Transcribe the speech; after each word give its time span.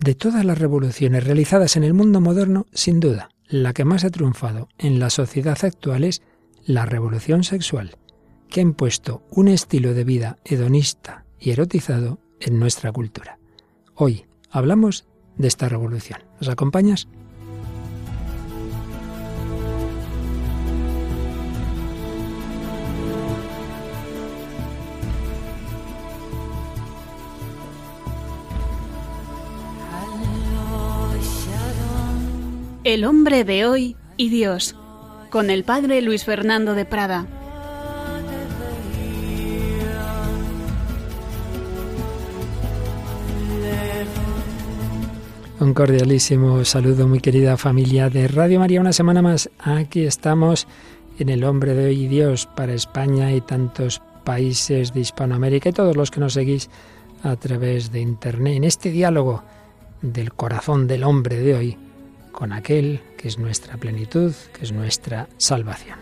De 0.00 0.14
todas 0.14 0.46
las 0.46 0.58
revoluciones 0.58 1.24
realizadas 1.24 1.76
en 1.76 1.84
el 1.84 1.92
mundo 1.92 2.22
moderno, 2.22 2.66
sin 2.72 3.00
duda, 3.00 3.28
la 3.48 3.74
que 3.74 3.84
más 3.84 4.02
ha 4.04 4.10
triunfado 4.10 4.70
en 4.78 4.98
la 4.98 5.10
sociedad 5.10 5.58
actual 5.62 6.04
es 6.04 6.22
la 6.64 6.86
revolución 6.86 7.44
sexual, 7.44 7.98
que 8.48 8.60
ha 8.60 8.62
impuesto 8.62 9.22
un 9.30 9.48
estilo 9.48 9.92
de 9.92 10.04
vida 10.04 10.38
hedonista 10.46 11.26
y 11.38 11.50
erotizado 11.50 12.18
en 12.40 12.58
nuestra 12.58 12.92
cultura. 12.92 13.38
Hoy 13.94 14.24
hablamos 14.50 15.06
de 15.36 15.48
esta 15.48 15.68
revolución. 15.68 16.20
¿Nos 16.40 16.48
acompañas? 16.48 17.06
El 32.90 33.04
hombre 33.04 33.44
de 33.44 33.66
hoy 33.66 33.96
y 34.16 34.30
Dios, 34.30 34.74
con 35.30 35.48
el 35.48 35.62
padre 35.62 36.02
Luis 36.02 36.24
Fernando 36.24 36.74
de 36.74 36.84
Prada. 36.84 37.24
Un 45.60 45.72
cordialísimo 45.72 46.64
saludo, 46.64 47.06
muy 47.06 47.20
querida 47.20 47.56
familia 47.56 48.10
de 48.10 48.26
Radio 48.26 48.58
María. 48.58 48.80
Una 48.80 48.92
semana 48.92 49.22
más, 49.22 49.48
aquí 49.60 50.02
estamos 50.02 50.66
en 51.20 51.28
El 51.28 51.44
hombre 51.44 51.74
de 51.74 51.84
hoy 51.84 52.06
y 52.06 52.08
Dios 52.08 52.48
para 52.56 52.74
España 52.74 53.32
y 53.32 53.40
tantos 53.40 54.02
países 54.24 54.92
de 54.92 54.98
Hispanoamérica 54.98 55.68
y 55.68 55.72
todos 55.72 55.94
los 55.94 56.10
que 56.10 56.18
nos 56.18 56.32
seguís 56.32 56.68
a 57.22 57.36
través 57.36 57.92
de 57.92 58.00
Internet, 58.00 58.56
en 58.56 58.64
este 58.64 58.90
diálogo 58.90 59.44
del 60.02 60.32
corazón 60.32 60.88
del 60.88 61.04
hombre 61.04 61.38
de 61.38 61.54
hoy 61.54 61.78
con 62.32 62.52
aquel 62.52 63.00
que 63.16 63.28
es 63.28 63.38
nuestra 63.38 63.76
plenitud, 63.76 64.32
que 64.52 64.64
es 64.64 64.72
nuestra 64.72 65.28
salvación. 65.36 65.98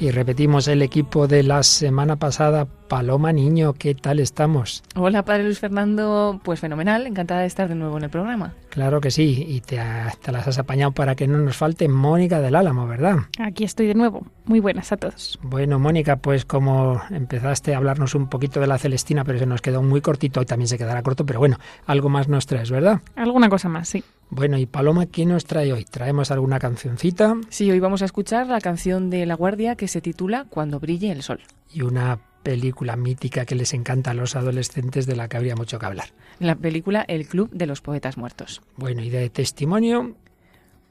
Y 0.00 0.10
repetimos 0.10 0.68
el 0.68 0.82
equipo 0.82 1.26
de 1.26 1.42
la 1.42 1.62
semana 1.62 2.16
pasada. 2.16 2.66
Paloma 2.88 3.32
Niño, 3.32 3.72
¿qué 3.74 3.94
tal 3.94 4.20
estamos? 4.20 4.82
Hola, 4.94 5.24
Padre 5.24 5.44
Luis 5.44 5.58
Fernando. 5.58 6.40
Pues 6.42 6.60
fenomenal, 6.60 7.06
encantada 7.06 7.40
de 7.40 7.46
estar 7.46 7.68
de 7.68 7.74
nuevo 7.74 7.96
en 7.96 8.04
el 8.04 8.10
programa. 8.10 8.54
Claro 8.68 9.00
que 9.00 9.10
sí, 9.10 9.44
y 9.48 9.60
te, 9.60 9.80
te, 10.22 10.32
las 10.32 10.46
has 10.48 10.58
apañado 10.58 10.92
para 10.92 11.14
que 11.14 11.26
no 11.26 11.38
nos 11.38 11.56
falte 11.56 11.88
Mónica 11.88 12.40
del 12.40 12.54
Álamo, 12.56 12.86
¿verdad? 12.86 13.18
Aquí 13.38 13.64
estoy 13.64 13.86
de 13.86 13.94
nuevo. 13.94 14.26
Muy 14.44 14.60
buenas 14.60 14.92
a 14.92 14.96
todos. 14.96 15.38
Bueno, 15.42 15.78
Mónica, 15.78 16.16
pues 16.16 16.44
como 16.44 17.00
empezaste 17.10 17.74
a 17.74 17.78
hablarnos 17.78 18.14
un 18.14 18.28
poquito 18.28 18.60
de 18.60 18.66
la 18.66 18.78
Celestina, 18.78 19.24
pero 19.24 19.38
se 19.38 19.46
nos 19.46 19.62
quedó 19.62 19.82
muy 19.82 20.00
cortito 20.00 20.42
y 20.42 20.46
también 20.46 20.68
se 20.68 20.76
quedará 20.76 21.02
corto, 21.02 21.24
pero 21.24 21.38
bueno, 21.38 21.58
algo 21.86 22.08
más 22.08 22.28
nos 22.28 22.46
traes, 22.46 22.70
¿verdad? 22.70 23.00
Alguna 23.16 23.48
cosa 23.48 23.68
más, 23.68 23.88
sí. 23.88 24.04
Bueno, 24.30 24.58
y 24.58 24.66
Paloma, 24.66 25.06
¿quién 25.06 25.28
nos 25.28 25.44
trae 25.44 25.72
hoy? 25.72 25.84
¿Traemos 25.84 26.30
alguna 26.30 26.58
cancioncita? 26.58 27.36
Sí, 27.48 27.70
hoy 27.70 27.80
vamos 27.80 28.02
a 28.02 28.04
escuchar 28.04 28.48
la 28.48 28.60
canción 28.60 29.08
de 29.08 29.26
La 29.26 29.34
Guardia 29.34 29.76
que 29.76 29.88
se 29.88 30.00
titula 30.00 30.46
Cuando 30.50 30.80
brille 30.80 31.12
el 31.12 31.22
sol. 31.22 31.40
Y 31.72 31.82
una 31.82 32.18
película 32.44 32.94
mítica 32.94 33.44
que 33.44 33.56
les 33.56 33.74
encanta 33.74 34.12
a 34.12 34.14
los 34.14 34.36
adolescentes 34.36 35.06
de 35.06 35.16
la 35.16 35.26
que 35.26 35.36
habría 35.36 35.56
mucho 35.56 35.80
que 35.80 35.86
hablar. 35.86 36.10
La 36.38 36.54
película 36.54 37.04
El 37.08 37.26
Club 37.26 37.50
de 37.50 37.66
los 37.66 37.80
Poetas 37.80 38.16
Muertos. 38.16 38.62
Bueno, 38.76 39.02
y 39.02 39.10
de 39.10 39.28
testimonio. 39.30 40.14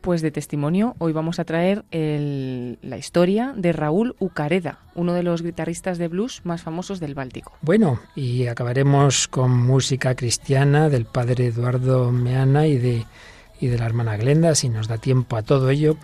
Pues 0.01 0.21
de 0.21 0.31
testimonio, 0.31 0.95
hoy 0.97 1.13
vamos 1.13 1.39
a 1.39 1.45
traer 1.45 1.85
el, 1.91 2.77
la 2.81 2.97
historia 2.97 3.53
de 3.55 3.71
Raúl 3.71 4.17
Ucareda, 4.19 4.79
uno 4.95 5.13
de 5.13 5.23
los 5.23 5.41
guitarristas 5.41 5.97
de 5.97 6.09
blues 6.09 6.41
más 6.43 6.61
famosos 6.61 6.99
del 6.99 7.15
Báltico. 7.15 7.53
Bueno, 7.61 8.01
y 8.13 8.47
acabaremos 8.47 9.29
con 9.29 9.51
música 9.51 10.13
cristiana 10.13 10.89
del 10.89 11.05
padre 11.05 11.45
Eduardo 11.45 12.11
Meana 12.11 12.67
y 12.67 12.77
de, 12.77 13.05
y 13.61 13.67
de 13.67 13.77
la 13.77 13.85
hermana 13.85 14.17
Glenda, 14.17 14.55
si 14.55 14.67
nos 14.67 14.89
da 14.89 14.97
tiempo 14.97 15.37
a 15.37 15.41
todo 15.41 15.69
ello. 15.69 15.95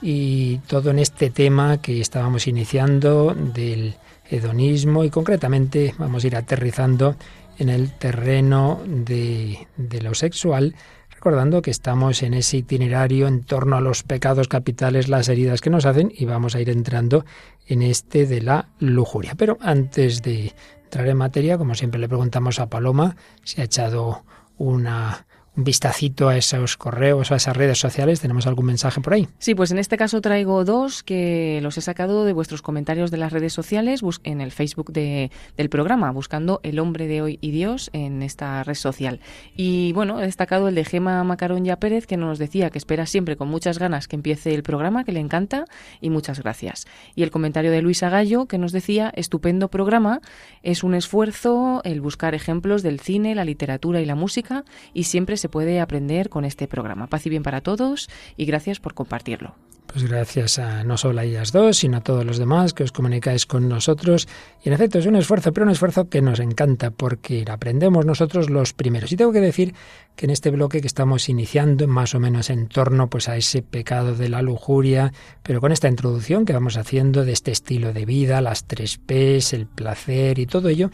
Y 0.00 0.58
todo 0.68 0.90
en 0.90 1.00
este 1.00 1.30
tema 1.30 1.82
que 1.82 2.00
estábamos 2.00 2.46
iniciando 2.46 3.34
del 3.34 3.96
hedonismo 4.30 5.04
y 5.04 5.10
concretamente 5.10 5.94
vamos 5.98 6.24
a 6.24 6.26
ir 6.28 6.36
aterrizando 6.36 7.16
en 7.58 7.68
el 7.68 7.92
terreno 7.92 8.80
de, 8.86 9.66
de, 9.76 10.00
lo 10.00 10.14
sexual, 10.14 10.74
recordando 11.10 11.60
que 11.60 11.70
estamos 11.70 12.22
en 12.22 12.32
ese 12.32 12.58
itinerario 12.58 13.28
en 13.28 13.42
torno 13.42 13.76
a 13.76 13.80
los 13.80 14.02
pecados 14.02 14.48
capitales, 14.48 15.08
las 15.08 15.28
heridas 15.28 15.60
que 15.60 15.68
nos 15.68 15.84
hacen 15.84 16.10
y 16.16 16.24
vamos 16.24 16.54
a 16.54 16.60
ir 16.60 16.70
entrando 16.70 17.26
en 17.66 17.82
este 17.82 18.26
de 18.26 18.40
la 18.40 18.68
lujuria. 18.78 19.34
Pero 19.36 19.58
antes 19.60 20.22
de 20.22 20.54
entrar 20.84 21.06
en 21.08 21.18
materia, 21.18 21.58
como 21.58 21.74
siempre 21.74 22.00
le 22.00 22.08
preguntamos 22.08 22.58
a 22.60 22.70
Paloma 22.70 23.16
si 23.44 23.60
ha 23.60 23.64
echado 23.64 24.24
una 24.56 25.26
vistacito 25.54 26.28
a 26.28 26.36
esos 26.36 26.76
correos, 26.76 27.32
a 27.32 27.36
esas 27.36 27.56
redes 27.56 27.78
sociales. 27.78 28.20
¿Tenemos 28.20 28.46
algún 28.46 28.66
mensaje 28.66 29.00
por 29.00 29.14
ahí? 29.14 29.28
Sí, 29.38 29.54
pues 29.54 29.70
en 29.70 29.78
este 29.78 29.96
caso 29.96 30.20
traigo 30.20 30.64
dos 30.64 31.02
que 31.02 31.60
los 31.62 31.76
he 31.76 31.80
sacado 31.80 32.24
de 32.24 32.32
vuestros 32.32 32.62
comentarios 32.62 33.10
de 33.10 33.16
las 33.16 33.32
redes 33.32 33.52
sociales 33.52 34.02
en 34.24 34.40
el 34.40 34.52
Facebook 34.52 34.92
de, 34.92 35.30
del 35.56 35.68
programa, 35.68 36.10
buscando 36.12 36.60
El 36.62 36.78
hombre 36.78 37.06
de 37.06 37.22
hoy 37.22 37.38
y 37.40 37.50
Dios 37.50 37.90
en 37.92 38.22
esta 38.22 38.62
red 38.62 38.74
social. 38.74 39.20
Y 39.56 39.92
bueno, 39.92 40.20
he 40.20 40.26
destacado 40.26 40.68
el 40.68 40.74
de 40.74 40.84
Gema 40.84 41.22
Macarón 41.24 41.64
ya 41.64 41.76
Pérez, 41.76 42.06
que 42.06 42.16
nos 42.16 42.38
decía 42.38 42.70
que 42.70 42.78
espera 42.78 43.06
siempre 43.06 43.36
con 43.36 43.48
muchas 43.48 43.78
ganas 43.78 44.08
que 44.08 44.16
empiece 44.16 44.54
el 44.54 44.62
programa, 44.62 45.04
que 45.04 45.12
le 45.12 45.20
encanta, 45.20 45.64
y 46.00 46.10
muchas 46.10 46.40
gracias. 46.40 46.86
Y 47.14 47.22
el 47.22 47.30
comentario 47.30 47.70
de 47.70 47.82
Luisa 47.82 48.08
Gallo, 48.08 48.46
que 48.46 48.58
nos 48.58 48.72
decía, 48.72 49.12
estupendo 49.14 49.68
programa, 49.68 50.20
es 50.62 50.84
un 50.84 50.94
esfuerzo 50.94 51.80
el 51.84 52.00
buscar 52.00 52.34
ejemplos 52.34 52.82
del 52.82 53.00
cine, 53.00 53.34
la 53.34 53.44
literatura 53.44 54.00
y 54.00 54.06
la 54.06 54.14
música, 54.14 54.64
y 54.94 55.04
siempre 55.04 55.36
se 55.40 55.48
puede 55.48 55.80
aprender 55.80 56.28
con 56.28 56.44
este 56.44 56.68
programa. 56.68 57.08
Paz 57.08 57.26
y 57.26 57.30
bien 57.30 57.42
para 57.42 57.60
todos 57.60 58.08
y 58.36 58.44
gracias 58.44 58.78
por 58.78 58.94
compartirlo. 58.94 59.54
Pues 59.92 60.04
gracias 60.04 60.60
a 60.60 60.84
no 60.84 60.96
solo 60.96 61.18
a 61.18 61.24
ellas 61.24 61.50
dos, 61.50 61.78
sino 61.78 61.96
a 61.96 62.00
todos 62.00 62.24
los 62.24 62.38
demás 62.38 62.74
que 62.74 62.84
os 62.84 62.92
comunicáis 62.92 63.44
con 63.44 63.68
nosotros. 63.68 64.28
Y 64.62 64.68
en 64.68 64.74
efecto 64.74 65.00
es 65.00 65.06
un 65.06 65.16
esfuerzo, 65.16 65.52
pero 65.52 65.66
un 65.66 65.72
esfuerzo 65.72 66.08
que 66.08 66.22
nos 66.22 66.38
encanta 66.38 66.92
porque 66.92 67.44
aprendemos 67.48 68.06
nosotros 68.06 68.50
los 68.50 68.72
primeros. 68.72 69.10
Y 69.10 69.16
tengo 69.16 69.32
que 69.32 69.40
decir 69.40 69.74
que 70.14 70.26
en 70.26 70.30
este 70.30 70.50
bloque 70.50 70.80
que 70.80 70.86
estamos 70.86 71.28
iniciando, 71.28 71.88
más 71.88 72.14
o 72.14 72.20
menos 72.20 72.50
en 72.50 72.68
torno 72.68 73.10
pues 73.10 73.28
a 73.28 73.36
ese 73.36 73.62
pecado 73.62 74.14
de 74.14 74.28
la 74.28 74.42
lujuria, 74.42 75.12
pero 75.42 75.60
con 75.60 75.72
esta 75.72 75.88
introducción 75.88 76.44
que 76.44 76.52
vamos 76.52 76.76
haciendo 76.76 77.24
de 77.24 77.32
este 77.32 77.50
estilo 77.50 77.92
de 77.92 78.04
vida, 78.04 78.40
las 78.40 78.66
tres 78.66 78.96
P's, 78.96 79.52
el 79.54 79.66
placer 79.66 80.38
y 80.38 80.46
todo 80.46 80.68
ello, 80.68 80.90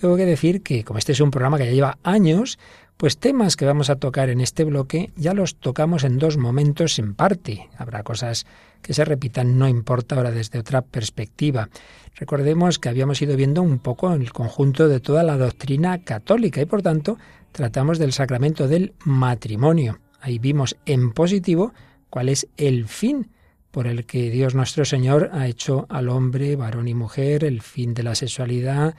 tengo 0.00 0.16
que 0.16 0.26
decir 0.26 0.62
que 0.62 0.84
como 0.84 0.98
este 0.98 1.12
es 1.12 1.20
un 1.20 1.30
programa 1.30 1.58
que 1.58 1.66
ya 1.66 1.72
lleva 1.72 1.98
años, 2.02 2.58
pues 2.96 3.18
temas 3.18 3.56
que 3.56 3.66
vamos 3.66 3.90
a 3.90 3.96
tocar 3.96 4.30
en 4.30 4.40
este 4.40 4.64
bloque 4.64 5.10
ya 5.16 5.34
los 5.34 5.56
tocamos 5.56 6.04
en 6.04 6.18
dos 6.18 6.36
momentos 6.36 6.98
en 6.98 7.14
parte. 7.14 7.68
Habrá 7.76 8.02
cosas 8.02 8.46
que 8.80 8.94
se 8.94 9.04
repitan, 9.04 9.58
no 9.58 9.68
importa 9.68 10.16
ahora 10.16 10.30
desde 10.30 10.58
otra 10.58 10.82
perspectiva. 10.82 11.68
Recordemos 12.14 12.78
que 12.78 12.88
habíamos 12.88 13.20
ido 13.20 13.36
viendo 13.36 13.62
un 13.62 13.78
poco 13.78 14.12
el 14.12 14.32
conjunto 14.32 14.88
de 14.88 15.00
toda 15.00 15.22
la 15.22 15.36
doctrina 15.36 16.02
católica 16.04 16.60
y 16.60 16.66
por 16.66 16.82
tanto 16.82 17.18
tratamos 17.52 17.98
del 17.98 18.12
sacramento 18.12 18.68
del 18.68 18.94
matrimonio. 19.04 19.98
Ahí 20.20 20.38
vimos 20.38 20.76
en 20.86 21.12
positivo 21.12 21.74
cuál 22.08 22.30
es 22.30 22.48
el 22.56 22.88
fin 22.88 23.30
por 23.70 23.86
el 23.86 24.06
que 24.06 24.30
Dios 24.30 24.54
nuestro 24.54 24.86
Señor 24.86 25.28
ha 25.34 25.46
hecho 25.46 25.84
al 25.90 26.08
hombre, 26.08 26.56
varón 26.56 26.88
y 26.88 26.94
mujer, 26.94 27.44
el 27.44 27.60
fin 27.60 27.92
de 27.92 28.04
la 28.04 28.14
sexualidad, 28.14 28.94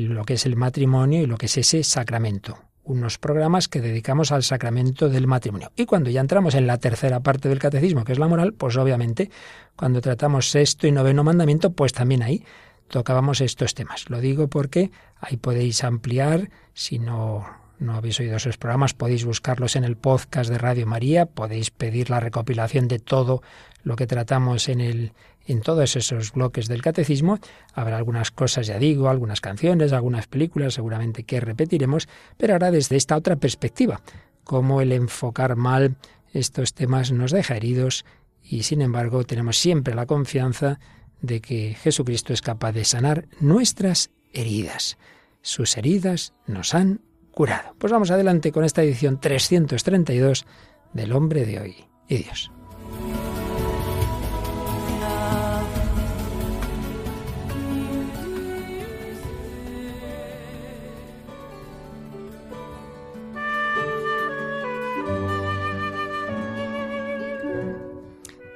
lo 0.00 0.24
que 0.24 0.34
es 0.34 0.46
el 0.46 0.56
matrimonio 0.56 1.22
y 1.22 1.26
lo 1.26 1.36
que 1.36 1.46
es 1.46 1.58
ese 1.58 1.82
sacramento 1.82 2.58
unos 2.84 3.18
programas 3.18 3.68
que 3.68 3.80
dedicamos 3.80 4.32
al 4.32 4.42
sacramento 4.42 5.08
del 5.08 5.26
matrimonio. 5.26 5.70
Y 5.76 5.86
cuando 5.86 6.10
ya 6.10 6.20
entramos 6.20 6.54
en 6.54 6.66
la 6.66 6.78
tercera 6.78 7.20
parte 7.20 7.48
del 7.48 7.58
catecismo, 7.58 8.04
que 8.04 8.12
es 8.12 8.18
la 8.18 8.28
moral, 8.28 8.54
pues 8.54 8.76
obviamente 8.76 9.30
cuando 9.76 10.00
tratamos 10.00 10.50
sexto 10.50 10.86
y 10.86 10.92
noveno 10.92 11.22
mandamiento, 11.22 11.72
pues 11.72 11.92
también 11.92 12.22
ahí 12.22 12.44
tocábamos 12.88 13.40
estos 13.40 13.74
temas. 13.74 14.10
Lo 14.10 14.20
digo 14.20 14.48
porque 14.48 14.90
ahí 15.20 15.36
podéis 15.36 15.84
ampliar, 15.84 16.50
si 16.74 16.98
no, 16.98 17.46
no 17.78 17.94
habéis 17.94 18.18
oído 18.20 18.36
esos 18.36 18.58
programas, 18.58 18.94
podéis 18.94 19.24
buscarlos 19.24 19.76
en 19.76 19.84
el 19.84 19.96
podcast 19.96 20.50
de 20.50 20.58
Radio 20.58 20.86
María, 20.86 21.26
podéis 21.26 21.70
pedir 21.70 22.10
la 22.10 22.20
recopilación 22.20 22.88
de 22.88 22.98
todo 22.98 23.42
lo 23.84 23.96
que 23.96 24.06
tratamos 24.06 24.68
en 24.68 24.80
el 24.80 25.12
en 25.46 25.60
todos 25.60 25.96
esos 25.96 26.32
bloques 26.32 26.68
del 26.68 26.82
catecismo 26.82 27.38
habrá 27.74 27.96
algunas 27.96 28.30
cosas, 28.30 28.66
ya 28.66 28.78
digo, 28.78 29.08
algunas 29.08 29.40
canciones, 29.40 29.92
algunas 29.92 30.26
películas 30.26 30.74
seguramente 30.74 31.24
que 31.24 31.40
repetiremos, 31.40 32.08
pero 32.36 32.52
ahora 32.54 32.70
desde 32.70 32.96
esta 32.96 33.16
otra 33.16 33.36
perspectiva, 33.36 34.00
cómo 34.44 34.80
el 34.80 34.92
enfocar 34.92 35.56
mal 35.56 35.96
estos 36.32 36.74
temas 36.74 37.12
nos 37.12 37.30
deja 37.30 37.56
heridos 37.56 38.04
y 38.42 38.62
sin 38.62 38.82
embargo 38.82 39.24
tenemos 39.24 39.58
siempre 39.58 39.94
la 39.94 40.06
confianza 40.06 40.80
de 41.20 41.40
que 41.40 41.74
Jesucristo 41.74 42.32
es 42.32 42.42
capaz 42.42 42.72
de 42.72 42.84
sanar 42.84 43.26
nuestras 43.40 44.10
heridas. 44.32 44.98
Sus 45.40 45.76
heridas 45.76 46.34
nos 46.46 46.74
han 46.74 47.00
curado. 47.30 47.74
Pues 47.78 47.92
vamos 47.92 48.10
adelante 48.10 48.52
con 48.52 48.64
esta 48.64 48.82
edición 48.82 49.20
332 49.20 50.46
del 50.92 51.12
hombre 51.12 51.46
de 51.46 51.60
hoy 51.60 51.76
y 52.08 52.16
Dios. 52.18 52.50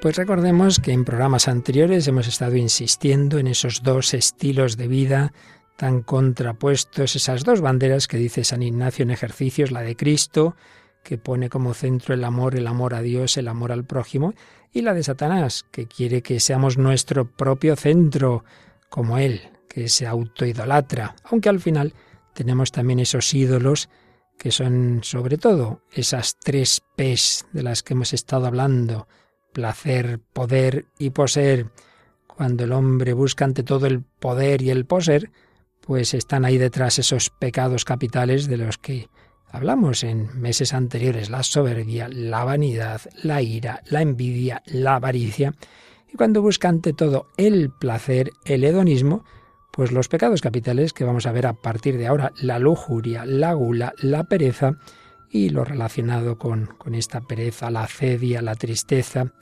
Pues 0.07 0.19
recordemos 0.19 0.79
que 0.79 0.93
en 0.93 1.05
programas 1.05 1.49
anteriores 1.49 2.07
hemos 2.07 2.29
estado 2.29 2.55
insistiendo 2.55 3.41
en 3.41 3.49
esos 3.49 3.83
dos 3.83 4.15
estilos 4.15 4.77
de 4.77 4.87
vida 4.87 5.33
tan 5.77 6.01
contrapuestos, 6.01 7.17
esas 7.17 7.43
dos 7.43 7.61
banderas 7.61 8.07
que 8.07 8.17
dice 8.17 8.45
San 8.45 8.63
Ignacio 8.63 9.03
en 9.03 9.11
ejercicios, 9.11 9.73
la 9.73 9.81
de 9.81 9.97
Cristo, 9.97 10.55
que 11.03 11.19
pone 11.19 11.49
como 11.51 11.75
centro 11.75 12.15
el 12.15 12.23
amor, 12.23 12.55
el 12.55 12.69
amor 12.69 12.95
a 12.95 13.03
Dios, 13.03 13.37
el 13.37 13.49
amor 13.49 13.73
al 13.73 13.85
prójimo, 13.85 14.35
y 14.73 14.83
la 14.83 14.95
de 14.95 15.03
Satanás, 15.03 15.65
que 15.73 15.89
quiere 15.89 16.23
que 16.23 16.39
seamos 16.39 16.79
nuestro 16.79 17.29
propio 17.29 17.75
centro, 17.75 18.45
como 18.89 19.19
él, 19.19 19.41
que 19.69 19.89
se 19.89 20.07
autoidolatra, 20.07 21.17
aunque 21.25 21.49
al 21.49 21.59
final 21.59 21.95
tenemos 22.33 22.71
también 22.71 23.01
esos 23.01 23.35
ídolos 23.35 23.89
que 24.39 24.53
son 24.53 25.01
sobre 25.03 25.37
todo 25.37 25.81
esas 25.91 26.37
tres 26.39 26.81
P's 26.95 27.45
de 27.53 27.65
las 27.65 27.83
que 27.83 27.95
hemos 27.95 28.13
estado 28.13 28.47
hablando, 28.47 29.09
placer, 29.57 30.21
poder 30.35 30.85
y 30.99 31.09
poseer. 31.09 31.71
Cuando 32.27 32.65
el 32.65 32.73
hombre 32.73 33.15
busca 33.15 33.47
ante 33.47 33.63
todo 33.63 33.87
el 33.87 34.03
poder 34.03 34.61
y 34.61 34.69
el 34.69 34.85
poseer, 34.85 35.31
pues 35.81 36.13
están 36.13 36.45
ahí 36.45 36.59
detrás 36.59 36.99
esos 36.99 37.31
pecados 37.31 37.87
capitales 37.87 38.49
de 38.49 38.59
los 38.59 38.77
que 38.77 39.09
Hablamos 39.49 40.05
en 40.05 40.39
meses 40.39 40.75
anteriores 40.75 41.31
la 41.31 41.43
soberbia, 41.43 42.09
la 42.13 42.45
vanidad, 42.45 43.01
la 43.23 43.41
ira, 43.41 43.81
la 43.87 44.03
envidia, 44.03 44.63
la 44.67 44.97
avaricia. 44.97 45.55
Y 46.13 46.17
cuando 46.19 46.43
busca 46.43 46.69
ante 46.69 46.93
todo 46.93 47.29
el 47.39 47.71
placer, 47.71 48.33
el 48.45 48.65
hedonismo, 48.65 49.25
pues 49.73 49.93
los 49.93 50.09
pecados 50.09 50.43
capitales 50.43 50.93
que 50.93 51.05
vamos 51.05 51.25
a 51.25 51.33
ver 51.33 51.47
a 51.47 51.55
partir 51.55 51.97
de 51.97 52.09
ahora, 52.09 52.33
la 52.43 52.59
lujuria, 52.59 53.25
la 53.25 53.55
gula, 53.55 53.95
la 54.03 54.25
pereza 54.25 54.77
y 55.31 55.51
lo 55.51 55.65
relacionado 55.65 56.39
con, 56.39 56.67
con 56.79 56.95
esta 56.95 57.21
pereza, 57.21 57.71
la 57.71 57.87
cedia, 57.87 58.43
la 58.43 58.55
tristeza. 58.55 59.33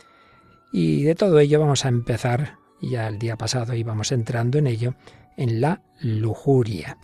Y 0.72 1.04
de 1.04 1.14
todo 1.14 1.38
ello 1.38 1.60
vamos 1.60 1.84
a 1.84 1.88
empezar, 1.88 2.58
ya 2.80 3.08
el 3.08 3.18
día 3.18 3.36
pasado 3.36 3.74
íbamos 3.74 4.12
entrando 4.12 4.58
en 4.58 4.66
ello, 4.66 4.94
en 5.36 5.60
la 5.60 5.82
lujuria. 6.00 6.98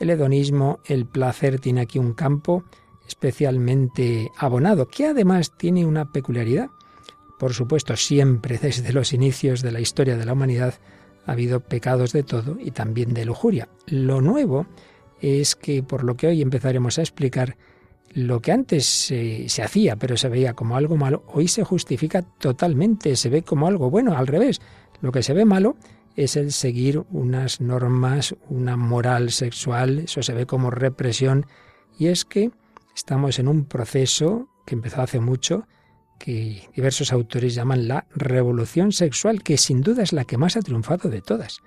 El 0.00 0.10
hedonismo, 0.10 0.80
el 0.86 1.06
placer, 1.06 1.60
tiene 1.60 1.82
aquí 1.82 1.98
un 1.98 2.14
campo 2.14 2.64
especialmente 3.06 4.30
abonado, 4.36 4.88
que 4.88 5.06
además 5.06 5.56
tiene 5.56 5.86
una 5.86 6.10
peculiaridad. 6.10 6.68
Por 7.38 7.52
supuesto, 7.52 7.96
siempre 7.96 8.58
desde 8.58 8.92
los 8.92 9.12
inicios 9.12 9.62
de 9.62 9.72
la 9.72 9.80
historia 9.80 10.16
de 10.16 10.24
la 10.24 10.32
humanidad 10.32 10.74
ha 11.26 11.32
habido 11.32 11.60
pecados 11.60 12.12
de 12.12 12.22
todo 12.22 12.56
y 12.58 12.70
también 12.70 13.14
de 13.14 13.24
lujuria. 13.24 13.68
Lo 13.86 14.20
nuevo 14.20 14.66
es 15.20 15.54
que, 15.54 15.82
por 15.82 16.04
lo 16.04 16.16
que 16.16 16.26
hoy 16.26 16.42
empezaremos 16.42 16.98
a 16.98 17.02
explicar, 17.02 17.56
lo 18.14 18.40
que 18.40 18.52
antes 18.52 18.86
se, 18.86 19.46
hacía 19.62 19.96
pero 19.96 20.16
se 20.16 20.28
veía 20.28 20.54
como 20.54 20.76
algo 20.76 20.96
malo, 20.96 21.24
hoy 21.26 21.48
se 21.48 21.64
justifica 21.64 22.22
totalmente, 22.22 23.16
se 23.16 23.28
ve 23.28 23.42
como 23.42 23.66
algo 23.66 23.90
bueno, 23.90 24.16
al 24.16 24.28
revés. 24.28 24.60
Lo 25.00 25.10
que 25.12 25.22
se 25.22 25.34
ve 25.34 25.44
malo 25.44 25.76
es 26.14 26.36
el 26.36 26.52
seguir 26.52 27.02
unas 27.10 27.60
normas, 27.60 28.36
una 28.48 28.76
moral 28.76 29.32
sexual, 29.32 29.98
eso 29.98 30.22
se 30.22 30.32
ve 30.32 30.46
como 30.46 30.70
represión, 30.70 31.46
y 31.98 32.06
es 32.06 32.24
que 32.24 32.52
estamos 32.94 33.40
en 33.40 33.48
un 33.48 33.64
proceso 33.64 34.48
que 34.64 34.76
empezó 34.76 35.02
hace 35.02 35.18
mucho, 35.18 35.66
que 36.18 36.68
diversos 36.74 37.12
autores 37.12 37.56
llaman 37.56 37.88
la 37.88 38.06
revolución 38.14 38.92
sexual, 38.92 39.42
que 39.42 39.58
sin 39.58 39.80
duda 39.80 40.04
es 40.04 40.12
la 40.12 40.24
que 40.24 40.38
más 40.38 40.56
ha 40.56 40.62
triunfado 40.62 41.10
de 41.10 41.20
todas. 41.20 41.60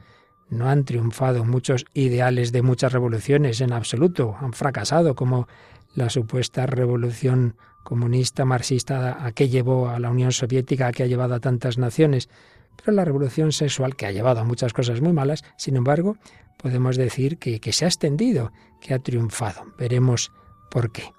No 0.50 0.70
han 0.70 0.86
triunfado 0.86 1.44
muchos 1.44 1.86
ideales 1.94 2.54
de 2.54 2.62
muchas 2.62 2.94
revoluciones 2.94 3.60
en 3.60 3.74
absoluto, 3.74 4.38
han 4.40 4.54
fracasado 4.54 5.14
como 5.14 5.50
la 5.98 6.12
supuesta 6.12 6.68
revolución 6.68 7.56
comunista 7.84 8.46
marxista 8.46 9.26
a 9.26 9.32
que 9.32 9.50
llevó 9.50 9.90
a 9.90 10.00
la 10.00 10.12
Unión 10.12 10.32
Soviética, 10.32 10.86
a 10.86 10.92
que 10.92 11.02
ha 11.02 11.08
llevado 11.08 11.34
a 11.34 11.40
tantas 11.40 11.80
naciones. 11.80 12.30
Pero 12.76 12.92
la 12.92 13.04
revolución 13.04 13.52
sexual, 13.52 13.96
que 13.96 14.06
ha 14.06 14.12
llevado 14.12 14.40
a 14.40 14.44
muchas 14.44 14.74
cosas 14.74 15.02
muy 15.02 15.12
malas, 15.12 15.44
sin 15.58 15.76
embargo, 15.76 16.16
podemos 16.62 16.98
decir 16.98 17.40
que, 17.40 17.60
que 17.60 17.74
se 17.74 17.86
ha 17.86 17.88
extendido, 17.88 18.52
que 18.80 18.94
ha 18.94 19.00
triunfado. 19.00 19.64
Veremos 19.80 20.32
por 20.70 20.92
qué. 20.92 21.14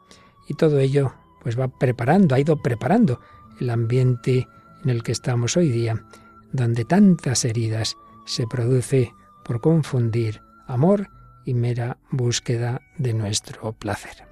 Y 0.46 0.54
todo 0.54 0.78
ello 0.78 1.12
pues 1.42 1.58
va 1.58 1.66
preparando, 1.66 2.36
ha 2.36 2.40
ido 2.40 2.62
preparando 2.62 3.20
el 3.60 3.70
ambiente 3.70 4.46
en 4.84 4.90
el 4.90 5.02
que 5.02 5.10
estamos 5.10 5.56
hoy 5.56 5.70
día, 5.70 6.04
donde 6.52 6.84
tantas 6.84 7.44
heridas 7.44 7.96
se 8.26 8.46
produce 8.46 9.12
por 9.44 9.60
confundir 9.60 10.40
amor 10.68 11.08
y 11.44 11.54
mera 11.54 11.98
búsqueda 12.12 12.80
de 12.96 13.12
nuestro 13.12 13.72
placer. 13.72 14.27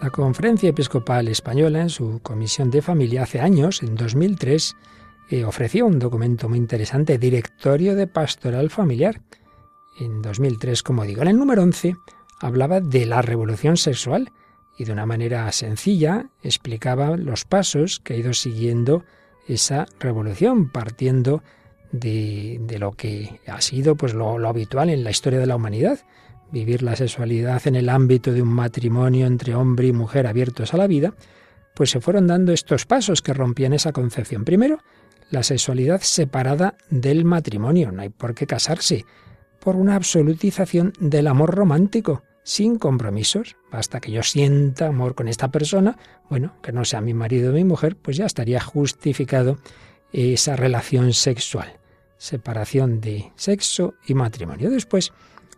La 0.00 0.10
Conferencia 0.10 0.68
Episcopal 0.68 1.26
Española, 1.26 1.80
en 1.80 1.90
su 1.90 2.20
Comisión 2.22 2.70
de 2.70 2.80
Familia, 2.80 3.24
hace 3.24 3.40
años, 3.40 3.82
en 3.82 3.96
2003, 3.96 4.76
eh, 5.30 5.44
ofreció 5.44 5.86
un 5.86 5.98
documento 5.98 6.48
muy 6.48 6.58
interesante, 6.58 7.18
Directorio 7.18 7.96
de 7.96 8.06
Pastoral 8.06 8.70
Familiar. 8.70 9.20
En 9.98 10.22
2003, 10.22 10.84
como 10.84 11.04
digo, 11.04 11.22
en 11.22 11.28
el 11.28 11.36
número 11.36 11.62
11 11.62 11.96
hablaba 12.40 12.80
de 12.80 13.06
la 13.06 13.20
revolución 13.22 13.76
sexual 13.76 14.30
y 14.78 14.84
de 14.84 14.92
una 14.92 15.06
manera 15.06 15.50
sencilla 15.50 16.30
explicaba 16.42 17.16
los 17.16 17.44
pasos 17.44 17.98
que 17.98 18.14
ha 18.14 18.16
ido 18.16 18.32
siguiendo 18.32 19.04
esa 19.48 19.86
revolución, 19.98 20.68
partiendo 20.70 21.42
de, 21.92 22.76
lo 22.78 22.92
que 22.92 23.40
ha 23.46 23.60
sido 23.60 23.96
pues, 23.96 24.14
lo 24.14 24.48
habitual 24.48 24.90
en 24.90 25.04
la 25.04 25.10
historia 25.10 25.38
de 25.38 25.46
la 25.46 25.56
humanidad, 25.56 26.00
vivir 26.50 26.82
la 26.82 26.96
sexualidad 26.96 27.66
en 27.66 27.76
el 27.76 27.88
ámbito 27.88 28.32
de 28.32 28.42
un 28.42 28.48
matrimonio 28.48 29.26
entre 29.26 29.54
hombre 29.54 29.88
y 29.88 29.92
mujer 29.92 30.26
abiertos 30.26 30.74
a 30.74 30.76
la 30.76 30.86
vida, 30.86 31.14
pues 31.74 31.90
se 31.90 32.00
fueron 32.00 32.26
dando 32.26 32.52
estos 32.52 32.86
pasos 32.86 33.22
que 33.22 33.34
rompían 33.34 33.72
esa 33.72 33.92
concepción. 33.92 34.44
Primero, 34.44 34.78
la 35.30 35.42
sexualidad 35.42 36.00
separada 36.00 36.76
del 36.88 37.24
matrimonio, 37.24 37.92
no 37.92 38.02
hay 38.02 38.08
por 38.08 38.34
qué 38.34 38.46
casarse, 38.46 39.04
por 39.60 39.76
una 39.76 39.96
absolutización 39.96 40.92
del 41.00 41.26
amor 41.26 41.54
romántico, 41.54 42.22
sin 42.44 42.78
compromisos. 42.78 43.56
Basta 43.72 44.00
que 44.00 44.12
yo 44.12 44.22
sienta 44.22 44.86
amor 44.86 45.16
con 45.16 45.26
esta 45.26 45.50
persona, 45.50 45.98
bueno, 46.30 46.54
que 46.62 46.72
no 46.72 46.84
sea 46.84 47.00
mi 47.00 47.12
marido 47.12 47.50
o 47.50 47.54
mi 47.54 47.64
mujer, 47.64 47.96
pues 47.96 48.16
ya 48.16 48.26
estaría 48.26 48.60
justificado 48.60 49.58
esa 50.16 50.56
relación 50.56 51.12
sexual. 51.12 51.78
Separación 52.16 53.00
de 53.00 53.32
sexo 53.36 53.94
y 54.06 54.14
matrimonio. 54.14 54.70
Después, 54.70 55.12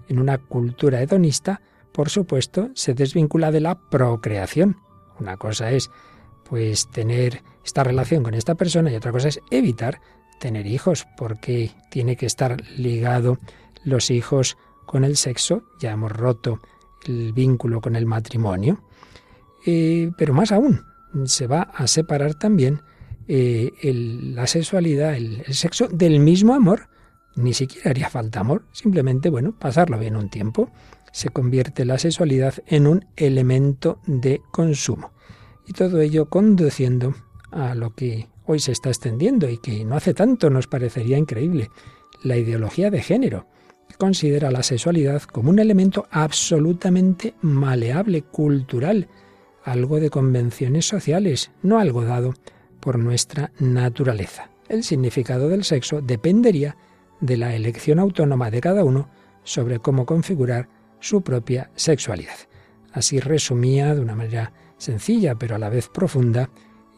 en 0.09 0.18
una 0.18 0.38
cultura 0.38 1.00
hedonista, 1.00 1.61
por 1.92 2.11
supuesto, 2.11 2.71
se 2.75 2.94
desvincula 2.94 3.52
de 3.52 3.61
la 3.61 3.78
procreación. 3.78 4.76
Una 5.21 5.37
cosa 5.37 5.71
es, 5.71 5.90
pues, 6.44 6.88
tener 6.88 7.42
esta 7.64 7.85
relación 7.85 8.25
con 8.25 8.35
esta 8.35 8.56
persona 8.56 8.90
y 8.90 8.97
otra 8.97 9.12
cosa 9.12 9.28
es 9.28 9.40
evitar 9.50 10.00
tener 10.40 10.66
hijos, 10.66 11.06
porque 11.16 11.73
tiene 11.90 12.16
que 12.16 12.26
estar 12.26 12.61
ligado 12.76 13.38
los 13.85 14.11
hijos 14.11 14.56
con 14.87 15.04
el 15.04 15.16
sexo. 15.16 15.62
Ya 15.78 15.92
hemos 15.92 16.11
roto 16.11 16.61
el 17.06 17.33
vínculo 17.33 17.80
con 17.80 17.94
el 17.94 18.06
matrimonio. 18.06 18.83
Eh, 19.66 20.11
pero 20.16 20.35
más 20.35 20.50
aún, 20.50 20.85
se 21.26 21.47
va 21.47 21.62
a 21.62 21.87
separar 21.87 22.35
también 22.35 22.83
eh, 23.28 23.73
la 24.35 24.47
sexualidad, 24.47 25.14
el 25.14 25.44
sexo 25.54 25.88
del 25.88 26.18
mismo 26.18 26.54
amor 26.54 26.88
ni 27.38 27.54
siquiera 27.54 27.90
haría 27.90 28.11
falta 28.11 28.40
amor, 28.40 28.64
simplemente, 28.73 29.30
bueno, 29.30 29.54
pasarlo 29.56 29.99
bien 29.99 30.16
un 30.16 30.28
tiempo. 30.28 30.70
Se 31.12 31.30
convierte 31.30 31.85
la 31.85 31.99
sexualidad 31.99 32.54
en 32.66 32.87
un 32.87 33.04
elemento 33.16 34.00
de 34.06 34.42
consumo. 34.50 35.12
Y 35.66 35.73
todo 35.73 36.00
ello 36.00 36.28
conduciendo 36.28 37.14
a 37.50 37.75
lo 37.75 37.94
que 37.94 38.28
hoy 38.44 38.58
se 38.58 38.73
está 38.73 38.88
extendiendo 38.88 39.49
y 39.49 39.58
que 39.58 39.85
no 39.85 39.97
hace 39.97 40.14
tanto 40.14 40.50
nos 40.50 40.66
parecería 40.66 41.16
increíble, 41.16 41.70
la 42.25 42.37
ideología 42.37 42.90
de 42.90 43.02
género, 43.02 43.47
que 43.88 43.94
considera 43.94 44.50
la 44.50 44.62
sexualidad 44.62 45.23
como 45.23 45.50
un 45.50 45.61
elemento 45.61 46.06
absolutamente 46.11 47.35
maleable, 47.40 48.23
cultural, 48.23 49.08
algo 49.64 50.00
de 50.00 50.11
convenciones 50.11 50.87
sociales, 50.87 51.52
no 51.62 51.78
algo 51.78 52.04
dado 52.04 52.35
por 52.80 52.99
nuestra 52.99 53.52
naturaleza. 53.58 54.50
El 54.68 54.85
significado 54.85 55.49
del 55.49 55.64
sexo 55.64 56.00
dependería 56.00 56.76
de 57.20 57.37
la 57.37 57.54
elección 57.54 57.99
autónoma 57.99 58.50
de 58.50 58.61
cada 58.61 58.85
uno 58.85 59.08
sobre 59.42 59.78
cómo 59.78 60.06
configurar 60.06 60.68
su 61.00 61.23
propia 61.23 61.70
sexualidad. 61.75 62.37
Así 62.92 63.20
resumía 63.20 63.94
de 63.94 64.00
una 64.00 64.14
manera 64.14 64.52
sencilla 64.76 65.35
pero 65.35 65.56
a 65.56 65.58
la 65.58 65.68
vez 65.68 65.88
profunda 65.88 66.50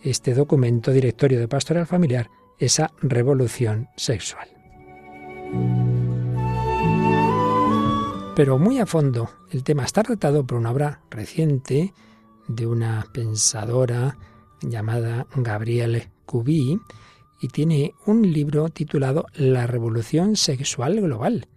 este 0.03 0.35
documento 0.35 0.93
directorio 0.93 1.39
de 1.39 1.49
pastoral 1.49 1.87
familiar 1.87 2.31
esa 2.59 2.91
revolución 3.01 3.89
sexual. 3.97 4.49
Pero 8.37 8.59
muy 8.59 8.79
a 8.79 8.87
fondo, 8.87 9.31
el 9.51 9.65
tema 9.65 9.85
está 9.85 10.03
tratado 10.03 10.47
por 10.47 10.59
una 10.59 10.71
obra 10.71 11.01
reciente 11.11 11.93
de 12.49 12.67
una 12.67 13.07
pensadora 13.13 14.17
llamada 14.63 15.27
Gabrielle 15.35 16.09
Cuby, 16.27 16.81
y 17.41 17.49
tiene 17.49 17.95
un 18.07 18.31
libro 18.33 18.69
titulado 18.69 19.27
La 19.35 19.67
Revolución 19.67 20.37
Sexual 20.37 21.01
Global 21.01 21.49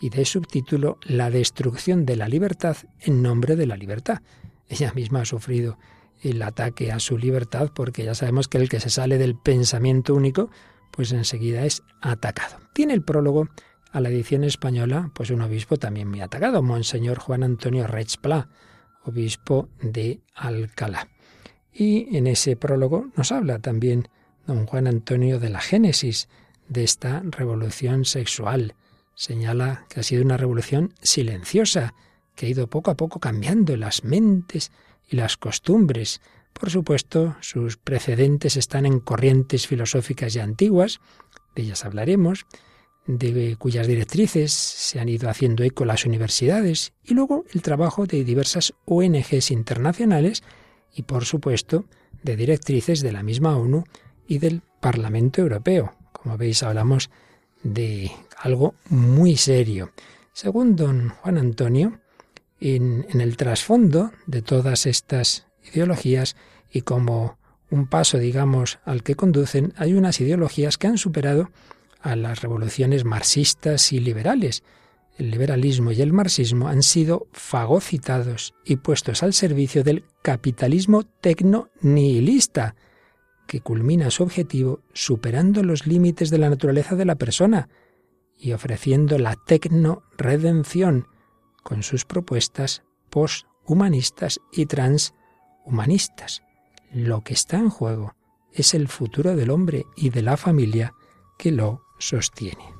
y 0.00 0.10
de 0.10 0.24
subtítulo 0.24 0.98
La 1.02 1.30
destrucción 1.30 2.04
de 2.04 2.16
la 2.16 2.28
libertad 2.28 2.76
en 3.00 3.22
nombre 3.22 3.56
de 3.56 3.66
la 3.66 3.76
libertad. 3.76 4.22
ella 4.68 4.92
misma 4.94 5.22
ha 5.22 5.24
sufrido 5.24 5.78
el 6.22 6.42
ataque 6.42 6.92
a 6.92 7.00
su 7.00 7.16
libertad, 7.16 7.70
porque 7.74 8.04
ya 8.04 8.14
sabemos 8.14 8.48
que 8.48 8.58
el 8.58 8.68
que 8.68 8.80
se 8.80 8.90
sale 8.90 9.16
del 9.16 9.36
pensamiento 9.36 10.14
único, 10.14 10.50
pues 10.90 11.12
enseguida 11.12 11.64
es 11.64 11.82
atacado. 12.02 12.58
Tiene 12.74 12.92
el 12.92 13.02
prólogo 13.02 13.48
a 13.92 14.00
la 14.00 14.10
edición 14.10 14.44
española, 14.44 15.10
pues 15.14 15.30
un 15.30 15.40
obispo 15.40 15.78
también 15.78 16.08
muy 16.08 16.20
atacado, 16.20 16.62
Monseñor 16.62 17.18
Juan 17.18 17.42
Antonio 17.42 17.86
Rechpla, 17.86 18.48
obispo 19.04 19.68
de 19.80 20.20
Alcalá. 20.34 21.08
Y 21.72 22.16
en 22.16 22.26
ese 22.26 22.56
prólogo 22.56 23.08
nos 23.16 23.32
habla 23.32 23.58
también 23.58 24.08
don 24.46 24.66
Juan 24.66 24.86
Antonio 24.86 25.38
de 25.38 25.50
la 25.50 25.60
génesis 25.60 26.28
de 26.68 26.84
esta 26.84 27.22
revolución 27.24 28.04
sexual. 28.04 28.74
Señala 29.14 29.84
que 29.88 30.00
ha 30.00 30.02
sido 30.02 30.22
una 30.24 30.36
revolución 30.36 30.94
silenciosa, 31.02 31.94
que 32.34 32.46
ha 32.46 32.48
ido 32.48 32.68
poco 32.68 32.90
a 32.90 32.96
poco 32.96 33.20
cambiando 33.20 33.76
las 33.76 34.04
mentes 34.04 34.72
y 35.08 35.16
las 35.16 35.36
costumbres. 35.36 36.20
Por 36.52 36.70
supuesto, 36.70 37.36
sus 37.40 37.76
precedentes 37.76 38.56
están 38.56 38.86
en 38.86 39.00
corrientes 39.00 39.66
filosóficas 39.66 40.32
ya 40.32 40.42
antiguas, 40.42 41.00
de 41.54 41.62
ellas 41.62 41.84
hablaremos, 41.84 42.46
de 43.06 43.56
cuyas 43.58 43.86
directrices 43.86 44.52
se 44.52 45.00
han 45.00 45.08
ido 45.08 45.28
haciendo 45.28 45.64
eco 45.64 45.84
las 45.84 46.06
universidades, 46.06 46.92
y 47.04 47.14
luego 47.14 47.44
el 47.52 47.62
trabajo 47.62 48.06
de 48.06 48.24
diversas 48.24 48.74
ONGs 48.84 49.50
internacionales 49.50 50.42
y, 50.94 51.02
por 51.02 51.24
supuesto, 51.24 51.84
de 52.22 52.36
directrices 52.36 53.00
de 53.00 53.12
la 53.12 53.22
misma 53.22 53.56
ONU 53.56 53.84
y 54.26 54.38
del 54.38 54.62
Parlamento 54.80 55.40
Europeo. 55.40 55.94
Como 56.12 56.36
veis, 56.36 56.62
hablamos 56.62 57.10
de 57.62 58.10
algo 58.38 58.74
muy 58.88 59.36
serio. 59.36 59.92
Según 60.32 60.76
don 60.76 61.10
Juan 61.10 61.38
Antonio, 61.38 62.00
en, 62.60 63.06
el 63.20 63.36
trasfondo 63.36 64.12
de 64.26 64.42
todas 64.42 64.86
estas 64.86 65.46
ideologías 65.72 66.36
y 66.70 66.82
como 66.82 67.38
un 67.70 67.86
paso, 67.86 68.18
digamos, 68.18 68.78
al 68.84 69.02
que 69.02 69.14
conducen, 69.14 69.72
hay 69.76 69.94
unas 69.94 70.20
ideologías 70.20 70.76
que 70.76 70.86
han 70.86 70.98
superado 70.98 71.50
a 72.00 72.16
las 72.16 72.42
revoluciones 72.42 73.04
marxistas 73.04 73.92
y 73.92 74.00
liberales. 74.00 74.62
El 75.20 75.30
liberalismo 75.30 75.92
y 75.92 76.00
el 76.00 76.14
marxismo 76.14 76.68
han 76.68 76.82
sido 76.82 77.28
fagocitados 77.32 78.54
y 78.64 78.76
puestos 78.76 79.22
al 79.22 79.34
servicio 79.34 79.84
del 79.84 80.06
capitalismo 80.22 81.02
tecno-nihilista, 81.02 82.74
que 83.46 83.60
culmina 83.60 84.10
su 84.10 84.22
objetivo 84.22 84.80
superando 84.94 85.62
los 85.62 85.86
límites 85.86 86.30
de 86.30 86.38
la 86.38 86.48
naturaleza 86.48 86.96
de 86.96 87.04
la 87.04 87.16
persona 87.16 87.68
y 88.38 88.52
ofreciendo 88.52 89.18
la 89.18 89.36
tecno-redención, 89.36 91.06
con 91.62 91.82
sus 91.82 92.06
propuestas 92.06 92.82
posthumanistas 93.10 94.40
y 94.50 94.64
transhumanistas. 94.64 96.40
Lo 96.94 97.20
que 97.20 97.34
está 97.34 97.58
en 97.58 97.68
juego 97.68 98.14
es 98.54 98.72
el 98.72 98.88
futuro 98.88 99.36
del 99.36 99.50
hombre 99.50 99.84
y 99.98 100.08
de 100.08 100.22
la 100.22 100.38
familia 100.38 100.94
que 101.36 101.52
lo 101.52 101.82
sostiene. 101.98 102.79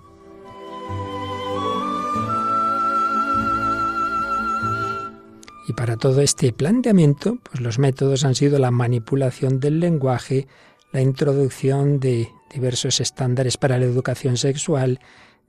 Y 5.70 5.72
para 5.72 5.96
todo 5.96 6.20
este 6.20 6.52
planteamiento, 6.52 7.38
pues 7.44 7.60
los 7.60 7.78
métodos 7.78 8.24
han 8.24 8.34
sido 8.34 8.58
la 8.58 8.72
manipulación 8.72 9.60
del 9.60 9.78
lenguaje, 9.78 10.48
la 10.90 11.00
introducción 11.00 12.00
de 12.00 12.28
diversos 12.52 13.00
estándares 13.00 13.56
para 13.56 13.78
la 13.78 13.84
educación 13.84 14.36
sexual, 14.36 14.98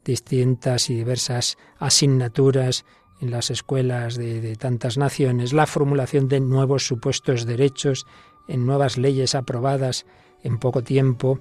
distintas 0.06 0.92
y 0.92 0.94
diversas 0.94 1.58
asignaturas 1.80 2.86
en 3.20 3.32
las 3.32 3.50
escuelas 3.50 4.16
de, 4.16 4.56
tantas 4.58 5.00
naciones, 5.00 5.54
la 5.54 5.66
formulación 5.66 6.28
de 6.28 6.40
nuevos 6.40 6.86
supuestos 6.86 7.48
derechos 7.48 8.06
en 8.48 8.68
nuevas 8.68 9.00
leyes 9.00 9.34
aprobadas 9.34 10.06
en 10.44 10.60
poco 10.60 10.84
tiempo 10.84 11.40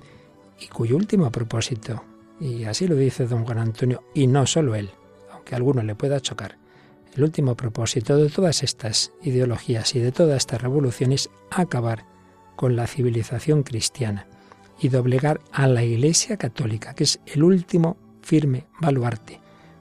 y 0.58 0.68
cuyo 0.68 0.96
último 0.96 1.30
propósito, 1.30 2.02
y 2.40 2.64
así 2.64 2.88
lo 2.88 2.96
dice 2.96 3.26
don 3.26 3.44
Juan 3.44 3.58
Antonio, 3.58 4.04
y 4.14 4.26
no 4.26 4.46
solo 4.46 4.74
él, 4.74 4.88
aunque 5.30 5.54
a 5.54 5.58
alguno 5.58 5.82
le 5.82 5.94
pueda 5.96 6.18
chocar, 6.20 6.59
el 7.14 7.24
último 7.24 7.56
propósito 7.56 8.16
de 8.16 8.30
todas 8.30 8.62
estas 8.62 9.12
ideologías 9.22 9.94
y 9.94 10.00
de 10.00 10.12
toda 10.12 10.36
esta 10.36 10.58
revolución 10.58 11.12
es 11.12 11.30
acabar 11.50 12.06
con 12.56 12.76
la 12.76 12.86
civilización 12.86 13.62
cristiana 13.62 14.26
y 14.78 14.88
doblegar 14.88 15.40
a 15.52 15.66
la 15.66 15.82
Iglesia 15.82 16.36
católica, 16.36 16.94
que 16.94 17.04
es 17.04 17.20
el 17.26 17.42
último 17.42 17.96
firme 18.22 18.66
baluarte 18.80 19.40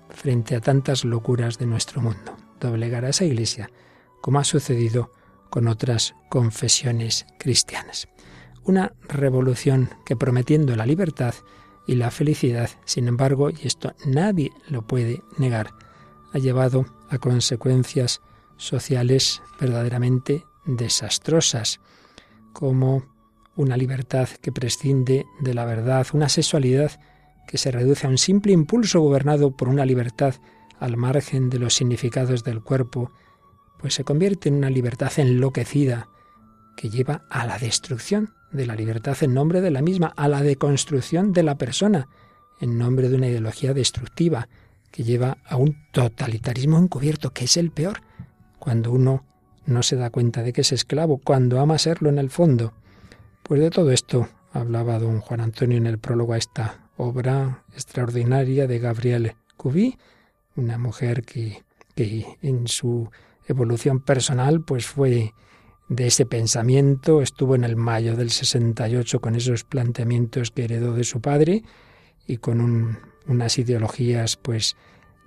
frente 0.10 0.56
a 0.56 0.62
tantas 0.62 1.06
locuras 1.06 1.58
de 1.58 1.66
nuestro 1.66 2.02
mundo. 2.02 2.36
Doblegar 2.60 3.06
a 3.06 3.10
esa 3.10 3.26
iglesia, 3.26 3.70
como 4.22 4.40
ha 4.40 4.44
sucedido 4.44 5.14
con 5.50 5.68
otras 5.68 6.16
confesiones 6.30 7.26
cristianas. 7.38 8.10
Una 8.64 8.94
revolución 9.08 9.90
que 10.06 10.16
prometiendo 10.16 10.76
la 10.76 10.86
libertad 10.86 11.34
y 11.88 11.96
la 11.96 12.12
felicidad, 12.12 12.70
sin 12.86 13.08
embargo, 13.08 13.50
y 13.50 13.66
esto 13.66 13.94
nadie 14.06 14.52
lo 14.68 14.86
puede 14.86 15.24
negar, 15.38 15.72
ha 16.34 16.38
llevado 16.38 16.86
a 17.10 17.18
consecuencias 17.18 18.22
sociales 18.58 19.42
verdaderamente 19.60 20.46
desastrosas, 20.66 21.80
como 22.54 23.04
una 23.56 23.78
libertad 23.78 24.30
que 24.42 24.52
prescinde 24.52 25.26
de 25.40 25.54
la 25.54 25.66
verdad, 25.66 26.08
una 26.14 26.30
sexualidad 26.30 26.92
que 27.48 27.58
se 27.58 27.72
reduce 27.72 28.06
a 28.06 28.10
un 28.10 28.18
simple 28.18 28.54
impulso 28.54 29.02
gobernado 29.02 29.52
por 29.52 29.70
una 29.70 29.86
libertad 29.86 30.36
al 30.80 30.98
margen 30.98 31.50
de 31.50 31.60
los 31.60 31.74
significados 31.74 32.44
del 32.44 32.62
cuerpo, 32.62 33.12
pues 33.80 33.96
se 33.96 34.04
convierte 34.04 34.50
en 34.50 34.56
una 34.56 34.70
libertad 34.70 35.12
enloquecida 35.18 36.10
que 36.78 36.90
lleva 36.90 37.26
a 37.30 37.46
la 37.46 37.58
destrucción 37.58 38.34
de 38.52 38.66
la 38.66 38.76
libertad 38.76 39.18
en 39.22 39.34
nombre 39.34 39.62
de 39.62 39.72
la 39.72 39.82
misma, 39.82 40.14
a 40.16 40.28
la 40.28 40.42
deconstrucción 40.42 41.34
de 41.34 41.44
la 41.44 41.58
persona 41.58 42.08
en 42.60 42.78
nombre 42.78 43.10
de 43.10 43.16
una 43.16 43.28
ideología 43.28 43.74
destructiva 43.74 44.48
que 44.92 45.04
lleva 45.04 45.38
a 45.46 45.56
un 45.56 45.78
totalitarismo 45.92 46.78
encubierto, 46.78 47.32
que 47.32 47.46
es 47.46 47.58
el 47.58 47.72
peor, 47.72 48.02
cuando 48.60 48.92
uno 48.92 49.26
no 49.66 49.84
se 49.84 49.96
da 49.96 50.10
cuenta 50.10 50.44
de 50.44 50.54
que 50.54 50.62
es 50.62 50.72
esclavo, 50.72 51.20
cuando 51.20 51.60
ama 51.60 51.78
serlo 51.78 52.10
en 52.10 52.18
el 52.18 52.30
fondo. 52.30 52.74
Pues 53.44 53.62
de 53.62 53.70
todo 53.70 53.92
esto 53.92 54.28
hablaba 54.52 55.00
don 55.00 55.20
Juan 55.22 55.42
Antonio 55.42 55.78
en 55.78 55.88
el 55.88 56.00
prólogo 56.00 56.34
a 56.34 56.38
esta 56.38 56.90
obra 56.98 57.64
extraordinaria 57.74 58.68
de 58.68 58.80
Gabrielle 58.80 59.36
Cuby, 59.58 59.98
una 60.56 60.78
mujer 60.78 61.24
que, 61.24 61.64
que 61.96 62.38
en 62.42 62.68
su 62.68 63.10
evolución 63.48 64.00
personal 64.00 64.62
pues 64.62 64.86
fue 64.86 65.34
de 65.88 66.08
ese 66.08 66.26
pensamiento, 66.26 67.22
estuvo 67.22 67.56
en 67.56 67.64
el 67.64 67.76
mayo 67.76 68.16
del 68.16 68.30
68 68.30 69.20
con 69.20 69.36
esos 69.36 69.64
planteamientos 69.64 70.52
que 70.52 70.66
heredó 70.66 70.94
de 70.94 71.04
su 71.04 71.20
padre 71.20 71.64
y 72.28 72.38
con 72.38 72.62
unas 73.30 73.58
ideologías 73.58 74.36
pues 74.36 74.76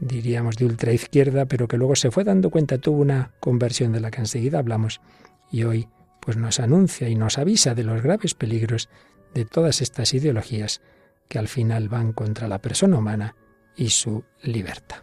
diríamos 0.00 0.56
de 0.56 0.66
ultraizquierda, 0.66 1.47
pero 1.47 1.68
que 1.68 1.78
luego 1.78 1.97
se 1.97 2.11
fue 2.11 2.25
dando 2.25 2.50
cuenta, 2.50 2.78
tuvo 2.78 3.00
una 3.00 3.32
conversión 3.40 3.92
de 3.92 4.00
la 4.00 4.11
que 4.11 4.21
enseguida 4.21 4.59
hablamos 4.59 5.00
y 5.50 5.62
hoy 5.62 5.88
pues 6.21 6.37
nos 6.37 6.61
anuncia 6.61 7.09
y 7.09 7.14
nos 7.14 7.38
avisa 7.38 7.75
de 7.75 7.85
los 7.85 8.02
graves 8.02 8.35
peligros 8.35 8.88
de 9.35 9.44
todas 9.44 9.80
estas 9.80 10.12
ideologías 10.14 10.82
que 11.28 11.38
al 11.38 11.49
final 11.49 11.88
van 11.88 12.12
contra 12.12 12.49
la 12.49 12.61
persona 12.61 12.99
humana 12.99 13.37
y 13.76 13.90
su 13.90 14.25
libertad. 14.42 15.02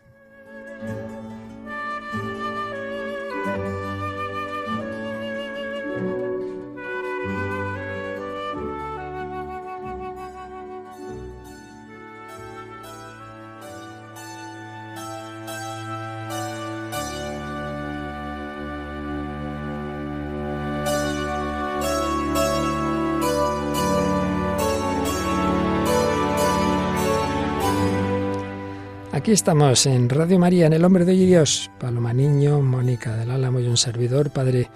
Aquí 29.19 29.33
estamos 29.33 29.85
en 29.85 30.07
Radio 30.07 30.39
María, 30.39 30.67
en 30.67 30.71
El 30.71 30.85
Hombre 30.85 31.03
de 31.03 31.11
Dios. 31.11 31.69
Paloma 31.77 32.13
Niño, 32.13 32.61
Mónica 32.61 33.17
del 33.17 33.31
Álamo 33.31 33.59
y 33.59 33.67
un 33.67 33.75
servidor, 33.75 34.31
Padre 34.31 34.69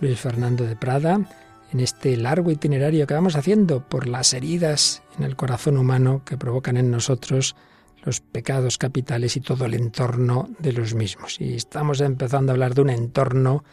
Luis 0.00 0.20
Fernando 0.20 0.62
de 0.62 0.76
Prada, 0.76 1.20
en 1.72 1.80
este 1.80 2.16
largo 2.16 2.52
itinerario 2.52 3.08
que 3.08 3.14
vamos 3.14 3.34
haciendo 3.34 3.80
por 3.88 4.06
las 4.06 4.34
heridas 4.34 5.02
en 5.18 5.24
el 5.24 5.34
corazón 5.34 5.76
humano 5.76 6.22
que 6.24 6.38
provocan 6.38 6.76
en 6.76 6.92
nosotros 6.92 7.56
los 8.04 8.20
pecados 8.20 8.78
capitales 8.78 9.36
y 9.36 9.40
todo 9.40 9.64
el 9.64 9.74
entorno 9.74 10.48
de 10.60 10.74
los 10.74 10.94
mismos. 10.94 11.40
Y 11.40 11.54
estamos 11.54 12.00
empezando 12.00 12.52
a 12.52 12.54
hablar 12.54 12.74
de 12.74 12.82
un 12.82 12.90
entorno 12.90 13.64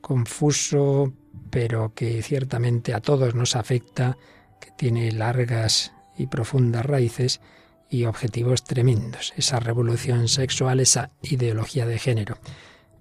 confuso, 0.00 1.12
pero 1.50 1.92
que 1.94 2.22
ciertamente 2.22 2.94
a 2.94 3.00
todos 3.00 3.34
nos 3.34 3.54
afecta, 3.54 4.16
que 4.62 4.70
tiene 4.70 5.12
largas 5.12 5.92
y 6.16 6.26
profundas 6.26 6.86
raíces 6.86 7.42
y 7.88 8.04
objetivos 8.04 8.64
tremendos, 8.64 9.32
esa 9.36 9.60
revolución 9.60 10.28
sexual, 10.28 10.80
esa 10.80 11.10
ideología 11.22 11.86
de 11.86 11.98
género. 11.98 12.38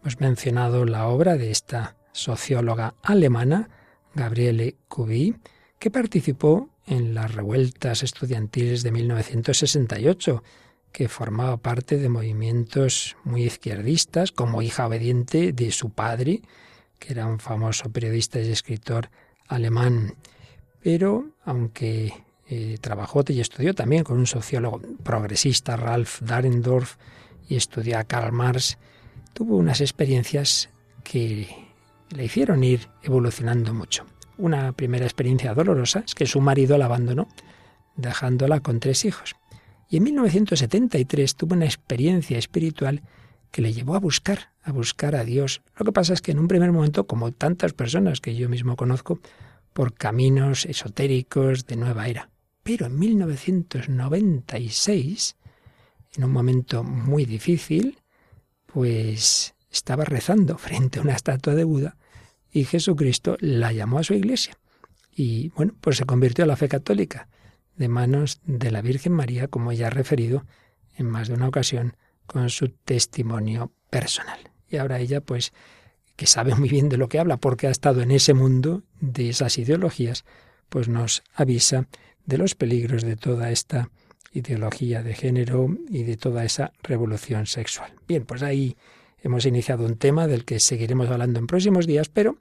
Hemos 0.02 0.20
mencionado 0.20 0.86
la 0.86 1.08
obra 1.08 1.38
de 1.38 1.52
esta 1.52 1.96
socióloga 2.12 2.96
alemana, 3.02 3.70
Gabriele 4.14 4.76
Cuby, 4.88 5.36
que 5.80 5.92
participó 5.92 6.70
en 6.86 7.14
las 7.14 7.34
revueltas 7.34 8.04
estudiantiles 8.04 8.84
de 8.84 8.92
1968, 8.92 10.44
que 10.92 11.10
formaba 11.10 11.58
parte 11.58 11.98
de 11.98 12.10
movimientos 12.10 13.18
muy 13.24 13.44
izquierdistas, 13.44 14.32
como 14.32 14.62
hija 14.62 14.86
obediente 14.88 15.52
de 15.54 15.72
su 15.72 15.90
padre, 15.90 16.42
que 17.00 17.14
era 17.14 17.26
un 17.26 17.40
famoso 17.40 17.92
periodista 17.92 18.40
y 18.40 18.52
escritor 18.52 19.10
alemán. 19.48 20.16
Pero, 20.82 21.32
aunque 21.46 22.14
eh, 22.54 22.78
trabajó 22.80 23.24
y 23.28 23.40
estudió 23.40 23.74
también 23.74 24.04
con 24.04 24.20
un 24.20 24.28
sociólogo 24.28 24.80
progresista, 25.02 25.76
Ralph 25.76 26.22
Dahrendorf, 26.22 26.98
y 27.50 27.56
estudió 27.56 27.98
a 27.98 28.04
Karl 28.04 28.32
Marx, 28.32 28.78
tuvo 29.34 29.58
unas 29.58 29.82
experiencias 29.82 30.70
que 31.04 31.48
le 32.16 32.26
hicieron 32.26 32.64
ir 32.64 32.90
evolucionando 33.02 33.74
mucho. 33.74 34.06
Una 34.38 34.72
primera 34.74 35.06
experiencia 35.06 35.56
dolorosa 35.56 36.04
es 36.06 36.14
que 36.14 36.28
su 36.28 36.42
marido 36.42 36.78
la 36.78 36.86
abandonó, 36.86 37.28
dejándola 37.96 38.60
con 38.60 38.80
tres 38.80 39.04
hijos. 39.04 39.36
Y 39.90 39.98
en 39.98 40.04
1973 40.04 41.36
tuvo 41.36 41.56
una 41.56 41.66
experiencia 41.66 42.38
espiritual 42.38 43.02
que 43.50 43.64
le 43.64 43.74
llevó 43.74 43.96
a 43.96 44.00
buscar, 44.00 44.52
a 44.64 44.72
buscar 44.72 45.16
a 45.16 45.24
Dios. 45.24 45.62
Lo 45.76 45.86
que 45.86 45.92
pasa 45.92 46.14
es 46.14 46.22
que 46.22 46.32
en 46.32 46.40
un 46.40 46.48
primer 46.48 46.72
momento, 46.72 47.08
como 47.08 47.32
tantas 47.32 47.74
personas 47.74 48.22
que 48.22 48.36
yo 48.36 48.48
mismo 48.48 48.76
conozco, 48.76 49.20
por 49.74 49.94
caminos 49.94 50.66
esotéricos 50.66 51.66
de 51.66 51.78
nueva 51.78 52.08
era. 52.08 52.30
Pero 52.64 52.88
en 52.88 52.98
1996, 52.98 55.36
en 56.16 56.24
un 56.24 56.32
momento 56.32 56.84
muy 56.84 57.26
difícil, 57.26 58.00
pues 58.66 59.54
estaba 59.70 60.06
rezando 60.06 60.58
frente 60.58 61.00
a 61.00 61.02
una 61.02 61.12
estatua 61.14 61.54
de 61.56 61.66
Buda 61.66 61.98
y 62.52 62.64
Jesucristo 62.66 63.38
la 63.40 63.74
llamó 63.74 64.00
a 64.00 64.04
su 64.04 64.14
iglesia. 64.14 64.58
Y 65.12 65.50
bueno, 65.50 65.76
pues 65.82 65.98
se 65.98 66.06
convirtió 66.06 66.46
a 66.46 66.48
la 66.48 66.56
fe 66.56 66.70
católica 66.70 67.28
de 67.76 67.88
manos 67.88 68.40
de 68.46 68.72
la 68.72 68.82
Virgen 68.82 69.14
María, 69.14 69.48
como 69.48 69.72
ya 69.74 69.88
ha 69.88 69.92
referido 69.92 70.46
en 70.96 71.10
más 71.10 71.28
de 71.28 71.34
una 71.34 71.48
ocasión 71.48 71.98
con 72.26 72.50
su 72.50 72.70
testimonio 72.70 73.72
personal. 73.90 74.52
Y 74.68 74.78
ahora 74.78 75.00
ella, 75.00 75.22
pues, 75.22 75.54
que 76.16 76.28
sabe 76.28 76.56
muy 76.56 76.70
bien 76.70 76.90
de 76.90 76.98
lo 76.98 77.10
que 77.10 77.20
habla, 77.20 77.38
porque 77.38 77.68
ha 77.68 77.72
estado 77.72 78.02
en 78.02 78.12
ese 78.12 78.34
mundo 78.34 78.84
de 79.00 79.30
esas 79.30 79.58
ideologías, 79.58 80.26
pues 80.70 80.88
nos 80.88 81.24
avisa 81.34 81.88
de 82.26 82.38
los 82.38 82.56
peligros 82.56 83.04
de 83.04 83.16
toda 83.16 83.52
esta 83.52 83.90
ideología 84.32 85.04
de 85.04 85.14
género 85.14 85.68
y 85.90 86.04
de 86.04 86.18
toda 86.18 86.44
esa 86.44 86.74
revolución 86.82 87.46
sexual. 87.46 87.94
Bien, 88.08 88.26
pues 88.26 88.42
ahí 88.44 88.76
hemos 89.22 89.46
iniciado 89.46 89.86
un 89.86 89.98
tema 89.98 90.28
del 90.28 90.46
que 90.46 90.60
seguiremos 90.60 91.10
hablando 91.10 91.40
en 91.40 91.48
próximos 91.48 91.88
días, 91.88 92.10
pero 92.10 92.38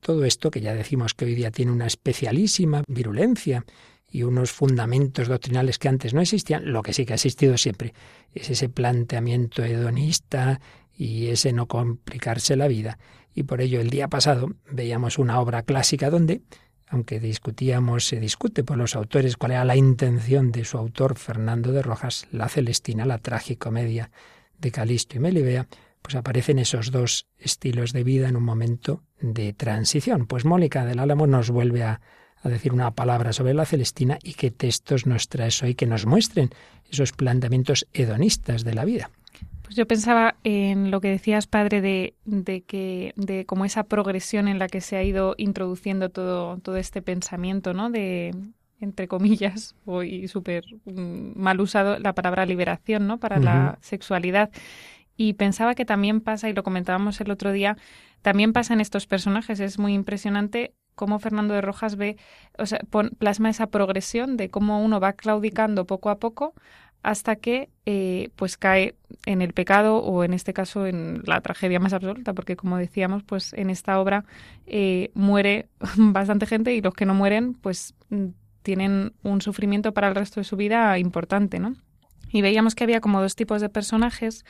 todo 0.00 0.24
esto, 0.24 0.50
que 0.50 0.60
ya 0.60 0.74
decimos 0.74 1.14
que 1.14 1.24
hoy 1.24 1.34
día 1.34 1.50
tiene 1.50 1.72
una 1.72 1.86
especialísima 1.86 2.82
virulencia 2.86 3.64
y 4.10 4.22
unos 4.22 4.52
fundamentos 4.52 5.28
doctrinales 5.28 5.78
que 5.78 5.88
antes 5.88 6.14
no 6.14 6.20
existían, 6.20 6.72
lo 6.72 6.82
que 6.82 6.92
sí 6.92 7.04
que 7.04 7.12
ha 7.12 7.16
existido 7.16 7.58
siempre 7.58 7.92
es 8.32 8.50
ese 8.50 8.68
planteamiento 8.68 9.64
hedonista 9.64 10.60
y 10.96 11.26
ese 11.28 11.52
no 11.52 11.66
complicarse 11.66 12.56
la 12.56 12.68
vida. 12.68 12.98
Y 13.34 13.44
por 13.44 13.60
ello 13.60 13.80
el 13.80 13.90
día 13.90 14.08
pasado 14.08 14.50
veíamos 14.70 15.18
una 15.18 15.40
obra 15.40 15.62
clásica 15.62 16.10
donde, 16.10 16.40
aunque 16.90 17.20
discutíamos, 17.20 18.06
se 18.06 18.20
discute 18.20 18.64
por 18.64 18.76
los 18.76 18.96
autores 18.96 19.36
cuál 19.36 19.52
era 19.52 19.64
la 19.64 19.76
intención 19.76 20.52
de 20.52 20.64
su 20.64 20.78
autor 20.78 21.18
Fernando 21.18 21.72
de 21.72 21.82
Rojas, 21.82 22.26
La 22.32 22.48
Celestina, 22.48 23.04
la 23.04 23.18
tragicomedia 23.18 24.10
de 24.58 24.70
Calisto 24.70 25.16
y 25.16 25.20
Melibea, 25.20 25.68
pues 26.02 26.14
aparecen 26.14 26.58
esos 26.58 26.90
dos 26.90 27.26
estilos 27.38 27.92
de 27.92 28.04
vida 28.04 28.28
en 28.28 28.36
un 28.36 28.44
momento 28.44 29.02
de 29.20 29.52
transición. 29.52 30.26
Pues 30.26 30.44
Mónica 30.44 30.84
del 30.84 30.98
Álamo 30.98 31.26
nos 31.26 31.50
vuelve 31.50 31.82
a 31.82 32.00
a 32.42 32.48
decir 32.48 32.72
una 32.72 32.92
palabra 32.92 33.32
sobre 33.32 33.54
la 33.54 33.64
Celestina 33.64 34.18
y 34.22 34.34
qué 34.34 34.50
textos 34.50 35.06
nos 35.06 35.28
traes 35.28 35.62
hoy 35.62 35.74
que 35.74 35.86
nos 35.86 36.06
muestren 36.06 36.50
esos 36.90 37.12
planteamientos 37.12 37.86
hedonistas 37.92 38.64
de 38.64 38.74
la 38.74 38.84
vida. 38.84 39.10
Pues 39.68 39.76
yo 39.76 39.86
pensaba 39.86 40.36
en 40.44 40.90
lo 40.90 41.02
que 41.02 41.08
decías, 41.08 41.46
padre, 41.46 41.82
de, 41.82 42.14
de 42.24 42.62
que 42.62 43.12
de 43.16 43.44
como 43.44 43.66
esa 43.66 43.84
progresión 43.84 44.48
en 44.48 44.58
la 44.58 44.66
que 44.66 44.80
se 44.80 44.96
ha 44.96 45.02
ido 45.02 45.34
introduciendo 45.36 46.08
todo, 46.08 46.56
todo 46.56 46.78
este 46.78 47.02
pensamiento, 47.02 47.74
¿no? 47.74 47.90
De 47.90 48.34
entre 48.80 49.08
comillas, 49.08 49.74
hoy 49.84 50.26
súper 50.26 50.64
mm, 50.86 51.38
mal 51.38 51.60
usado 51.60 51.98
la 51.98 52.14
palabra 52.14 52.46
liberación, 52.46 53.06
¿no? 53.06 53.18
Para 53.20 53.38
la 53.40 53.76
sexualidad. 53.82 54.50
Y 55.18 55.34
pensaba 55.34 55.74
que 55.74 55.84
también 55.84 56.22
pasa, 56.22 56.48
y 56.48 56.54
lo 56.54 56.62
comentábamos 56.62 57.20
el 57.20 57.30
otro 57.30 57.52
día, 57.52 57.76
también 58.22 58.54
pasa 58.54 58.72
en 58.72 58.80
estos 58.80 59.06
personajes. 59.06 59.60
Es 59.60 59.78
muy 59.78 59.92
impresionante 59.92 60.72
cómo 60.94 61.18
Fernando 61.18 61.52
de 61.52 61.60
Rojas 61.60 61.96
ve, 61.96 62.16
o 62.56 62.64
sea, 62.64 62.80
plasma 63.18 63.50
esa 63.50 63.66
progresión 63.66 64.38
de 64.38 64.48
cómo 64.48 64.82
uno 64.82 64.98
va 64.98 65.12
claudicando 65.12 65.86
poco 65.86 66.08
a 66.08 66.18
poco 66.18 66.54
hasta 67.02 67.36
que 67.36 67.68
eh, 67.86 68.30
pues 68.36 68.56
cae 68.56 68.94
en 69.24 69.40
el 69.40 69.52
pecado 69.52 69.98
o 69.98 70.24
en 70.24 70.34
este 70.34 70.52
caso 70.52 70.86
en 70.86 71.22
la 71.24 71.40
tragedia 71.40 71.80
más 71.80 71.92
absoluta 71.92 72.34
porque 72.34 72.56
como 72.56 72.76
decíamos 72.76 73.22
pues 73.22 73.52
en 73.52 73.70
esta 73.70 74.00
obra 74.00 74.24
eh, 74.66 75.10
muere 75.14 75.68
bastante 75.96 76.46
gente 76.46 76.74
y 76.74 76.80
los 76.80 76.94
que 76.94 77.06
no 77.06 77.14
mueren 77.14 77.54
pues 77.54 77.94
mm, 78.10 78.26
tienen 78.62 79.12
un 79.22 79.40
sufrimiento 79.40 79.92
para 79.92 80.08
el 80.08 80.14
resto 80.14 80.40
de 80.40 80.44
su 80.44 80.56
vida 80.56 80.98
importante 80.98 81.60
no 81.60 81.74
y 82.30 82.42
veíamos 82.42 82.74
que 82.74 82.84
había 82.84 83.00
como 83.00 83.22
dos 83.22 83.36
tipos 83.36 83.60
de 83.60 83.68
personajes 83.68 84.44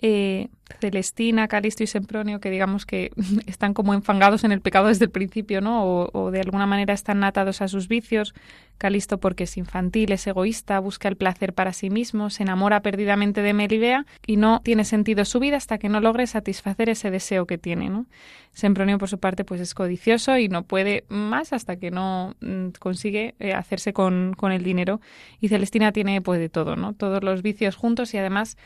eh, 0.00 0.48
Celestina, 0.80 1.46
Calisto 1.46 1.82
y 1.82 1.86
Sempronio, 1.86 2.40
que 2.40 2.50
digamos 2.50 2.84
que 2.84 3.10
están 3.46 3.74
como 3.74 3.94
enfangados 3.94 4.44
en 4.44 4.52
el 4.52 4.60
pecado 4.60 4.88
desde 4.88 5.04
el 5.04 5.10
principio, 5.10 5.60
¿no? 5.60 6.08
O, 6.12 6.30
de 6.30 6.40
alguna 6.40 6.66
manera 6.66 6.94
están 6.94 7.22
atados 7.24 7.62
a 7.62 7.68
sus 7.68 7.88
vicios. 7.88 8.34
Calisto 8.76 9.18
porque 9.18 9.44
es 9.44 9.56
infantil, 9.56 10.10
es 10.12 10.26
egoísta, 10.26 10.80
busca 10.80 11.08
el 11.08 11.16
placer 11.16 11.54
para 11.54 11.72
sí 11.72 11.90
mismo, 11.90 12.28
se 12.28 12.42
enamora 12.42 12.80
perdidamente 12.80 13.40
de 13.40 13.54
Melibea 13.54 14.04
y 14.26 14.36
no 14.36 14.60
tiene 14.64 14.84
sentido 14.84 15.24
su 15.24 15.38
vida 15.38 15.58
hasta 15.58 15.78
que 15.78 15.88
no 15.88 16.00
logre 16.00 16.26
satisfacer 16.26 16.88
ese 16.88 17.10
deseo 17.10 17.46
que 17.46 17.56
tiene, 17.56 17.88
¿no? 17.88 18.06
Sempronio, 18.52 18.98
por 18.98 19.08
su 19.08 19.18
parte, 19.18 19.44
pues 19.44 19.60
es 19.60 19.74
codicioso 19.74 20.38
y 20.38 20.48
no 20.48 20.64
puede 20.64 21.04
más 21.08 21.52
hasta 21.52 21.76
que 21.76 21.90
no 21.90 22.34
mm, 22.40 22.70
consigue 22.78 23.34
eh, 23.38 23.52
hacerse 23.52 23.92
con, 23.92 24.34
con 24.36 24.52
el 24.52 24.62
dinero. 24.62 25.00
Y 25.40 25.48
Celestina 25.48 25.92
tiene, 25.92 26.20
pues, 26.20 26.40
de 26.40 26.48
todo, 26.48 26.76
¿no? 26.76 26.94
Todos 26.94 27.22
los 27.22 27.42
vicios 27.42 27.76
juntos 27.76 28.14
y 28.14 28.18
además 28.18 28.56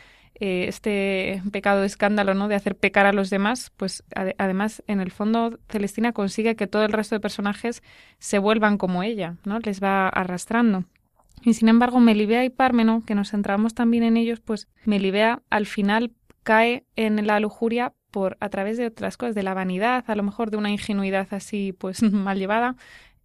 eh, 0.41 0.67
este 0.69 1.43
pecado 1.51 1.81
de 1.81 1.87
escándalo, 1.87 2.35
¿no? 2.35 2.49
De 2.49 2.55
hacer 2.55 2.77
pecar 2.77 3.07
a 3.07 3.13
los 3.13 3.31
demás, 3.31 3.73
pues 3.77 4.05
además, 4.15 4.83
en 4.87 5.01
el 5.01 5.11
fondo, 5.11 5.59
Celestina 5.69 6.13
consigue 6.13 6.57
que 6.57 6.67
todo 6.67 6.85
el 6.85 6.93
resto 6.93 7.15
de 7.15 7.21
personajes 7.21 7.83
se 8.19 8.39
vuelvan 8.39 8.79
como 8.79 9.03
ella, 9.03 9.37
¿no? 9.45 9.59
Les 9.59 9.83
va 9.83 10.09
arrastrando. 10.09 10.85
Y 11.43 11.55
sin 11.55 11.69
embargo, 11.69 12.01
Melibea 12.01 12.45
y 12.45 12.51
Pármeno, 12.51 13.03
que 13.07 13.15
nos 13.15 13.31
centramos 13.31 13.75
también 13.75 14.03
en 14.03 14.17
ellos, 14.17 14.41
pues 14.41 14.69
Melibea 14.85 15.43
al 15.51 15.67
final 15.67 16.13
cae 16.43 16.85
en 16.97 17.27
la 17.27 17.41
lujuria 17.41 17.93
por 18.11 18.37
a 18.41 18.49
través 18.49 18.79
de 18.79 18.87
otras 18.87 19.17
cosas, 19.17 19.35
de 19.35 19.43
la 19.43 19.55
vanidad, 19.55 20.05
a 20.07 20.15
lo 20.15 20.23
mejor 20.23 20.51
de 20.51 20.57
una 20.57 20.71
ingenuidad 20.71 21.29
así 21.31 21.73
pues 21.73 22.03
mal 22.13 22.39
llevada. 22.39 22.77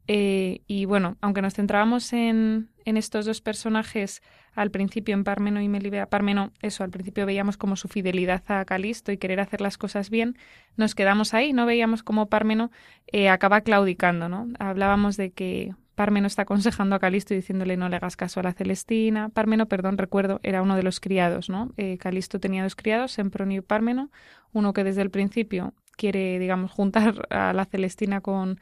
Eh, 0.07 0.61
y 0.67 0.85
bueno, 0.85 1.17
aunque 1.21 1.41
nos 1.41 1.53
centrábamos 1.53 2.11
en, 2.13 2.69
en 2.85 2.97
estos 2.97 3.25
dos 3.25 3.41
personajes 3.41 4.21
al 4.55 4.71
principio 4.71 5.15
en 5.15 5.23
Parmeno 5.23 5.61
y 5.61 5.67
Melibea. 5.67 6.07
Parmeno, 6.07 6.51
eso, 6.61 6.83
al 6.83 6.91
principio 6.91 7.25
veíamos 7.25 7.57
como 7.57 7.75
su 7.75 7.87
fidelidad 7.87 8.43
a 8.47 8.65
Calisto 8.65 9.11
y 9.11 9.17
querer 9.17 9.39
hacer 9.39 9.61
las 9.61 9.77
cosas 9.77 10.09
bien, 10.09 10.37
nos 10.77 10.95
quedamos 10.95 11.33
ahí, 11.33 11.53
no 11.53 11.65
veíamos 11.65 12.03
cómo 12.03 12.27
Parmeno 12.27 12.71
eh, 13.07 13.29
acaba 13.29 13.61
claudicando, 13.61 14.29
¿no? 14.29 14.47
Hablábamos 14.59 15.17
de 15.17 15.31
que 15.31 15.73
Parmeno 15.95 16.27
está 16.27 16.43
aconsejando 16.43 16.95
a 16.95 16.99
Calisto 16.99 17.33
y 17.33 17.37
diciéndole 17.37 17.77
no 17.77 17.89
le 17.89 17.95
hagas 17.95 18.15
caso 18.15 18.39
a 18.39 18.43
la 18.43 18.53
Celestina. 18.53 19.29
Parmeno, 19.29 19.67
perdón, 19.67 19.97
recuerdo, 19.97 20.39
era 20.43 20.61
uno 20.61 20.75
de 20.75 20.83
los 20.83 20.99
criados, 20.99 21.49
¿no? 21.49 21.71
Eh, 21.77 21.97
Calisto 21.97 22.39
tenía 22.39 22.63
dos 22.63 22.75
criados, 22.75 23.11
Sempronio 23.11 23.59
y 23.59 23.61
Parmeno, 23.61 24.11
uno 24.51 24.73
que 24.73 24.83
desde 24.83 25.01
el 25.01 25.09
principio 25.09 25.73
quiere, 25.95 26.39
digamos, 26.39 26.71
juntar 26.71 27.27
a 27.29 27.53
la 27.53 27.65
Celestina 27.65 28.21
con 28.21 28.59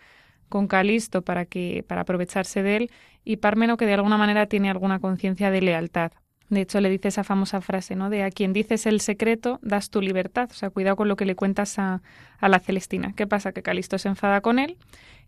con 0.52 0.68
Calisto 0.68 1.24
para 1.24 1.46
que 1.46 1.84
para 1.88 2.02
aprovecharse 2.02 2.62
de 2.62 2.76
él 2.76 2.92
y 3.24 3.38
Parmeno 3.38 3.78
que 3.78 3.88
de 3.88 3.96
alguna 3.96 4.18
manera 4.18 4.46
tiene 4.46 4.70
alguna 4.70 5.00
conciencia 5.00 5.50
de 5.50 5.62
lealtad. 5.62 6.12
De 6.50 6.62
hecho, 6.62 6.82
le 6.82 6.90
dice 6.90 7.08
esa 7.08 7.24
famosa 7.24 7.62
frase, 7.62 7.96
¿no? 7.96 8.10
De 8.10 8.24
a 8.24 8.30
quien 8.30 8.52
dices 8.52 8.86
el 8.86 9.00
secreto, 9.00 9.60
das 9.64 9.90
tu 9.90 10.02
libertad. 10.02 10.50
O 10.52 10.54
sea, 10.54 10.70
cuidado 10.70 10.98
con 10.98 11.08
lo 11.08 11.16
que 11.16 11.26
le 11.26 11.34
cuentas 11.36 11.80
a, 11.80 12.02
a 12.40 12.50
la 12.50 12.60
Celestina. 12.60 13.14
¿Qué 13.16 13.26
pasa? 13.26 13.54
Que 13.54 13.64
Calisto 13.64 13.98
se 13.98 14.10
enfada 14.10 14.42
con 14.42 14.60
él 14.60 14.78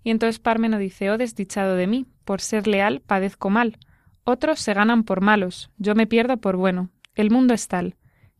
y 0.03 0.11
entonces 0.11 0.39
Parmeno 0.39 0.77
dice, 0.77 1.09
oh 1.09 1.17
desdichado 1.17 1.75
de 1.75 1.87
mí, 1.87 2.05
por 2.25 2.41
ser 2.41 2.67
leal 2.67 2.99
padezco 2.99 3.49
mal. 3.49 3.77
Otros 4.25 4.59
se 4.59 4.73
ganan 4.73 5.03
por 5.03 5.21
malos, 5.21 5.71
yo 5.77 5.95
me 5.95 6.07
pierdo 6.07 6.37
por 6.37 6.57
bueno. 6.57 6.89
El 7.15 7.31
mundo 7.31 7.53
es 7.53 7.67
tal. 7.67 7.95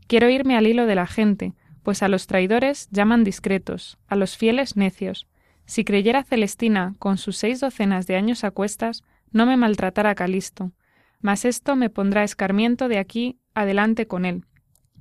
Quiero 0.07 0.29
irme 0.29 0.57
al 0.57 0.67
hilo 0.67 0.85
de 0.85 0.95
la 0.95 1.07
gente, 1.07 1.53
pues 1.83 2.03
a 2.03 2.07
los 2.07 2.27
traidores 2.27 2.89
llaman 2.91 3.23
discretos, 3.23 3.97
a 4.07 4.15
los 4.15 4.37
fieles 4.37 4.75
necios. 4.75 5.27
Si 5.65 5.83
creyera 5.83 6.23
Celestina, 6.23 6.93
con 6.99 7.17
sus 7.17 7.37
seis 7.37 7.59
docenas 7.59 8.07
de 8.07 8.15
años 8.15 8.43
a 8.43 8.51
cuestas, 8.51 9.03
no 9.31 9.45
me 9.45 9.57
maltratara 9.57 10.15
Calisto. 10.15 10.71
Mas 11.21 11.45
esto 11.45 11.75
me 11.75 11.89
pondrá 11.89 12.23
escarmiento 12.23 12.87
de 12.87 12.99
aquí 12.99 13.39
adelante 13.53 14.07
con 14.07 14.25
él. 14.25 14.45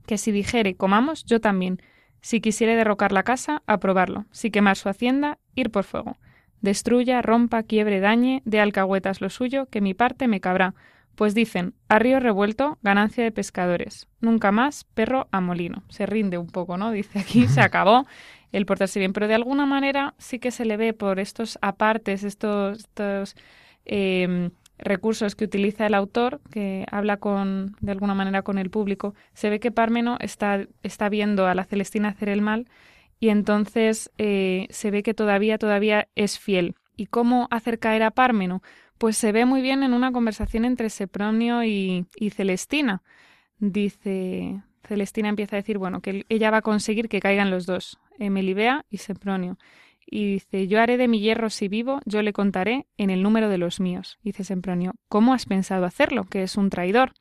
Que 0.07 0.19
si 0.19 0.33
dijere 0.33 0.77
comamos, 0.77 1.25
yo 1.25 1.41
también. 1.41 1.83
Si 2.21 2.41
quisiere 2.41 2.77
derrocar 2.77 3.13
la 3.13 3.25
casa, 3.25 3.63
aprobarlo. 3.67 4.27
Si 4.31 4.51
quemar 4.51 4.77
su 4.77 4.89
hacienda, 4.89 5.39
ir 5.55 5.71
por 5.71 5.85
fuego. 5.85 6.17
Destruya, 6.61 7.21
rompa, 7.23 7.65
quiebre, 7.65 7.99
dañe, 7.99 8.41
dé 8.45 8.61
alcahuetas 8.61 9.21
lo 9.21 9.31
suyo, 9.31 9.67
que 9.67 9.81
mi 9.81 9.95
parte 9.95 10.29
me 10.29 10.41
cabrá. 10.41 10.75
Pues 11.17 11.35
dicen, 11.35 11.75
a 11.89 11.99
río 11.99 12.21
revuelto, 12.21 12.79
ganancia 12.83 13.25
de 13.25 13.33
pescadores. 13.33 14.09
Nunca 14.21 14.53
más, 14.53 14.85
perro 14.95 15.29
a 15.33 15.41
molino. 15.41 15.83
Se 15.89 16.07
rinde 16.07 16.39
un 16.39 16.47
poco, 16.47 16.79
¿no? 16.79 16.93
Dice 16.93 17.19
aquí, 17.19 17.49
se 17.49 17.61
acabó 17.63 18.07
el 18.53 18.67
portarse 18.67 18.99
bien. 18.99 19.13
Pero 19.13 19.29
de 19.29 19.35
alguna 19.35 19.67
manera 19.67 20.15
sí 20.19 20.39
que 20.39 20.51
se 20.51 20.65
le 20.65 20.77
ve 20.77 20.93
por 20.93 21.19
estos 21.19 21.59
apartes, 21.63 22.23
estos, 22.23 22.87
em, 23.85 24.51
recursos 24.79 25.35
que 25.37 25.45
utiliza 25.45 25.87
el 25.87 25.95
autor, 25.95 26.41
que 26.51 26.87
habla 26.91 27.17
con, 27.19 27.77
de 27.81 27.93
alguna 27.93 28.15
manera 28.15 28.43
con 28.43 28.59
el 28.59 28.71
público, 28.71 29.15
se 29.33 29.51
ve 29.51 29.61
que 29.61 29.71
Pármeno 29.71 30.17
está, 30.21 30.67
está 30.83 31.09
viendo 31.09 31.47
a 31.47 31.55
la 31.55 31.65
Celestina 31.65 32.09
hacer 32.09 32.29
el 32.29 32.43
mal 32.43 32.67
y 33.21 33.29
entonces 33.29 34.11
eh, 34.19 34.67
se 34.71 34.91
ve 34.91 35.03
que 35.03 35.15
todavía, 35.15 35.59
todavía 35.59 36.09
es 36.17 36.39
fiel. 36.39 36.75
¿Y 36.97 37.07
cómo 37.07 37.49
hacer 37.51 37.79
caer 37.79 38.03
a 38.03 38.11
Pármeno? 38.11 38.63
Pues 38.99 39.17
se 39.17 39.33
ve 39.33 39.47
muy 39.47 39.63
bien 39.63 39.83
en 39.83 39.95
una 39.95 40.13
conversación 40.13 40.65
entre 40.65 40.91
Sepronio 40.91 41.65
y, 41.65 42.07
y 42.17 42.31
Celestina. 42.31 43.03
Dice, 43.59 44.63
Celestina 44.85 45.29
empieza 45.29 45.57
a 45.57 45.61
decir, 45.61 45.79
bueno, 45.79 46.01
que 46.01 46.27
ella 46.29 46.51
va 46.51 46.59
a 46.59 46.63
conseguir 46.63 47.09
que 47.09 47.21
caigan 47.21 47.51
los 47.51 47.67
dos, 47.67 47.99
Melibea 48.19 48.85
y 48.89 48.99
Sepronio. 48.99 49.59
Y 50.07 50.35
dice, 50.35 50.69
yo 50.69 50.81
haré 50.81 50.97
de 50.97 51.09
mi 51.09 51.21
hierro 51.21 51.49
si 51.49 51.69
vivo, 51.69 52.01
yo 52.05 52.23
le 52.23 52.33
contaré 52.33 52.87
en 52.97 53.11
el 53.11 53.23
número 53.23 53.49
de 53.49 53.59
los 53.59 53.81
míos. 53.81 54.19
dice 54.23 54.45
Sempronio, 54.45 54.95
¿cómo 55.09 55.33
has 55.33 55.47
pensado 55.47 55.87
hacerlo? 55.87 56.25
Que 56.25 56.43
es 56.43 56.57
un 56.57 56.71
traidor. 56.71 57.15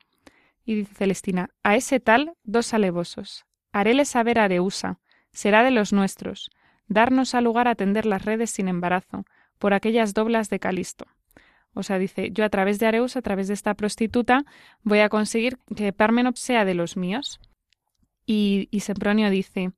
Y 0.65 0.75
dice 0.75 0.93
Celestina, 0.95 1.49
a 1.63 1.75
ese 1.75 1.99
tal 1.99 2.33
dos 2.43 2.73
alevosos. 2.73 3.45
Haréle 3.71 4.05
saber 4.05 4.39
a 4.39 4.45
Areusa, 4.45 4.99
será 5.31 5.63
de 5.63 5.71
los 5.71 5.93
nuestros, 5.93 6.49
darnos 6.87 7.33
a 7.35 7.41
lugar 7.41 7.67
a 7.67 7.75
tender 7.75 8.05
las 8.05 8.25
redes 8.25 8.51
sin 8.51 8.67
embarazo, 8.67 9.25
por 9.57 9.73
aquellas 9.73 10.13
doblas 10.13 10.49
de 10.49 10.59
Calisto. 10.59 11.05
O 11.73 11.83
sea, 11.83 11.97
dice, 11.97 12.31
yo 12.31 12.43
a 12.43 12.49
través 12.49 12.79
de 12.79 12.87
Areusa, 12.87 13.19
a 13.19 13.21
través 13.21 13.47
de 13.47 13.53
esta 13.53 13.73
prostituta, 13.75 14.43
voy 14.83 14.99
a 14.99 15.09
conseguir 15.09 15.57
que 15.75 15.93
Parmenop 15.93 16.35
sea 16.35 16.65
de 16.65 16.73
los 16.73 16.97
míos. 16.97 17.39
Y, 18.25 18.67
y 18.71 18.81
Sempronio 18.81 19.29
dice, 19.29 19.71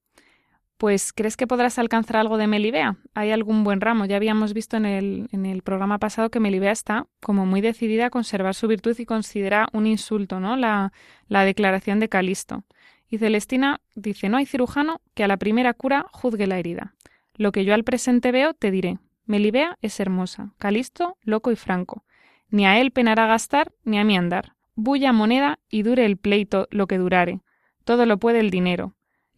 pues 0.78 1.14
¿crees 1.14 1.38
que 1.38 1.48
podrás 1.48 1.80
alcanzar 1.80 2.18
algo 2.18 2.38
de 2.38 2.48
Melibea? 2.48 2.98
¿Hay 3.14 3.32
algún 3.32 3.64
buen 3.64 3.82
ramo? 3.82 4.06
Ya 4.06 4.16
habíamos 4.16 4.54
visto 4.54 4.78
en 4.78 4.86
el, 4.86 5.30
en 5.32 5.46
el 5.46 5.62
programa 5.62 5.98
pasado 5.98 6.30
que 6.30 6.40
Melibea 6.40 6.72
está 6.72 7.08
como 7.22 7.46
muy 7.46 7.62
decidida 7.62 8.08
a 8.08 8.10
conservar 8.10 8.56
su 8.56 8.68
virtud 8.68 8.96
y 9.00 9.06
considera 9.06 9.68
un 9.72 9.88
insulto, 9.88 10.40
¿no? 10.40 10.58
La, 10.58 10.92
la 11.28 11.46
declaración 11.46 12.00
de 12.00 12.10
Calisto. 12.10 12.64
Y 13.10 13.20
Celestina 13.20 13.80
dice, 13.96 14.28
no 14.28 14.38
hay 14.38 14.46
cirujano 14.46 15.02
que 15.14 15.24
a 15.24 15.28
la 15.28 15.38
primera 15.38 15.74
cura 15.74 16.08
juzgue 16.12 16.48
la 16.48 16.58
herida. 16.58 16.96
Lo 17.36 17.52
que 17.52 17.66
yo 17.66 17.74
al 17.74 17.84
presente 17.84 18.32
veo, 18.32 18.54
te 18.54 18.72
diré. 18.72 18.98
Melibea 19.26 19.78
es 19.82 20.00
hermosa, 20.00 20.54
Calisto 20.58 21.18
loco 21.22 21.52
y 21.52 21.56
franco. 21.56 22.04
Ni 22.50 22.66
a 22.66 22.80
él 22.80 22.92
penará 22.92 23.26
gastar, 23.26 23.72
ni 23.84 24.00
a 24.00 24.04
mí 24.04 24.18
andar. 24.18 24.54
Bulla 24.76 25.14
moneda 25.14 25.60
y 25.70 25.84
dure 25.84 26.06
el 26.06 26.18
pleito 26.18 26.68
lo 26.72 26.88
que 26.88 26.98
durare. 26.98 27.42
Todo 27.84 28.06
lo 28.06 28.18
puede 28.18 28.40
el 28.40 28.50
dinero. 28.50 28.94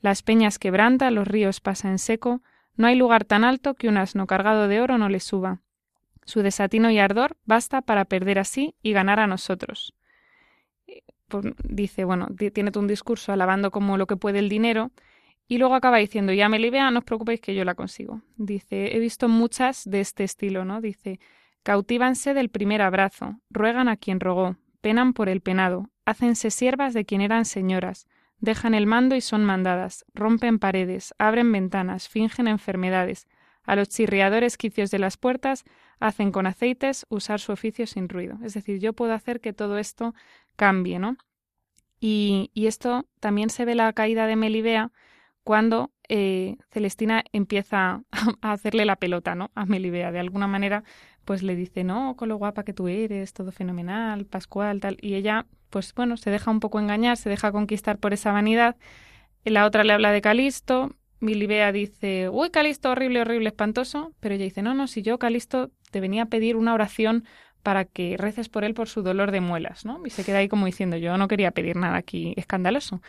Las 0.05 0.21
peñas 0.21 0.59
quebranta, 0.59 1.09
los 1.09 1.27
ríos 1.27 1.61
pasa 1.61 1.89
en 1.89 1.97
seco, 1.97 2.43
no 2.75 2.85
hay 2.85 2.95
lugar 2.95 3.25
tan 3.25 3.43
alto 3.43 3.73
que 3.73 3.87
un 3.87 3.97
asno 3.97 4.27
cargado 4.27 4.67
de 4.67 4.79
oro 4.79 4.99
no 4.99 5.09
le 5.09 5.19
suba. 5.19 5.61
Su 6.25 6.43
desatino 6.43 6.91
y 6.91 6.99
ardor 6.99 7.37
basta 7.45 7.81
para 7.81 8.05
perder 8.05 8.37
así 8.37 8.75
y 8.83 8.91
ganar 8.91 9.19
a 9.19 9.25
nosotros. 9.25 9.95
dice, 11.63 12.03
bueno, 12.03 12.27
tiene 12.53 12.69
un 12.75 12.85
discurso 12.85 13.33
alabando 13.33 13.71
como 13.71 13.97
lo 13.97 14.05
que 14.05 14.15
puede 14.15 14.37
el 14.37 14.47
dinero, 14.47 14.91
y 15.47 15.57
luego 15.57 15.73
acaba 15.73 15.97
diciendo, 15.97 16.33
ya 16.33 16.49
me 16.49 16.59
libea, 16.59 16.91
no 16.91 16.99
os 16.99 17.05
preocupéis 17.05 17.41
que 17.41 17.55
yo 17.55 17.65
la 17.65 17.73
consigo. 17.73 18.21
Dice, 18.37 18.95
he 18.95 18.99
visto 18.99 19.27
muchas 19.27 19.89
de 19.89 20.01
este 20.01 20.23
estilo, 20.23 20.65
¿no? 20.65 20.81
Dice, 20.81 21.19
cautívanse 21.63 22.35
del 22.35 22.49
primer 22.49 22.83
abrazo, 22.83 23.39
ruegan 23.49 23.89
a 23.89 23.97
quien 23.97 24.19
rogó, 24.19 24.57
penan 24.81 25.13
por 25.13 25.29
el 25.29 25.41
penado, 25.41 25.89
hácense 26.05 26.51
siervas 26.51 26.93
de 26.93 27.05
quien 27.05 27.21
eran 27.21 27.45
señoras, 27.45 28.05
Dejan 28.39 28.73
el 28.73 28.85
mando 28.85 29.15
y 29.15 29.21
son 29.21 29.45
mandadas, 29.45 30.05
rompen 30.13 30.59
paredes, 30.59 31.13
abren 31.17 31.51
ventanas, 31.51 32.09
fingen 32.09 32.47
enfermedades. 32.47 33.27
A 33.63 33.75
los 33.75 33.89
chirriadores 33.89 34.57
quicios 34.57 34.91
de 34.91 34.99
las 34.99 35.17
puertas 35.17 35.63
hacen 35.99 36.31
con 36.31 36.45
aceites 36.45 37.05
usar 37.09 37.39
su 37.39 37.51
oficio 37.51 37.87
sin 37.87 38.09
ruido. 38.09 38.37
Es 38.43 38.53
decir, 38.53 38.79
yo 38.79 38.93
puedo 38.93 39.13
hacer 39.13 39.41
que 39.41 39.53
todo 39.53 39.77
esto 39.77 40.13
cambie, 40.55 40.99
¿no? 40.99 41.17
Y, 41.99 42.51
y 42.53 42.67
esto 42.67 43.07
también 43.19 43.49
se 43.49 43.65
ve 43.65 43.73
la 43.73 43.91
caída 43.93 44.27
de 44.27 44.35
Melibea 44.35 44.91
cuando 45.43 45.91
eh, 46.09 46.57
Celestina 46.71 47.23
empieza 47.31 48.03
a 48.41 48.51
hacerle 48.51 48.85
la 48.85 48.95
pelota, 48.95 49.35
¿no? 49.35 49.51
A 49.55 49.65
Melibea. 49.65 50.11
De 50.11 50.19
alguna 50.19 50.47
manera, 50.47 50.83
pues 51.23 51.43
le 51.43 51.55
dice, 51.55 51.83
no, 51.83 52.15
con 52.15 52.29
lo 52.29 52.37
guapa 52.37 52.63
que 52.63 52.73
tú 52.73 52.87
eres, 52.87 53.33
todo 53.33 53.51
fenomenal, 53.51 54.25
Pascual, 54.25 54.79
tal. 54.79 54.97
Y 55.01 55.15
ella 55.15 55.45
pues 55.75 55.93
bueno, 55.93 56.15
se 56.15 56.31
deja 56.31 56.51
un 56.51 56.61
poco 56.61 56.79
engañar, 56.79 57.17
se 57.17 57.29
deja 57.29 57.51
conquistar 57.51 57.97
por 57.97 58.13
esa 58.13 58.31
vanidad. 58.31 58.77
La 59.43 59.65
otra 59.65 59.83
le 59.83 59.91
habla 59.91 60.13
de 60.13 60.21
Calisto, 60.21 60.95
Milibea 61.19 61.73
dice, 61.73 62.29
uy, 62.29 62.49
Calisto, 62.49 62.91
horrible, 62.91 63.19
horrible, 63.19 63.49
espantoso, 63.49 64.13
pero 64.21 64.35
ella 64.35 64.45
dice, 64.45 64.61
no, 64.61 64.73
no, 64.73 64.87
si 64.87 65.01
yo, 65.01 65.19
Calisto, 65.19 65.71
te 65.91 65.99
venía 65.99 66.23
a 66.23 66.25
pedir 66.27 66.55
una 66.55 66.73
oración 66.73 67.25
para 67.61 67.83
que 67.83 68.15
reces 68.17 68.47
por 68.47 68.63
él 68.63 68.73
por 68.73 68.87
su 68.87 69.01
dolor 69.01 69.31
de 69.31 69.41
muelas, 69.41 69.83
¿no? 69.83 70.01
Y 70.05 70.11
se 70.11 70.23
queda 70.23 70.37
ahí 70.37 70.47
como 70.47 70.65
diciendo, 70.65 70.95
yo 70.95 71.17
no 71.17 71.27
quería 71.27 71.51
pedir 71.51 71.75
nada 71.75 71.97
aquí 71.97 72.33
escandaloso. 72.37 73.01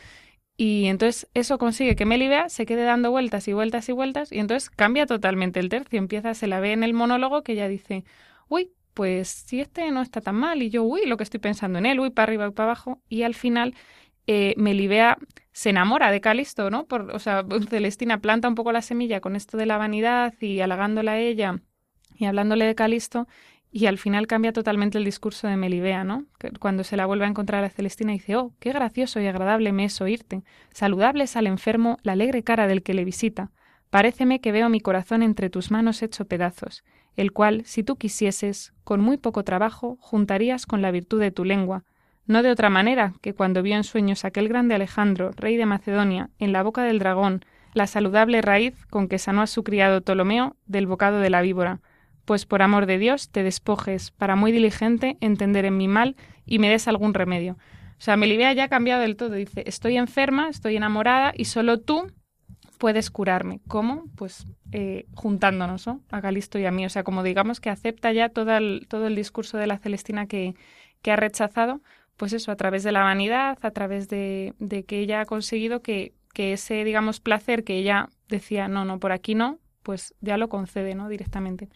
Y 0.57 0.87
entonces 0.87 1.29
eso 1.35 1.59
consigue 1.59 1.95
que 1.95 2.05
Melibea 2.05 2.49
se 2.49 2.67
quede 2.67 2.83
dando 2.83 3.13
vueltas 3.13 3.47
y 3.47 3.53
vueltas 3.53 3.89
y 3.89 3.93
vueltas 3.93 4.33
y 4.33 4.41
entonces 4.41 4.71
cambia 4.71 5.07
totalmente 5.07 5.61
el 5.61 5.69
tercio. 5.69 6.01
Empieza, 6.01 6.35
se 6.35 6.49
la 6.49 6.59
ve 6.59 6.73
en 6.73 6.83
el 6.83 6.95
monólogo 6.95 7.45
que 7.45 7.53
ella 7.53 7.69
dice, 7.69 8.03
uy, 8.49 8.73
pues 8.97 9.29
si 9.29 9.61
este 9.61 9.91
no 9.91 10.01
está 10.01 10.23
tan 10.23 10.37
mal 10.37 10.63
y 10.63 10.71
yo, 10.71 10.83
uy, 10.83 11.05
lo 11.05 11.19
que 11.19 11.23
estoy 11.23 11.39
pensando 11.39 11.79
en 11.79 11.85
él, 11.85 12.01
uy, 12.01 12.09
para 12.09 12.25
arriba 12.25 12.47
y 12.47 12.51
para 12.53 12.71
abajo, 12.71 13.03
y 13.11 13.25
al 13.25 13.35
final 13.35 13.75
eh, 14.27 14.55
Melibea 14.57 15.19
se 15.53 15.69
enamora 15.69 16.11
de 16.11 16.23
Calisto, 16.23 16.71
¿no? 16.71 16.87
Por, 16.87 17.11
o 17.15 17.19
sea, 17.19 17.45
Celestina 17.69 18.23
planta 18.23 18.49
un 18.49 18.55
poco 18.55 18.73
la 18.73 18.81
semilla 18.81 19.21
con 19.21 19.37
esto 19.37 19.59
de 19.59 19.67
la 19.67 19.77
vanidad 19.77 20.33
y 20.41 20.61
halagándola 20.61 21.13
a 21.13 21.19
ella 21.19 21.61
y 22.17 22.25
hablándole 22.25 22.65
de 22.65 22.75
Calisto, 22.75 23.29
y 23.71 23.85
al 23.85 23.99
final 23.99 24.27
cambia 24.27 24.55
totalmente 24.55 24.97
el 24.97 25.05
discurso 25.05 25.47
de 25.47 25.59
Melibea, 25.59 26.03
¿no? 26.03 26.25
Cuando 26.59 26.83
se 26.83 26.97
la 26.97 27.05
vuelve 27.05 27.27
a 27.27 27.29
encontrar 27.29 27.65
a 27.65 27.69
Celestina 27.69 28.13
dice, 28.13 28.35
oh, 28.37 28.55
qué 28.61 28.73
gracioso 28.73 29.21
y 29.21 29.27
agradable 29.27 29.73
me 29.73 29.85
es 29.85 30.01
oírte. 30.01 30.43
Saludable 30.73 31.25
es 31.25 31.37
al 31.37 31.47
enfermo 31.47 31.99
la 32.03 32.13
alegre 32.13 32.43
cara 32.43 32.67
del 32.67 32.83
que 32.83 32.95
le 32.95 33.05
visita. 33.05 33.51
Paréceme 33.91 34.41
que 34.41 34.53
veo 34.53 34.71
mi 34.71 34.81
corazón 34.81 35.23
entre 35.23 35.51
tus 35.51 35.71
manos 35.71 36.03
hecho 36.03 36.25
pedazos 36.25 36.83
el 37.17 37.33
cual, 37.33 37.63
si 37.65 37.83
tú 37.83 37.97
quisieses, 37.97 38.73
con 38.85 39.01
muy 39.01 39.17
poco 39.17 39.43
trabajo, 39.43 39.97
juntarías 40.01 40.67
con 40.67 40.83
la 40.83 40.91
virtud 40.91 41.21
de 41.21 41.31
tu 41.31 41.45
lengua, 41.45 41.85
no 42.27 42.43
de 42.43 42.51
otra 42.51 42.71
manera 42.71 43.15
que 43.21 43.35
cuando 43.35 43.63
vio 43.63 43.77
en 43.77 43.85
sueños 43.85 44.25
aquel 44.25 44.49
grande 44.49 44.75
Alejandro, 44.75 45.31
rey 45.37 45.57
de 45.57 45.67
Macedonia, 45.67 46.31
en 46.39 46.53
la 46.53 46.63
boca 46.63 46.83
del 46.83 46.99
dragón, 46.99 47.45
la 47.73 47.87
saludable 47.87 48.43
raíz 48.43 48.75
con 48.87 49.07
que 49.07 49.19
sanó 49.19 49.43
a 49.43 49.47
su 49.47 49.63
criado 49.63 50.01
Ptolomeo 50.01 50.57
del 50.67 50.87
bocado 50.87 51.21
de 51.21 51.31
la 51.31 51.43
víbora, 51.43 51.81
pues 52.25 52.45
por 52.45 52.63
amor 52.63 52.87
de 52.87 52.99
Dios 52.99 53.31
te 53.31 53.43
despojes, 53.43 54.11
para 54.11 54.35
muy 54.35 54.51
diligente 54.51 55.17
entender 55.21 55.65
en 55.65 55.77
mi 55.77 55.87
mal 55.87 56.17
y 56.45 56.59
me 56.59 56.69
des 56.69 56.89
algún 56.89 57.15
remedio. 57.15 57.57
O 57.99 58.01
sea, 58.01 58.17
Melibea 58.17 58.53
ya 58.53 58.65
ha 58.65 58.69
cambiado 58.69 59.01
del 59.01 59.17
todo. 59.17 59.33
Dice, 59.33 59.63
estoy 59.67 59.97
enferma, 59.97 60.49
estoy 60.49 60.77
enamorada 60.77 61.33
y 61.35 61.47
solo 61.47 61.81
tú 61.81 62.13
puedes 62.79 63.11
curarme. 63.11 63.61
¿Cómo? 63.69 64.05
Pues 64.17 64.47
eh, 64.73 65.07
juntándonos, 65.15 65.87
¿no? 65.87 66.01
A 66.11 66.21
Calisto 66.21 66.59
y 66.59 66.67
a 66.67 66.71
mí. 66.71 66.87
O 66.87 66.91
sea, 66.91 67.05
como 67.05 67.23
digamos 67.23 67.61
que 67.61 67.71
acepta 67.71 68.13
ya 68.13 68.29
todo 68.29 68.57
el, 68.57 68.87
todo 68.89 69.07
el 69.07 69.17
discurso 69.17 69.59
de 69.59 69.67
la 69.67 69.79
Celestina 69.79 70.27
que, 70.27 70.55
que 71.03 71.13
ha 71.13 71.17
rechazado, 71.17 71.81
pues 72.17 72.33
eso, 72.33 72.51
a 72.51 72.57
través 72.57 72.83
de 72.83 72.93
la 72.93 73.03
vanidad, 73.03 73.59
a 73.63 73.71
través 73.71 74.09
de, 74.09 74.55
de 74.59 74.85
que 74.85 75.01
ella 75.01 75.21
ha 75.21 75.27
conseguido 75.27 75.83
que, 75.83 76.15
que, 76.33 76.53
ese, 76.53 76.85
digamos, 76.85 77.21
placer 77.21 77.65
que 77.65 77.77
ella 77.79 78.09
decía, 78.29 78.69
no, 78.69 78.85
no, 78.85 78.99
por 78.99 79.13
aquí 79.13 79.35
no, 79.35 79.59
pues 79.83 80.15
ya 80.21 80.37
lo 80.37 80.49
concede, 80.49 80.97
¿no? 80.97 81.09
Directamente. 81.09 81.69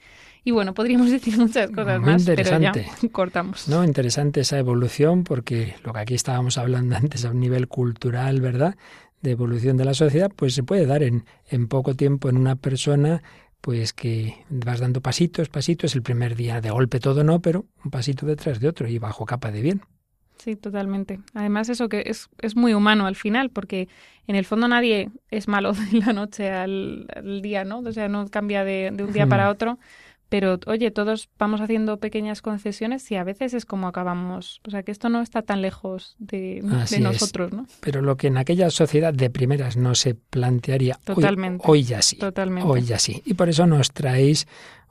Y 0.43 0.51
bueno, 0.51 0.75
podríamos 0.75 1.11
decir 1.13 1.39
muchas 1.39 1.71
cosas 1.71 2.01
más, 2.01 2.25
pero 2.25 2.59
ya 2.59 2.73
cortamos. 3.13 3.69
No, 3.69 3.85
interesante 3.85 4.41
esa 4.41 4.59
evolución, 4.59 5.25
porque 5.25 5.77
lo 5.85 5.93
que 5.93 6.01
aquí 6.01 6.15
estábamos 6.15 6.59
hablando 6.59 6.97
antes 6.97 7.25
a 7.25 7.31
un 7.31 7.41
nivel 7.41 7.69
cultural, 7.69 8.41
¿verdad? 8.41 8.77
De 9.21 9.33
evolución 9.33 9.77
de 9.77 9.85
la 9.85 9.95
sociedad, 9.95 10.31
pues 10.35 10.55
se 10.55 10.63
puede 10.63 10.87
dar 10.87 11.03
en, 11.03 11.25
en 11.49 11.69
poco 11.69 11.95
tiempo 11.95 12.29
en 12.29 12.37
una 12.37 12.57
persona 12.57 13.23
pues 13.61 13.93
que 13.93 14.45
vas 14.49 14.81
dando 14.81 15.01
pasitos, 15.01 15.49
pasitos, 15.49 15.95
el 15.95 16.03
primer 16.03 16.35
día 16.35 16.61
de 16.61 16.71
golpe 16.71 16.99
todo 16.99 17.25
no, 17.25 17.41
pero 17.41 17.67
un 17.85 17.91
pasito 17.91 18.27
detrás 18.27 18.61
de 18.61 18.69
otro 18.69 18.89
y 18.89 18.99
bajo 18.99 19.27
capa 19.27 19.51
de 19.51 19.61
bien. 19.61 19.83
Sí, 20.39 20.57
totalmente. 20.57 21.21
Además 21.35 21.69
eso 21.69 21.91
que 21.91 22.05
es, 22.07 22.31
es 22.41 22.57
muy 22.57 22.73
humano 22.73 23.07
al 23.07 23.15
final, 23.15 23.51
porque 23.51 23.89
en 24.27 24.37
el 24.37 24.47
fondo 24.47 24.69
nadie 24.69 25.11
es 25.31 25.49
malo 25.49 25.73
de 25.93 25.99
la 25.99 26.15
noche 26.15 26.51
al, 26.51 27.07
día, 27.43 27.65
¿no? 27.65 27.81
O 27.81 27.93
sea, 27.93 28.09
no 28.09 28.27
cambia 28.29 28.65
de, 28.65 28.91
de 28.93 29.05
un 29.05 29.13
día 29.13 29.27
para 29.27 29.51
otro, 29.51 29.79
pero 30.31 30.61
oye, 30.67 30.93
todos 30.93 31.29
vamos 31.39 31.61
haciendo 31.61 31.99
pequeñas 31.99 32.41
concesiones 32.41 33.11
y 33.11 33.17
a 33.17 33.25
veces 33.25 33.53
es 33.53 33.67
como 33.67 33.89
acabamos. 33.89 34.61
O 34.67 34.71
sea, 34.71 34.85
que 34.85 34.93
esto 34.93 35.09
no 35.09 35.21
está 35.23 35.43
tan 35.43 35.61
lejos 35.61 36.15
de, 36.21 36.63
nosotros, 37.01 37.53
¿no? 37.53 37.67
Pero 37.81 38.01
lo 38.01 38.17
que 38.17 38.29
en 38.29 38.39
aquella 38.39 38.71
sociedad 38.71 39.13
de 39.13 39.29
primeras 39.29 39.77
no 39.77 39.97
se 39.97 40.15
plantearía, 40.15 41.01
Totalmente. 41.05 41.65
Hoy, 41.67 41.83
ya 41.83 42.01
sí. 42.01 42.17
Totalmente. 42.17 42.69
Hoy 42.69 42.83
ya 42.83 43.01
sí. 43.01 43.23
Y 43.27 43.35
por 43.35 43.49
eso 43.49 43.67
nos 43.67 43.91
traéis 43.91 44.47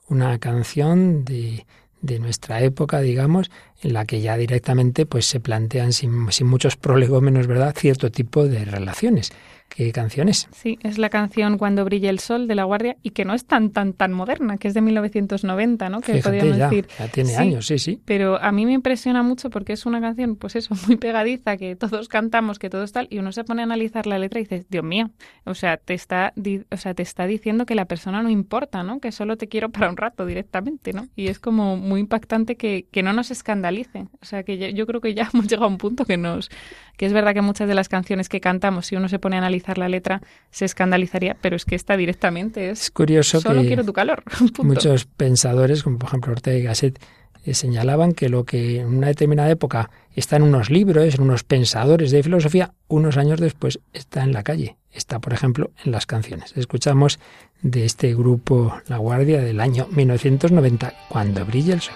una 0.09 0.39
canción 0.39 1.23
de, 1.23 1.65
de 2.01 2.19
nuestra 2.19 2.61
época, 2.61 2.99
digamos, 2.99 3.49
en 3.81 3.93
la 3.93 4.03
que 4.03 4.19
ya 4.19 4.35
directamente 4.35 5.05
pues 5.05 5.25
se 5.25 5.39
plantean 5.39 5.93
sin, 5.93 6.29
sin 6.33 6.47
muchos 6.47 6.75
prolegómenos, 6.77 7.47
¿verdad?, 7.47 7.73
cierto 7.77 8.11
tipo 8.11 8.45
de 8.45 8.65
relaciones. 8.65 9.31
¿Qué 9.69 9.91
canción 9.91 10.27
es? 10.27 10.49
Sí, 10.51 10.77
es 10.81 10.97
la 10.97 11.09
canción 11.09 11.57
Cuando 11.57 11.85
brille 11.85 12.09
el 12.09 12.19
sol 12.19 12.47
de 12.47 12.55
La 12.55 12.63
Guardia 12.63 12.97
y 13.03 13.11
que 13.11 13.23
no 13.23 13.33
es 13.33 13.45
tan 13.45 13.69
tan 13.69 13.93
tan 13.93 14.11
moderna, 14.11 14.57
que 14.57 14.67
es 14.67 14.73
de 14.73 14.81
1990, 14.81 15.89
¿no? 15.89 16.01
Que 16.01 16.15
podríamos 16.17 16.57
decir. 16.57 16.87
Ya 16.97 17.07
tiene 17.07 17.35
años, 17.37 17.67
sí, 17.67 17.79
sí. 17.79 18.01
Pero 18.03 18.41
a 18.41 18.51
mí 18.51 18.65
me 18.65 18.73
impresiona 18.73 19.23
mucho 19.23 19.49
porque 19.49 19.73
es 19.73 19.85
una 19.85 20.01
canción, 20.01 20.35
pues 20.35 20.55
eso, 20.55 20.75
muy 20.87 20.97
pegadiza, 20.97 21.57
que 21.57 21.75
todos 21.75 22.07
cantamos, 22.09 22.59
que 22.59 22.69
todo 22.69 22.83
es 22.83 22.91
tal, 22.91 23.07
y 23.09 23.19
uno 23.19 23.31
se 23.31 23.43
pone 23.43 23.61
a 23.61 23.65
analizar 23.65 24.07
la 24.07 24.19
letra 24.19 24.39
y 24.39 24.43
dices, 24.43 24.65
Dios 24.69 24.83
mío, 24.83 25.11
o 25.45 25.53
sea, 25.53 25.77
te 25.77 25.93
está, 25.93 26.33
o 26.71 26.77
sea, 26.77 26.93
te 26.93 27.03
está 27.03 27.27
diciendo 27.27 27.65
que 27.65 27.75
la 27.75 27.85
persona 27.85 28.21
no 28.23 28.29
importa, 28.29 28.83
¿no? 28.83 28.99
Que 28.99 29.11
solo 29.11 29.37
te 29.37 29.47
quiero 29.47 29.69
para 29.69 29.89
un 29.89 29.97
rato 29.97 30.25
directamente, 30.25 30.93
¿no? 30.93 31.07
Y 31.15 31.27
es 31.27 31.39
como 31.39 31.77
muy 31.77 32.01
impactante 32.01 32.55
que, 32.55 32.87
que 32.91 33.03
no 33.03 33.13
nos 33.13 33.31
escandalice. 33.31 34.07
O 34.21 34.25
sea, 34.25 34.43
que 34.43 34.57
yo, 34.57 34.67
yo 34.67 34.87
creo 34.87 35.01
que 35.01 35.13
ya 35.13 35.29
hemos 35.33 35.47
llegado 35.47 35.65
a 35.65 35.69
un 35.69 35.77
punto 35.77 36.05
que 36.05 36.17
nos, 36.17 36.49
que 36.97 37.05
es 37.05 37.13
verdad 37.13 37.33
que 37.33 37.41
muchas 37.41 37.67
de 37.67 37.75
las 37.75 37.87
canciones 37.87 38.29
que 38.29 38.41
cantamos, 38.41 38.87
si 38.87 38.95
uno 38.95 39.07
se 39.07 39.19
pone 39.19 39.35
a 39.35 39.39
analizar 39.39 39.58
la 39.77 39.89
letra 39.89 40.21
se 40.51 40.65
escandalizaría, 40.65 41.35
pero 41.41 41.55
es 41.55 41.65
que 41.65 41.75
está 41.75 41.97
directamente 41.97 42.69
es, 42.69 42.91
curioso 42.91 43.41
solo 43.41 43.61
quiero 43.61 43.83
tu 43.83 43.93
calor. 43.93 44.23
Muchos 44.63 45.05
pensadores, 45.05 45.83
como 45.83 45.99
por 45.99 46.09
ejemplo 46.09 46.33
Ortega 46.33 46.57
y 46.57 46.63
Gasset, 46.63 46.99
eh, 47.45 47.53
señalaban 47.53 48.13
que 48.13 48.29
lo 48.29 48.43
que 48.43 48.79
en 48.79 48.87
una 48.87 49.07
determinada 49.07 49.49
época 49.49 49.89
está 50.15 50.35
en 50.35 50.43
unos 50.43 50.69
libros, 50.69 51.15
en 51.15 51.21
unos 51.21 51.43
pensadores 51.43 52.11
de 52.11 52.23
filosofía, 52.23 52.73
unos 52.87 53.17
años 53.17 53.39
después 53.39 53.79
está 53.93 54.23
en 54.23 54.33
la 54.33 54.43
calle. 54.43 54.77
Está, 54.91 55.19
por 55.19 55.33
ejemplo, 55.33 55.71
en 55.85 55.91
las 55.91 56.05
canciones. 56.05 56.53
Escuchamos 56.57 57.19
de 57.61 57.85
este 57.85 58.13
grupo 58.15 58.81
La 58.87 58.97
Guardia 58.97 59.39
del 59.41 59.59
año 59.59 59.87
1990, 59.91 60.93
Cuando 61.09 61.45
brilla 61.45 61.75
el 61.75 61.81
sol. 61.81 61.95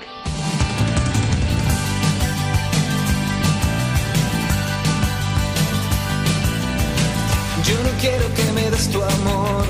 Yo 7.67 7.75
no 7.83 7.89
quiero 8.01 8.25
que 8.35 8.51
me 8.55 8.69
des 8.69 8.89
tu 8.89 9.01
amor, 9.01 9.65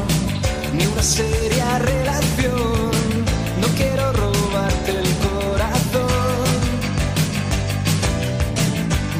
ni 0.73 0.86
una 0.86 1.03
seria 1.03 1.79
relación. 1.79 2.91
No 3.62 3.67
quiero 3.77 4.12
robarte 4.13 4.91
el 5.03 5.12
corazón. 5.27 6.45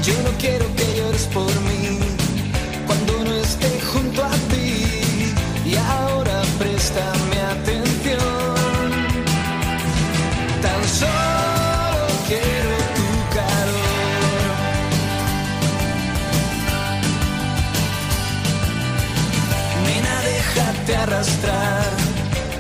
Yo 0.04 0.16
no 0.24 0.32
quiero 0.40 0.66
que 0.76 0.86
llores 0.98 1.26
por 1.28 1.54
mí 1.68 1.73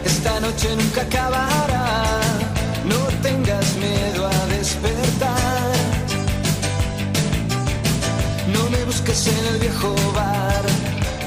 esta 0.06 0.40
noche 0.42 0.76
nunca 0.76 1.02
acabará, 1.02 2.20
no 2.86 3.00
tengas 3.22 3.76
miedo 3.76 4.28
a 4.28 4.48
despertar. 4.48 5.72
No 8.54 8.70
me 8.70 8.84
busques 8.86 9.28
en 9.28 9.46
el 9.48 9.60
viejo 9.60 9.96
bar, 10.14 10.66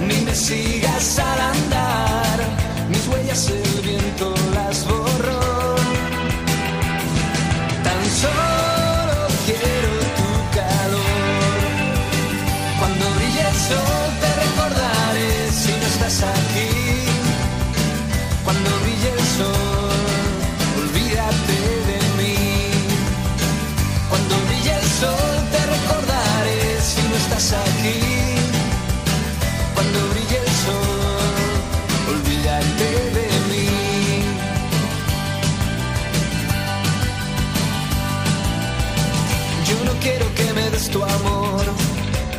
ni 0.07 0.21
me 0.23 0.35
sigas 0.35 1.19
al 1.19 1.41
andar, 1.41 2.39
mis 2.91 3.09
huellas 3.09 3.51
el 3.51 3.81
viento 3.83 4.36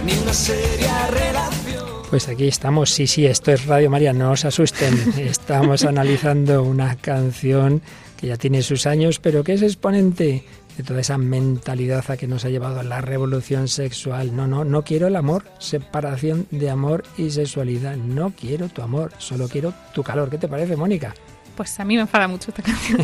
ni 0.08 0.14
una 0.20 0.34
seria 0.34 1.08
relación. 1.08 1.86
Pues 2.10 2.30
aquí 2.30 2.48
estamos, 2.48 2.92
sí, 2.92 3.08
sí, 3.08 3.26
esto 3.26 3.52
es 3.52 3.66
Radio 3.66 3.90
María, 3.90 4.14
no 4.14 4.32
os 4.32 4.46
asusten. 4.46 4.94
Estamos 5.18 5.84
analizando 5.84 6.64
una 6.64 6.96
canción 6.96 7.82
que 8.16 8.28
ya 8.28 8.38
tiene 8.38 8.62
sus 8.62 8.88
años, 8.88 9.20
pero 9.20 9.44
que 9.44 9.54
es 9.54 9.62
exponente 9.62 10.46
de 10.78 10.84
toda 10.84 11.02
esa 11.02 11.18
mentalidad 11.18 12.10
a 12.10 12.16
que 12.16 12.28
nos 12.28 12.46
ha 12.46 12.50
llevado 12.50 12.82
la 12.84 13.02
revolución 13.02 13.68
sexual. 13.68 14.34
No, 14.34 14.48
no, 14.48 14.64
no 14.64 14.84
quiero 14.84 15.08
el 15.08 15.18
amor, 15.18 15.44
separación 15.60 16.48
de 16.52 16.70
amor 16.70 17.04
y 17.18 17.30
sexualidad. 17.32 17.98
No 17.98 18.32
quiero 18.32 18.70
tu 18.70 18.82
amor, 18.84 19.12
solo 19.18 19.50
quiero 19.50 19.74
tu 19.94 20.04
calor. 20.04 20.30
¿Qué 20.30 20.38
te 20.38 20.48
parece, 20.48 20.78
Mónica? 20.78 21.14
Pues 21.58 21.78
a 21.80 21.86
mí 21.86 21.96
me 21.96 22.02
enfada 22.02 22.28
mucho 22.28 22.52
esta 22.52 22.62
canción. 22.72 23.00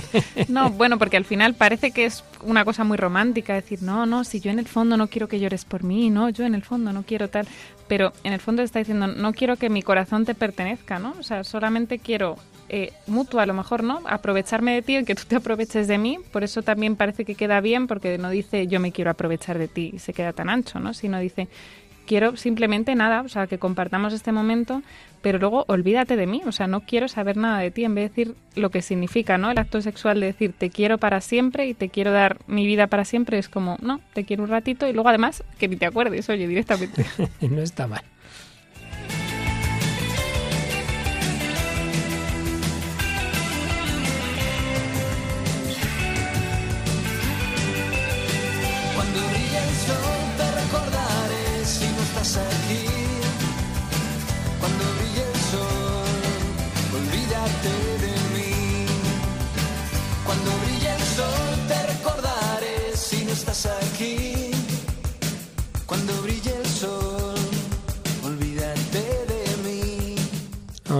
No, 0.47 0.69
bueno, 0.69 0.97
porque 0.99 1.17
al 1.17 1.25
final 1.25 1.55
parece 1.55 1.91
que 1.91 2.05
es 2.05 2.23
una 2.43 2.63
cosa 2.63 2.83
muy 2.83 2.97
romántica, 2.97 3.55
decir, 3.55 3.81
no, 3.81 4.05
no, 4.05 4.23
si 4.23 4.39
yo 4.39 4.51
en 4.51 4.59
el 4.59 4.67
fondo 4.67 4.95
no 4.95 5.07
quiero 5.07 5.27
que 5.27 5.39
llores 5.39 5.65
por 5.65 5.83
mí, 5.83 6.11
no, 6.11 6.29
yo 6.29 6.45
en 6.45 6.53
el 6.53 6.61
fondo 6.63 6.93
no 6.93 7.03
quiero 7.03 7.29
tal, 7.29 7.47
pero 7.87 8.13
en 8.23 8.31
el 8.31 8.39
fondo 8.39 8.61
está 8.61 8.79
diciendo, 8.79 9.07
no 9.07 9.33
quiero 9.33 9.57
que 9.57 9.69
mi 9.69 9.81
corazón 9.81 10.23
te 10.23 10.35
pertenezca, 10.35 10.99
¿no? 10.99 11.15
O 11.19 11.23
sea, 11.23 11.43
solamente 11.43 11.97
quiero 11.97 12.37
eh, 12.69 12.93
mutuo 13.07 13.39
a 13.39 13.45
lo 13.45 13.53
mejor, 13.53 13.83
¿no? 13.83 14.01
Aprovecharme 14.05 14.73
de 14.73 14.81
ti 14.81 14.97
y 14.97 15.03
que 15.03 15.15
tú 15.15 15.23
te 15.27 15.35
aproveches 15.35 15.87
de 15.87 15.97
mí, 15.97 16.17
por 16.31 16.43
eso 16.43 16.61
también 16.61 16.95
parece 16.95 17.25
que 17.25 17.35
queda 17.35 17.59
bien, 17.59 17.87
porque 17.87 18.17
no 18.17 18.29
dice 18.29 18.67
yo 18.67 18.79
me 18.79 18.91
quiero 18.91 19.11
aprovechar 19.11 19.57
de 19.57 19.67
ti 19.67 19.91
y 19.93 19.99
se 19.99 20.13
queda 20.13 20.31
tan 20.33 20.49
ancho, 20.49 20.79
¿no? 20.79 20.93
Sino 20.93 21.19
dice 21.19 21.49
quiero 22.05 22.35
simplemente 22.35 22.95
nada, 22.95 23.21
o 23.21 23.29
sea, 23.29 23.47
que 23.47 23.57
compartamos 23.57 24.13
este 24.13 24.31
momento, 24.31 24.81
pero 25.21 25.39
luego 25.39 25.65
olvídate 25.67 26.15
de 26.15 26.27
mí, 26.27 26.41
o 26.45 26.51
sea, 26.51 26.67
no 26.67 26.81
quiero 26.81 27.07
saber 27.07 27.37
nada 27.37 27.59
de 27.59 27.71
ti, 27.71 27.85
en 27.85 27.95
vez 27.95 28.03
de 28.03 28.09
decir 28.09 28.35
lo 28.55 28.69
que 28.69 28.81
significa, 28.81 29.37
¿no? 29.37 29.51
El 29.51 29.57
acto 29.57 29.81
sexual 29.81 30.19
de 30.19 30.27
decir 30.27 30.53
te 30.57 30.69
quiero 30.69 30.97
para 30.97 31.21
siempre 31.21 31.67
y 31.67 31.73
te 31.73 31.89
quiero 31.89 32.11
dar 32.11 32.39
mi 32.47 32.65
vida 32.65 32.87
para 32.87 33.05
siempre, 33.05 33.37
es 33.37 33.49
como, 33.49 33.77
no, 33.81 34.01
te 34.13 34.25
quiero 34.25 34.43
un 34.43 34.49
ratito 34.49 34.87
y 34.87 34.93
luego 34.93 35.09
además 35.09 35.43
que 35.57 35.67
ni 35.67 35.75
te 35.75 35.85
acuerdes, 35.85 36.29
oye, 36.29 36.47
directamente. 36.47 37.05
no 37.41 37.61
está 37.61 37.87
mal. 37.87 38.03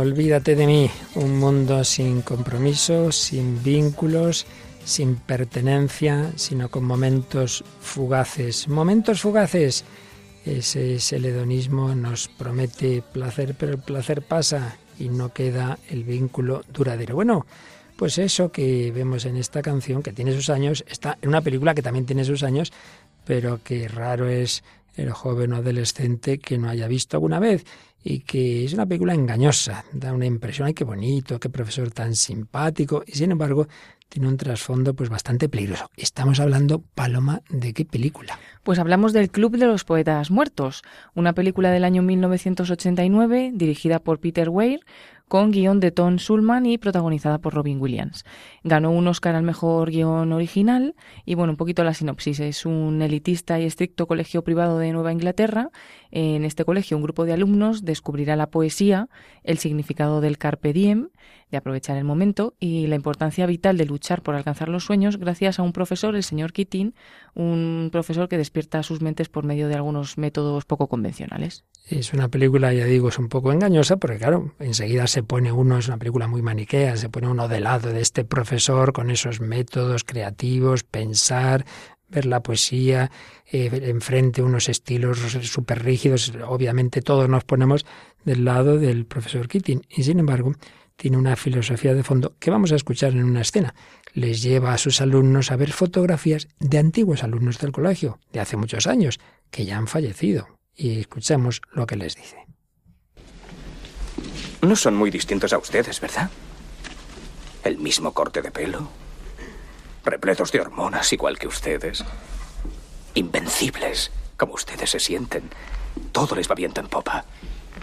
Olvídate 0.04 0.58
de 0.58 0.68
mí, 0.68 0.92
un 1.16 1.40
mundo 1.40 1.82
sin 1.86 2.24
compromisos, 2.24 3.16
sin 3.16 3.64
vínculos, 3.64 4.46
sin 4.84 5.16
pertenencia, 5.16 6.34
sino 6.36 6.68
con 6.70 6.84
momentos 6.84 7.64
fugaces. 7.80 8.68
Momentos 8.68 9.22
fugaces. 9.22 9.86
Ese, 10.46 10.96
ese 10.96 11.16
el 11.16 11.24
hedonismo 11.24 11.96
nos 11.96 12.28
promete 12.28 13.02
placer, 13.14 13.56
pero 13.58 13.72
el 13.72 13.80
placer 13.80 14.24
pasa 14.24 14.76
y 15.00 15.08
no 15.08 15.32
queda 15.32 15.80
el 15.90 16.04
vínculo 16.04 16.64
duradero. 16.68 17.16
Bueno, 17.16 17.46
pues 17.96 18.18
eso 18.18 18.52
que 18.52 18.92
vemos 18.92 19.24
en 19.24 19.38
esta 19.38 19.62
canción, 19.62 20.04
que 20.04 20.12
tiene 20.12 20.34
sus 20.34 20.50
años, 20.50 20.84
está 20.86 21.18
en 21.22 21.30
una 21.30 21.40
película 21.40 21.74
que 21.74 21.82
también 21.82 22.06
tiene 22.06 22.26
sus 22.26 22.44
años, 22.44 22.74
pero 23.24 23.64
que 23.64 23.88
raro 23.88 24.28
es 24.28 24.66
el 24.96 25.12
joven 25.12 25.54
o 25.54 25.58
adolescente 25.58 26.40
que 26.40 26.58
no 26.58 26.70
haya 26.70 26.88
visto 26.88 27.18
alguna 27.18 27.40
vez 27.40 27.66
y 28.04 28.20
que 28.20 28.66
es 28.66 28.74
una 28.74 28.86
película 28.86 29.14
engañosa, 29.14 29.86
da 29.94 30.14
una 30.14 30.26
impresión, 30.26 30.68
ay, 30.68 30.74
qué 30.74 30.84
bonito, 30.84 31.40
qué 31.40 31.50
profesor 31.50 31.90
tan 31.92 32.16
simpático, 32.16 33.04
y 33.08 33.14
sin 33.14 33.32
embargo 33.32 33.68
tiene 34.10 34.28
un 34.28 34.38
trasfondo 34.38 34.94
pues 34.94 35.10
bastante 35.10 35.50
peligroso. 35.50 35.90
Estamos 35.98 36.40
hablando, 36.40 36.84
Paloma, 36.94 37.42
¿de 37.50 37.74
qué 37.74 37.84
película? 37.84 38.38
Pues 38.62 38.78
hablamos 38.78 39.12
del 39.12 39.32
Club 39.32 39.58
de 39.58 39.66
los 39.66 39.86
Poetas 39.86 40.30
Muertos, 40.30 40.84
una 41.16 41.34
película 41.34 41.72
del 41.72 41.84
año 41.84 42.04
1989 42.04 43.52
dirigida 43.56 43.98
por 44.00 44.20
Peter 44.20 44.50
Weir, 44.50 44.82
con 45.28 45.52
guion 45.52 45.80
de 45.80 45.92
Tom 45.92 46.20
Sulman 46.20 46.66
y 46.66 46.78
protagonizada 46.78 47.40
por 47.40 47.54
Robin 47.54 47.82
Williams. 47.82 48.24
Ganó 48.64 48.92
un 48.92 49.08
Oscar 49.08 49.36
al 49.36 49.44
mejor 49.44 49.90
guion 49.90 50.32
original 50.32 50.96
y 51.26 51.36
bueno, 51.36 51.54
un 51.54 51.58
poquito 51.58 51.84
la 51.84 51.94
sinopsis. 51.94 52.40
Es 52.40 52.66
un 52.66 53.02
elitista 53.02 53.60
y 53.60 53.66
estricto 53.66 54.08
colegio 54.08 54.44
privado 54.44 54.78
de 54.78 54.92
Nueva 54.92 55.12
Inglaterra. 55.12 55.72
En 56.12 56.46
este 56.46 56.66
colegio 56.66 56.98
un 56.98 57.04
grupo 57.04 57.26
de 57.26 57.34
alumnos 57.34 57.84
descubrirá 57.84 58.36
la 58.36 58.48
poesía, 58.48 59.10
el 59.44 59.58
significado 59.58 60.22
del 60.22 60.38
carpe 60.38 60.74
diem, 60.74 61.10
de 61.54 61.58
aprovechar 61.58 61.98
el 61.98 62.04
momento 62.04 62.56
y 62.60 62.88
la 62.88 62.96
importancia 62.96 63.46
vital 63.46 63.78
de 63.78 63.86
luchar 63.86 64.24
por 64.24 64.34
alcanzar 64.34 64.70
los 64.70 64.86
sueños 64.86 65.18
gracias 65.18 65.60
a 65.60 65.62
un 65.62 65.72
profesor, 65.72 66.16
el 66.16 66.24
señor 66.24 66.52
Keating, 66.52 66.96
un 67.36 67.90
profesor 67.92 68.28
que 68.28 68.40
despierta 68.40 68.82
sus 68.82 69.02
mentes 69.02 69.30
por 69.30 69.46
medio 69.46 69.68
de 69.68 69.76
algunos 69.76 70.18
métodos 70.18 70.66
poco 70.66 70.88
convencionales. 70.88 71.64
Es 71.88 72.12
una 72.12 72.28
película, 72.28 72.74
ya 72.74 72.86
digo, 72.86 73.10
es 73.10 73.20
un 73.20 73.30
poco 73.30 73.52
engañosa, 73.52 73.98
porque 73.98 74.18
claro, 74.18 74.56
enseguida 74.60 75.06
se 75.06 75.22
pone 75.22 75.52
uno, 75.52 75.78
es 75.78 75.88
una 75.88 75.98
película 75.98 76.28
muy 76.28 76.42
maniquea, 76.42 76.98
se 76.98 77.10
pone 77.10 77.28
uno 77.28 77.48
de 77.48 77.60
lado 77.60 77.94
de 77.94 78.02
este 78.02 78.26
profesor 78.26 78.92
con 78.92 79.12
esos 79.12 79.40
métodos 79.40 80.04
creativos, 80.04 80.84
pensar, 80.84 81.66
ver 82.10 82.26
la 82.26 82.42
poesía, 82.42 83.12
eh, 83.52 83.70
enfrente 83.84 84.42
unos 84.42 84.70
estilos 84.70 85.20
súper 85.20 85.84
rígidos. 85.84 86.34
Obviamente 86.48 87.04
todos 87.04 87.30
nos 87.30 87.44
ponemos 87.44 87.86
del 88.26 88.44
lado 88.44 88.80
del 88.80 89.06
profesor 89.06 89.48
Keating. 89.48 89.84
Y 89.90 90.04
sin 90.04 90.18
embargo, 90.18 90.54
tiene 90.96 91.18
una 91.18 91.36
filosofía 91.36 91.94
de 91.94 92.04
fondo 92.04 92.36
que 92.40 92.52
vamos 92.52 92.72
a 92.72 92.76
escuchar 92.76 93.14
en 93.14 93.24
una 93.24 93.42
escena. 93.42 93.74
Les 94.14 94.42
lleva 94.42 94.74
a 94.74 94.78
sus 94.78 95.02
alumnos 95.02 95.52
a 95.52 95.56
ver 95.56 95.72
fotografías 95.72 96.48
de 96.60 96.78
antiguos 96.78 97.24
alumnos 97.24 97.60
del 97.60 97.72
colegio, 97.72 98.20
de 98.32 98.40
hace 98.40 98.58
muchos 98.58 98.88
años, 98.88 99.20
que 99.50 99.66
ya 99.66 99.78
han 99.78 99.88
fallecido 99.88 100.48
y 100.76 101.00
escuchemos 101.00 101.62
lo 101.72 101.86
que 101.86 101.96
les 101.96 102.16
dice. 102.16 102.38
No 104.62 104.76
son 104.76 104.96
muy 104.96 105.12
distintos 105.12 105.52
a 105.54 105.58
ustedes, 105.58 106.00
¿verdad? 106.00 106.30
El 107.64 107.78
mismo 107.78 108.14
corte 108.14 108.42
de 108.42 108.52
pelo, 108.52 108.90
repletos 110.06 110.52
de 110.52 110.62
hormonas 110.62 111.12
igual 111.14 111.38
que 111.38 111.48
ustedes, 111.48 112.04
invencibles 113.14 114.12
como 114.38 114.54
ustedes 114.54 114.90
se 114.90 115.00
sienten. 115.00 115.50
Todo 116.12 116.36
les 116.36 116.50
va 116.50 116.56
viento 116.56 116.82
en 116.82 116.88
popa. 116.88 117.26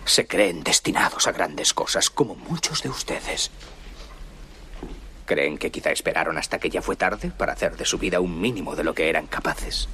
Se 0.05 0.27
creen 0.27 0.63
destinados 0.65 1.27
a 1.27 1.33
grandes 1.33 1.73
cosas 1.73 2.11
como 2.11 2.35
muchos 2.35 2.83
de 2.83 2.89
ustedes. 2.89 3.51
¿Creen 5.27 5.59
que 5.59 5.71
quizá 5.71 5.93
esperaron 5.93 6.37
hasta 6.39 6.59
que 6.59 6.71
ya 6.71 6.83
fue 6.83 6.97
tarde 6.97 7.31
para 7.31 7.53
hacer 7.53 7.77
de 7.77 7.85
su 7.85 7.99
vida 7.99 8.21
un 8.21 8.41
mínimo 8.41 8.75
de 8.75 8.85
lo 8.85 8.95
que 8.95 9.09
eran 9.09 9.27
capaces? 9.27 9.89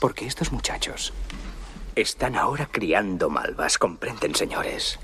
Porque 0.00 0.26
estos 0.26 0.52
muchachos 0.52 1.12
están 1.96 2.36
ahora 2.36 2.68
criando 2.70 3.28
malvas, 3.28 3.78
comprenden, 3.78 4.34
señores. 4.36 5.00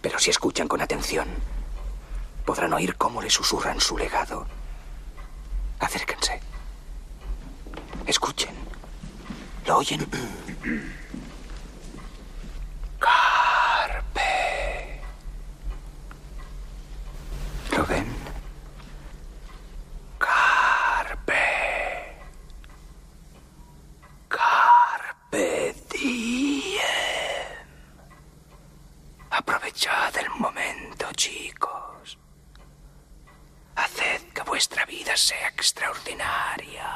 Pero 0.00 0.18
si 0.20 0.30
escuchan 0.30 0.68
con 0.68 0.80
atención, 0.80 1.28
podrán 2.44 2.72
oír 2.72 2.94
cómo 2.96 3.20
le 3.22 3.30
susurran 3.30 3.80
su 3.80 3.98
legado. 3.98 4.46
Acérquense. 5.80 6.40
Escuchen. 8.06 8.54
¿Lo 9.66 9.78
oyen? 9.78 10.00
Carpe. 12.98 14.20
¿Lo 17.76 17.84
ven? 17.86 18.06
Carpe. 20.18 21.44
Carpe 24.28 25.74
diem. 25.90 26.82
Aprovechad 29.30 30.16
el 30.18 30.28
momento, 30.38 31.06
chicos. 31.14 32.18
Haced 33.76 34.22
que 34.34 34.42
vuestra 34.42 34.84
vida 34.84 35.16
sea 35.16 35.48
extraordinaria. 35.48 36.91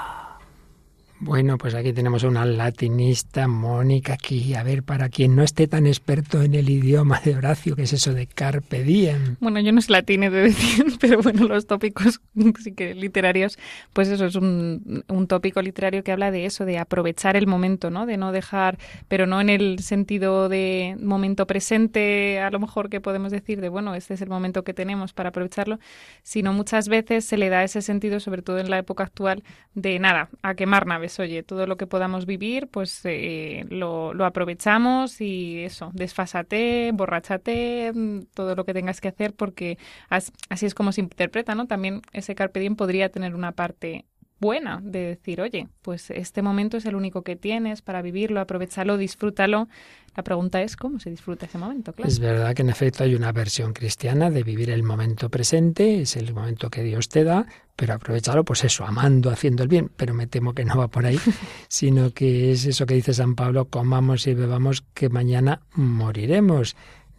Bueno, 1.26 1.58
pues 1.58 1.74
aquí 1.74 1.92
tenemos 1.92 2.22
una 2.22 2.44
latinista, 2.44 3.48
Mónica, 3.48 4.12
aquí, 4.12 4.54
a 4.54 4.62
ver, 4.62 4.84
para 4.84 5.08
quien 5.08 5.34
no 5.34 5.42
esté 5.42 5.66
tan 5.66 5.88
experto 5.88 6.40
en 6.40 6.54
el 6.54 6.70
idioma 6.70 7.18
de 7.18 7.34
Horacio, 7.34 7.74
¿qué 7.74 7.82
es 7.82 7.92
eso 7.92 8.14
de 8.14 8.28
carpe 8.28 8.84
diem? 8.84 9.34
Bueno, 9.40 9.58
yo 9.58 9.72
no 9.72 9.80
es 9.80 9.90
latín, 9.90 10.20
de 10.20 10.30
decir, 10.30 10.84
pero 11.00 11.20
bueno, 11.22 11.48
los 11.48 11.66
tópicos 11.66 12.20
sí 12.62 12.70
que 12.74 12.94
literarios, 12.94 13.58
pues 13.92 14.06
eso 14.06 14.26
es 14.26 14.36
un, 14.36 15.02
un 15.08 15.26
tópico 15.26 15.60
literario 15.62 16.04
que 16.04 16.12
habla 16.12 16.30
de 16.30 16.46
eso, 16.46 16.64
de 16.64 16.78
aprovechar 16.78 17.36
el 17.36 17.48
momento, 17.48 17.90
¿no? 17.90 18.06
De 18.06 18.16
no 18.16 18.30
dejar, 18.30 18.78
pero 19.08 19.26
no 19.26 19.40
en 19.40 19.48
el 19.48 19.80
sentido 19.80 20.48
de 20.48 20.96
momento 21.00 21.48
presente, 21.48 22.38
a 22.38 22.52
lo 22.52 22.60
mejor 22.60 22.88
que 22.88 23.00
podemos 23.00 23.32
decir 23.32 23.60
de, 23.60 23.68
bueno, 23.68 23.96
este 23.96 24.14
es 24.14 24.22
el 24.22 24.28
momento 24.28 24.62
que 24.62 24.74
tenemos 24.74 25.12
para 25.12 25.30
aprovecharlo, 25.30 25.80
sino 26.22 26.52
muchas 26.52 26.88
veces 26.88 27.24
se 27.24 27.36
le 27.36 27.48
da 27.48 27.64
ese 27.64 27.82
sentido, 27.82 28.20
sobre 28.20 28.42
todo 28.42 28.58
en 28.58 28.70
la 28.70 28.78
época 28.78 29.02
actual, 29.02 29.42
de 29.74 29.98
nada, 29.98 30.28
a 30.42 30.54
quemar 30.54 30.86
naves 30.86 31.15
oye, 31.18 31.42
todo 31.42 31.66
lo 31.66 31.76
que 31.76 31.86
podamos 31.86 32.26
vivir, 32.26 32.68
pues 32.68 33.00
eh, 33.04 33.64
lo, 33.68 34.14
lo, 34.14 34.24
aprovechamos 34.24 35.20
y 35.20 35.62
eso, 35.64 35.90
desfásate, 35.94 36.90
borrachate, 36.92 37.92
mm, 37.94 38.20
todo 38.34 38.54
lo 38.54 38.64
que 38.64 38.74
tengas 38.74 39.00
que 39.00 39.08
hacer, 39.08 39.34
porque 39.34 39.78
as, 40.08 40.32
así 40.48 40.66
es 40.66 40.74
como 40.74 40.92
se 40.92 41.00
interpreta, 41.00 41.54
¿no? 41.54 41.66
También 41.66 42.02
ese 42.12 42.34
carpe 42.34 42.60
diem 42.60 42.76
podría 42.76 43.10
tener 43.10 43.34
una 43.34 43.52
parte 43.52 44.06
buena 44.38 44.80
de 44.82 45.00
decir, 45.00 45.40
oye, 45.40 45.68
pues 45.82 46.10
este 46.10 46.42
momento 46.42 46.76
es 46.76 46.86
el 46.86 46.94
único 46.94 47.22
que 47.22 47.36
tienes 47.36 47.82
para 47.82 48.02
vivirlo, 48.02 48.40
aprovechalo, 48.40 48.96
disfrútalo. 48.96 49.68
La 50.16 50.22
pregunta 50.22 50.62
es 50.62 50.76
cómo 50.76 50.98
se 50.98 51.10
disfruta 51.10 51.46
ese 51.46 51.58
momento, 51.58 51.92
claro. 51.92 52.08
Es 52.08 52.18
verdad 52.18 52.54
que 52.54 52.62
en 52.62 52.70
efecto 52.70 53.04
hay 53.04 53.14
una 53.14 53.32
versión 53.32 53.74
cristiana 53.74 54.30
de 54.30 54.42
vivir 54.42 54.70
el 54.70 54.82
momento 54.82 55.28
presente, 55.28 56.00
es 56.00 56.16
el 56.16 56.32
momento 56.32 56.70
que 56.70 56.82
Dios 56.82 57.08
te 57.08 57.22
da, 57.22 57.46
pero 57.76 57.94
aprovecharlo, 57.94 58.44
pues 58.44 58.64
eso, 58.64 58.86
amando, 58.86 59.30
haciendo 59.30 59.62
el 59.62 59.68
bien, 59.68 59.90
pero 59.94 60.14
me 60.14 60.26
temo 60.26 60.54
que 60.54 60.64
no 60.64 60.78
va 60.78 60.88
por 60.88 61.04
ahí, 61.04 61.18
sino 61.68 62.12
que 62.12 62.52
es 62.52 62.64
eso 62.64 62.86
que 62.86 62.94
dice 62.94 63.12
San 63.12 63.34
Pablo, 63.34 63.66
comamos 63.66 64.26
y 64.26 64.32
bebamos 64.32 64.82
que 64.94 65.10
mañana 65.10 65.60
moriremos 65.74 66.76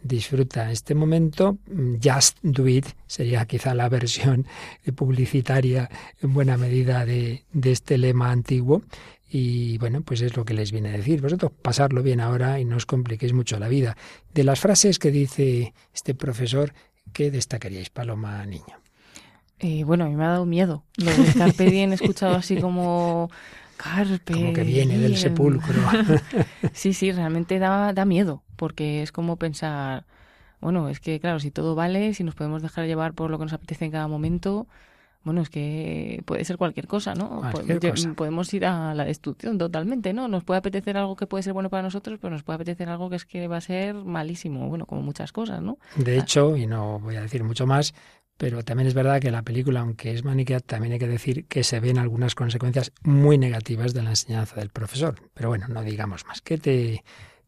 disfruta 0.08 0.72
este 0.72 0.94
momento. 0.94 1.58
Just 2.02 2.38
Do 2.42 2.66
It 2.66 2.86
sería 3.06 3.44
quizá 3.46 3.74
la 3.74 3.88
versión 3.98 4.46
publicitaria 4.96 5.88
en 6.20 6.34
buena 6.34 6.56
medida 6.56 7.04
de, 7.04 7.44
de, 7.52 7.72
este 7.72 7.98
lema 7.98 8.30
antiguo. 8.30 8.82
Y 9.30 9.76
bueno, 9.78 10.00
pues 10.00 10.22
es 10.22 10.36
lo 10.36 10.44
que 10.44 10.54
les 10.54 10.72
viene 10.72 10.88
a 10.88 10.92
decir. 10.92 11.20
Vosotros 11.20 11.52
pasarlo 11.62 12.02
bien 12.02 12.20
ahora 12.20 12.58
y 12.58 12.64
no 12.64 12.76
os 12.76 12.86
compliquéis 12.86 13.32
mucho 13.34 13.58
la 13.58 13.68
vida. 13.68 13.96
De 14.32 14.42
las 14.42 14.58
frases 14.58 14.98
que 14.98 15.10
dice 15.10 15.74
este 15.94 16.14
profesor, 16.14 16.72
¿qué 17.12 17.30
destacaríais, 17.30 17.90
Paloma 17.90 18.44
Niño? 18.46 18.78
Eh, 19.58 19.84
bueno, 19.84 20.04
a 20.04 20.08
mí 20.08 20.16
me 20.16 20.24
ha 20.24 20.28
dado 20.28 20.46
miedo. 20.46 20.84
Lo 20.96 21.10
de 21.10 21.32
Carpe 21.34 21.64
Diem 21.70 21.92
escuchado 21.92 22.36
así 22.36 22.56
como... 22.56 23.30
Carpe 23.76 24.32
Como 24.32 24.52
que 24.52 24.64
viene 24.64 24.98
del 24.98 25.16
sepulcro. 25.16 25.80
sí, 26.72 26.92
sí, 26.92 27.12
realmente 27.12 27.60
da, 27.60 27.92
da 27.92 28.04
miedo, 28.04 28.42
porque 28.58 29.02
es 29.02 29.12
como 29.12 29.36
pensar, 29.36 30.04
bueno, 30.60 30.90
es 30.90 31.00
que 31.00 31.18
claro, 31.20 31.40
si 31.40 31.50
todo 31.50 31.74
vale, 31.74 32.12
si 32.12 32.24
nos 32.24 32.34
podemos 32.34 32.60
dejar 32.60 32.86
llevar 32.86 33.14
por 33.14 33.30
lo 33.30 33.38
que 33.38 33.44
nos 33.44 33.54
apetece 33.54 33.86
en 33.86 33.92
cada 33.92 34.08
momento, 34.08 34.66
bueno, 35.24 35.42
es 35.42 35.50
que 35.50 36.22
puede 36.26 36.44
ser 36.44 36.56
cualquier 36.56 36.86
cosa, 36.86 37.14
¿no? 37.14 37.42
Cualquier 37.52 37.80
cosa. 37.80 38.14
Podemos 38.14 38.52
ir 38.54 38.64
a 38.66 38.94
la 38.94 39.04
destrucción 39.04 39.58
totalmente, 39.58 40.12
¿no? 40.12 40.28
Nos 40.28 40.44
puede 40.44 40.58
apetecer 40.58 40.96
algo 40.96 41.16
que 41.16 41.26
puede 41.26 41.42
ser 41.42 41.52
bueno 41.52 41.70
para 41.70 41.82
nosotros, 41.82 42.18
pero 42.20 42.30
nos 42.30 42.42
puede 42.42 42.56
apetecer 42.56 42.88
algo 42.88 43.10
que 43.10 43.16
es 43.16 43.24
que 43.24 43.46
va 43.46 43.58
a 43.58 43.60
ser 43.60 43.94
malísimo, 43.94 44.68
bueno, 44.68 44.86
como 44.86 45.02
muchas 45.02 45.32
cosas, 45.32 45.60
¿no? 45.60 45.78
De 45.96 46.18
hecho, 46.18 46.56
y 46.56 46.66
no 46.66 46.98
voy 47.00 47.16
a 47.16 47.20
decir 47.20 47.44
mucho 47.44 47.66
más, 47.66 47.94
pero 48.38 48.62
también 48.62 48.86
es 48.86 48.94
verdad 48.94 49.20
que 49.20 49.30
la 49.30 49.42
película, 49.42 49.80
aunque 49.80 50.12
es 50.12 50.24
maniquea, 50.24 50.60
también 50.60 50.92
hay 50.92 50.98
que 50.98 51.08
decir 51.08 51.44
que 51.46 51.64
se 51.64 51.80
ven 51.80 51.98
algunas 51.98 52.34
consecuencias 52.34 52.92
muy 53.02 53.36
negativas 53.36 53.92
de 53.94 54.02
la 54.02 54.10
enseñanza 54.10 54.56
del 54.56 54.70
profesor. 54.70 55.16
Pero 55.34 55.48
bueno, 55.48 55.66
no 55.68 55.82
digamos 55.82 56.24
más. 56.24 56.40
¿Qué 56.40 56.56
te, 56.56 57.04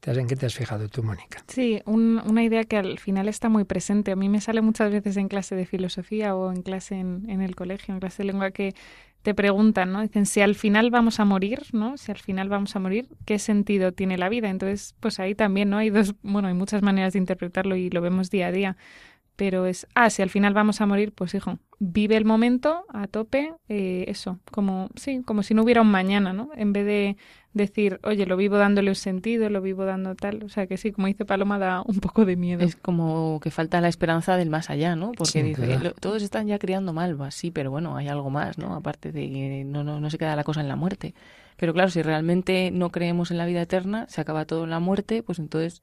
¿En 0.06 0.26
qué 0.26 0.36
te 0.36 0.46
has 0.46 0.54
fijado 0.54 0.88
tú, 0.88 1.02
Mónica? 1.02 1.44
Sí, 1.46 1.82
un, 1.84 2.22
una 2.26 2.42
idea 2.42 2.64
que 2.64 2.76
al 2.76 2.98
final 2.98 3.28
está 3.28 3.48
muy 3.48 3.64
presente. 3.64 4.12
A 4.12 4.16
mí 4.16 4.28
me 4.28 4.40
sale 4.40 4.62
muchas 4.62 4.90
veces 4.90 5.16
en 5.16 5.28
clase 5.28 5.54
de 5.54 5.66
filosofía 5.66 6.34
o 6.34 6.50
en 6.52 6.62
clase 6.62 6.94
en, 6.96 7.28
en 7.28 7.42
el 7.42 7.54
colegio, 7.54 7.92
en 7.92 8.00
clase 8.00 8.22
de 8.22 8.28
lengua, 8.28 8.50
que 8.50 8.74
te 9.22 9.34
preguntan, 9.34 9.92
¿no? 9.92 10.00
Dicen, 10.00 10.24
si 10.24 10.40
al 10.40 10.54
final 10.54 10.90
vamos 10.90 11.20
a 11.20 11.26
morir, 11.26 11.60
¿no? 11.72 11.98
Si 11.98 12.10
al 12.10 12.18
final 12.18 12.48
vamos 12.48 12.74
a 12.74 12.78
morir, 12.78 13.08
¿qué 13.26 13.38
sentido 13.38 13.92
tiene 13.92 14.16
la 14.16 14.30
vida? 14.30 14.48
Entonces, 14.48 14.94
pues 15.00 15.20
ahí 15.20 15.34
también, 15.34 15.68
¿no? 15.68 15.76
Hay 15.76 15.90
dos, 15.90 16.14
bueno, 16.22 16.48
hay 16.48 16.54
muchas 16.54 16.82
maneras 16.82 17.12
de 17.12 17.18
interpretarlo 17.18 17.76
y 17.76 17.90
lo 17.90 18.00
vemos 18.00 18.30
día 18.30 18.46
a 18.46 18.52
día 18.52 18.76
pero 19.40 19.64
es, 19.64 19.86
ah, 19.94 20.10
si 20.10 20.20
al 20.20 20.28
final 20.28 20.52
vamos 20.52 20.82
a 20.82 20.86
morir, 20.86 21.12
pues 21.14 21.34
hijo, 21.34 21.58
vive 21.78 22.14
el 22.18 22.26
momento 22.26 22.84
a 22.90 23.06
tope, 23.06 23.54
eh, 23.70 24.04
eso, 24.06 24.38
como, 24.50 24.90
sí, 24.96 25.22
como 25.24 25.42
si 25.42 25.54
no 25.54 25.62
hubiera 25.62 25.80
un 25.80 25.90
mañana, 25.90 26.34
¿no? 26.34 26.50
En 26.56 26.74
vez 26.74 26.84
de 26.84 27.16
decir, 27.54 27.98
oye, 28.02 28.26
lo 28.26 28.36
vivo 28.36 28.58
dándole 28.58 28.90
un 28.90 28.94
sentido, 28.96 29.48
lo 29.48 29.62
vivo 29.62 29.86
dando 29.86 30.14
tal, 30.14 30.42
o 30.44 30.50
sea 30.50 30.66
que 30.66 30.76
sí, 30.76 30.92
como 30.92 31.06
dice 31.06 31.24
Paloma, 31.24 31.58
da 31.58 31.80
un 31.86 32.00
poco 32.00 32.26
de 32.26 32.36
miedo. 32.36 32.62
Es 32.62 32.76
como 32.76 33.40
que 33.42 33.50
falta 33.50 33.80
la 33.80 33.88
esperanza 33.88 34.36
del 34.36 34.50
más 34.50 34.68
allá, 34.68 34.94
¿no? 34.94 35.12
Porque 35.12 35.42
dice, 35.42 35.66
duda. 35.66 35.82
"Lo- 35.82 35.92
todos 35.94 36.22
están 36.22 36.46
ya 36.46 36.58
criando 36.58 36.92
malvas, 36.92 37.34
sí, 37.34 37.50
pero 37.50 37.70
bueno, 37.70 37.96
hay 37.96 38.08
algo 38.08 38.28
más, 38.28 38.58
¿no? 38.58 38.74
Aparte 38.74 39.10
de 39.10 39.30
que 39.30 39.64
no, 39.64 39.82
no, 39.82 40.00
no 40.00 40.10
se 40.10 40.18
queda 40.18 40.36
la 40.36 40.44
cosa 40.44 40.60
en 40.60 40.68
la 40.68 40.76
muerte. 40.76 41.14
Pero 41.56 41.72
claro, 41.72 41.88
si 41.90 42.02
realmente 42.02 42.70
no 42.70 42.90
creemos 42.90 43.30
en 43.30 43.38
la 43.38 43.46
vida 43.46 43.62
eterna, 43.62 44.04
se 44.10 44.20
acaba 44.20 44.44
todo 44.44 44.64
en 44.64 44.70
la 44.70 44.80
muerte, 44.80 45.22
pues 45.22 45.38
entonces, 45.38 45.82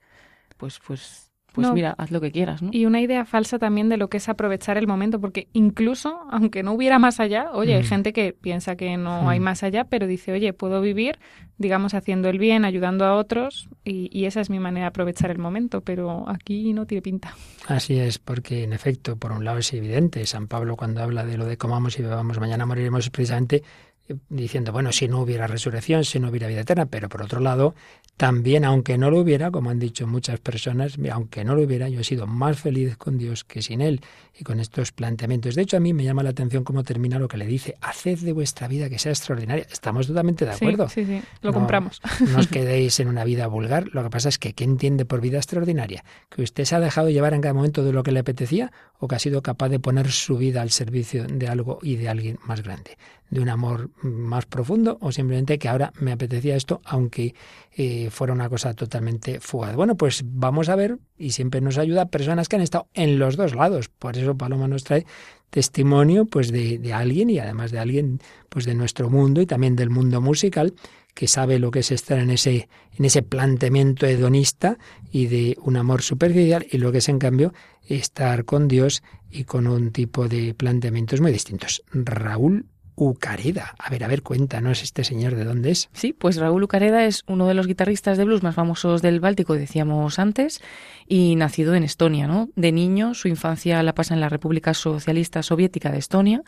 pues, 0.57 0.79
pues, 0.85 1.31
pues 1.53 1.67
No. 1.67 1.73
mira, 1.73 1.95
haz 1.97 2.11
lo 2.11 2.21
que 2.21 2.31
quieras, 2.31 2.61
¿no? 2.61 2.69
Y 2.71 2.85
una 2.85 3.01
idea 3.01 3.25
falsa 3.25 3.57
también 3.57 3.89
de 3.89 3.97
lo 3.97 4.09
que 4.09 4.17
es 4.17 4.29
aprovechar 4.29 4.77
el 4.77 4.85
momento, 4.87 5.19
porque 5.19 5.47
incluso, 5.53 6.19
aunque 6.29 6.61
no 6.61 6.73
hubiera 6.73 6.99
más 6.99 7.19
allá, 7.19 7.49
oye, 7.53 7.73
hay 7.75 7.81
Mm. 7.81 7.85
gente 7.85 8.13
que 8.13 8.33
piensa 8.33 8.75
que 8.75 8.95
no 8.97 9.23
Mm. 9.23 9.27
hay 9.29 9.39
más 9.39 9.63
allá, 9.63 9.85
pero 9.85 10.05
dice, 10.05 10.31
oye, 10.33 10.53
puedo 10.53 10.81
vivir, 10.81 11.17
digamos, 11.57 11.93
haciendo 11.95 12.29
el 12.29 12.37
bien, 12.37 12.63
ayudando 12.65 13.05
a 13.05 13.15
otros, 13.15 13.69
y, 13.83 14.09
y 14.11 14.25
esa 14.25 14.41
es 14.41 14.49
mi 14.51 14.59
manera 14.59 14.83
de 14.85 14.87
aprovechar 14.89 15.31
el 15.31 15.39
momento, 15.39 15.81
pero 15.81 16.29
aquí 16.29 16.73
no 16.73 16.85
tiene 16.85 17.01
pinta. 17.01 17.33
Así 17.67 17.97
es, 17.97 18.19
porque 18.19 18.63
en 18.63 18.73
efecto, 18.73 19.15
por 19.17 19.31
un 19.31 19.43
lado 19.43 19.57
es 19.57 19.73
evidente, 19.73 20.25
San 20.27 20.47
Pablo 20.47 20.75
cuando 20.77 21.01
habla 21.01 21.25
de 21.25 21.37
lo 21.37 21.45
de 21.45 21.57
comamos 21.57 21.97
y 21.97 22.03
bebamos, 22.03 22.39
mañana 22.39 22.65
moriremos, 22.67 23.05
es 23.05 23.09
precisamente 23.09 23.63
eh, 24.09 24.15
diciendo, 24.29 24.71
bueno, 24.71 24.91
si 24.91 25.07
no 25.07 25.19
hubiera 25.21 25.47
resurrección, 25.47 26.05
si 26.05 26.19
no 26.19 26.29
hubiera 26.29 26.47
vida 26.47 26.61
eterna, 26.61 26.85
pero 26.85 27.09
por 27.09 27.21
otro 27.23 27.39
lado, 27.41 27.73
también, 28.17 28.65
aunque 28.65 28.97
no 28.97 29.11
lo 29.11 29.19
hubiera, 29.19 29.51
como 29.51 29.69
han 29.69 29.77
dicho 29.77 30.07
muchas 30.07 30.39
personas, 30.39 30.97
aunque 31.11 31.45
no 31.45 31.55
lo 31.55 31.61
hubiera, 31.61 31.87
yo 31.87 31.99
he 31.99 32.03
sido 32.03 32.25
más 32.25 32.59
feliz 32.59 32.97
con 32.97 33.19
Dios 33.19 33.43
que 33.43 33.61
sin 33.61 33.79
Él 33.79 34.01
y 34.37 34.43
con 34.43 34.59
estos 34.59 34.91
planteamientos. 34.91 35.53
De 35.53 35.61
hecho, 35.61 35.77
a 35.77 35.79
mí 35.79 35.93
me 35.93 36.03
llama 36.03 36.23
la 36.23 36.31
atención 36.31 36.63
cómo 36.63 36.83
termina 36.83 37.19
lo 37.19 37.27
que 37.27 37.37
le 37.37 37.45
dice, 37.45 37.75
haced 37.79 38.17
de 38.19 38.33
vuestra 38.33 38.67
vida 38.67 38.89
que 38.89 38.97
sea 38.97 39.11
extraordinaria. 39.11 39.67
Estamos 39.71 40.07
totalmente 40.07 40.45
de 40.45 40.51
acuerdo. 40.51 40.89
Sí, 40.89 41.05
sí, 41.05 41.19
sí, 41.19 41.25
lo 41.41 41.51
No, 41.51 41.59
compramos. 41.59 42.01
No 42.27 42.39
os 42.39 42.47
quedéis 42.49 42.99
en 42.99 43.07
una 43.07 43.23
vida 43.23 43.45
vulgar. 43.45 43.87
Lo 43.93 44.03
que 44.03 44.09
pasa 44.09 44.29
es 44.29 44.39
que, 44.39 44.53
¿qué 44.53 44.63
entiende 44.63 45.05
por 45.05 45.21
vida 45.21 45.37
extraordinaria? 45.37 46.03
¿Que 46.29 46.41
usted 46.41 46.65
se 46.65 46.75
ha 46.75 46.79
dejado 46.79 47.11
llevar 47.11 47.35
en 47.35 47.41
cada 47.41 47.53
momento 47.53 47.83
de 47.83 47.93
lo 47.93 48.01
que 48.01 48.11
le 48.11 48.19
apetecía 48.19 48.71
o 48.97 49.07
que 49.07 49.15
ha 49.15 49.19
sido 49.19 49.43
capaz 49.43 49.69
de 49.69 49.79
poner 49.79 50.11
su 50.11 50.37
vida 50.37 50.63
al 50.63 50.71
servicio 50.71 51.25
de 51.27 51.47
algo 51.47 51.77
y 51.83 51.97
de 51.97 52.09
alguien 52.09 52.39
más 52.47 52.63
grande? 52.63 52.97
¿De 53.29 53.41
un 53.41 53.49
amor 53.49 53.89
más 54.01 54.45
profundo 54.45 54.97
o 55.01 55.11
simplemente 55.11 55.59
que 55.59 55.67
ahora 55.67 55.91
me 55.99 56.13
apetecía 56.13 56.55
esto 56.55 56.81
aunque 56.85 57.35
eh, 57.75 58.09
fuera 58.09 58.33
una 58.33 58.49
cosa 58.49 58.73
totalmente 58.73 59.39
fugaz? 59.41 59.75
Bueno, 59.75 59.95
pues 59.95 60.23
vamos 60.25 60.69
a 60.69 60.75
ver 60.75 60.97
y 61.17 61.31
siempre 61.31 61.59
nos 61.59 61.77
ayuda 61.77 62.05
personas 62.05 62.47
que 62.47 62.55
han 62.55 62.61
estado 62.61 62.87
en 62.93 63.19
los 63.19 63.35
dos 63.35 63.53
lados. 63.53 63.89
Por 63.89 64.17
eso 64.17 64.37
Paloma 64.37 64.67
nos 64.67 64.83
trae 64.83 65.05
testimonio 65.49 66.25
pues 66.25 66.51
de, 66.51 66.77
de 66.77 66.93
alguien 66.93 67.29
y 67.29 67.39
además 67.39 67.71
de 67.71 67.79
alguien 67.79 68.19
pues 68.49 68.65
de 68.65 68.75
nuestro 68.75 69.09
mundo 69.09 69.41
y 69.41 69.45
también 69.45 69.75
del 69.75 69.89
mundo 69.89 70.21
musical 70.21 70.73
que 71.17 71.27
sabe 71.27 71.57
lo 71.57 71.71
que 71.71 71.79
es 71.79 71.91
estar 71.91 72.19
en 72.19 72.29
ese, 72.29 72.69
en 72.95 73.03
ese 73.03 73.23
planteamiento 73.23 74.05
hedonista 74.05 74.77
y 75.11 75.25
de 75.25 75.57
un 75.63 75.75
amor 75.75 76.03
superficial 76.03 76.67
y 76.69 76.77
lo 76.77 76.91
que 76.91 76.99
es 76.99 77.09
en 77.09 77.17
cambio 77.17 77.55
estar 77.87 78.45
con 78.45 78.67
Dios 78.67 79.01
y 79.31 79.45
con 79.45 79.65
un 79.65 79.91
tipo 79.91 80.27
de 80.27 80.53
planteamientos 80.53 81.19
muy 81.19 81.31
distintos. 81.31 81.81
Raúl 81.91 82.67
Ucareda. 82.99 83.75
A 83.77 83.91
ver, 83.91 84.03
a 84.03 84.07
ver, 84.07 84.23
cuéntanos 84.23 84.81
este 84.81 85.03
señor 85.03 85.35
de 85.35 85.45
dónde 85.45 85.69
es. 85.69 85.87
Sí, 85.93 86.13
pues 86.13 86.37
Raúl 86.37 86.63
Ucareda 86.63 87.05
es 87.05 87.23
uno 87.27 87.47
de 87.47 87.53
los 87.53 87.67
guitarristas 87.67 88.17
de 88.17 88.25
blues 88.25 88.41
más 88.41 88.55
famosos 88.55 89.03
del 89.03 89.19
Báltico, 89.19 89.53
decíamos 89.53 90.17
antes, 90.17 90.61
y 91.07 91.35
nacido 91.35 91.75
en 91.75 91.83
Estonia, 91.83 92.25
¿no? 92.25 92.49
De 92.55 92.71
niño, 92.71 93.13
su 93.13 93.27
infancia 93.27 93.83
la 93.83 93.93
pasa 93.93 94.15
en 94.15 94.19
la 94.19 94.29
República 94.29 94.73
Socialista 94.73 95.43
Soviética 95.43 95.91
de 95.91 95.99
Estonia, 95.99 96.41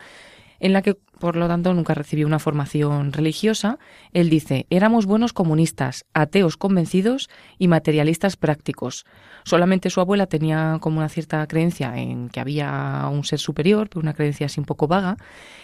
en 0.60 0.72
la 0.72 0.82
que, 0.82 0.94
por 0.94 1.36
lo 1.36 1.48
tanto, 1.48 1.74
nunca 1.74 1.94
recibió 1.94 2.26
una 2.26 2.38
formación 2.38 3.12
religiosa. 3.12 3.78
Él 4.12 4.30
dice, 4.30 4.66
éramos 4.70 5.06
buenos 5.06 5.32
comunistas, 5.32 6.04
ateos 6.14 6.56
convencidos 6.56 7.28
y 7.58 7.68
materialistas 7.68 8.36
prácticos. 8.36 9.04
Solamente 9.44 9.90
su 9.90 10.00
abuela 10.00 10.26
tenía 10.26 10.78
como 10.80 10.98
una 10.98 11.08
cierta 11.08 11.46
creencia 11.46 11.96
en 11.96 12.28
que 12.28 12.40
había 12.40 13.08
un 13.10 13.24
ser 13.24 13.38
superior, 13.38 13.88
pero 13.88 14.02
una 14.02 14.14
creencia 14.14 14.46
así 14.46 14.60
un 14.60 14.66
poco 14.66 14.86
vaga. 14.86 15.16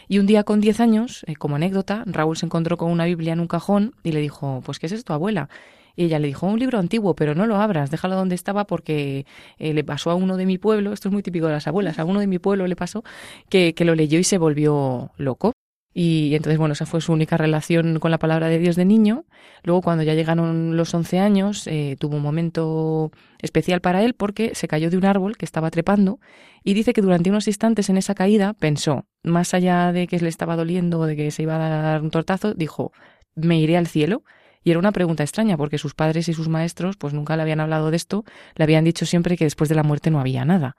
Y 0.08 0.18
un 0.18 0.26
día 0.26 0.44
con 0.44 0.60
10 0.60 0.80
años, 0.80 1.24
eh, 1.26 1.36
como 1.36 1.56
anécdota, 1.56 2.02
Raúl 2.06 2.36
se 2.36 2.46
encontró 2.46 2.76
con 2.76 2.90
una 2.90 3.04
Biblia 3.04 3.34
en 3.34 3.40
un 3.40 3.48
cajón 3.48 3.94
y 4.02 4.12
le 4.12 4.20
dijo, 4.20 4.62
pues 4.64 4.78
¿qué 4.78 4.86
es 4.86 4.92
esto, 4.92 5.12
abuela? 5.12 5.48
Y 5.96 6.04
ella 6.04 6.18
le 6.18 6.28
dijo, 6.28 6.46
un 6.46 6.58
libro 6.58 6.78
antiguo, 6.78 7.14
pero 7.14 7.34
no 7.34 7.46
lo 7.46 7.56
abras, 7.56 7.90
déjalo 7.90 8.14
donde 8.14 8.34
estaba 8.34 8.66
porque 8.66 9.26
eh, 9.58 9.72
le 9.72 9.82
pasó 9.82 10.10
a 10.10 10.14
uno 10.14 10.36
de 10.36 10.46
mi 10.46 10.58
pueblo, 10.58 10.92
esto 10.92 11.08
es 11.08 11.12
muy 11.12 11.22
típico 11.22 11.46
de 11.46 11.52
las 11.52 11.66
abuelas, 11.66 11.98
a 11.98 12.04
uno 12.04 12.20
de 12.20 12.26
mi 12.26 12.38
pueblo 12.38 12.66
le 12.66 12.76
pasó 12.76 13.02
que, 13.48 13.74
que 13.74 13.84
lo 13.84 13.94
leyó 13.94 14.18
y 14.18 14.24
se 14.24 14.38
volvió 14.38 15.12
loco. 15.16 15.52
Y 15.98 16.34
entonces, 16.34 16.58
bueno, 16.58 16.74
esa 16.74 16.84
fue 16.84 17.00
su 17.00 17.14
única 17.14 17.38
relación 17.38 18.00
con 18.00 18.10
la 18.10 18.18
palabra 18.18 18.48
de 18.48 18.58
Dios 18.58 18.76
de 18.76 18.84
niño. 18.84 19.24
Luego, 19.62 19.80
cuando 19.80 20.02
ya 20.04 20.12
llegaron 20.12 20.76
los 20.76 20.92
11 20.92 21.20
años, 21.20 21.66
eh, 21.68 21.96
tuvo 21.98 22.16
un 22.16 22.22
momento 22.22 23.12
especial 23.40 23.80
para 23.80 24.02
él 24.02 24.12
porque 24.12 24.54
se 24.54 24.68
cayó 24.68 24.90
de 24.90 24.98
un 24.98 25.06
árbol 25.06 25.38
que 25.38 25.46
estaba 25.46 25.70
trepando 25.70 26.20
y 26.62 26.74
dice 26.74 26.92
que 26.92 27.00
durante 27.00 27.30
unos 27.30 27.48
instantes 27.48 27.88
en 27.88 27.96
esa 27.96 28.14
caída 28.14 28.52
pensó, 28.52 29.06
más 29.22 29.54
allá 29.54 29.90
de 29.90 30.06
que 30.06 30.18
le 30.18 30.28
estaba 30.28 30.54
doliendo 30.54 31.00
o 31.00 31.06
de 31.06 31.16
que 31.16 31.30
se 31.30 31.44
iba 31.44 31.56
a 31.56 31.80
dar 31.80 32.02
un 32.02 32.10
tortazo, 32.10 32.52
dijo, 32.52 32.92
me 33.34 33.58
iré 33.58 33.78
al 33.78 33.86
cielo. 33.86 34.22
Y 34.66 34.70
era 34.70 34.80
una 34.80 34.90
pregunta 34.90 35.22
extraña 35.22 35.56
porque 35.56 35.78
sus 35.78 35.94
padres 35.94 36.28
y 36.28 36.34
sus 36.34 36.48
maestros 36.48 36.96
pues 36.96 37.14
nunca 37.14 37.36
le 37.36 37.42
habían 37.42 37.60
hablado 37.60 37.92
de 37.92 37.96
esto, 37.96 38.24
le 38.56 38.64
habían 38.64 38.82
dicho 38.82 39.06
siempre 39.06 39.36
que 39.36 39.44
después 39.44 39.68
de 39.68 39.76
la 39.76 39.84
muerte 39.84 40.10
no 40.10 40.18
había 40.18 40.44
nada. 40.44 40.74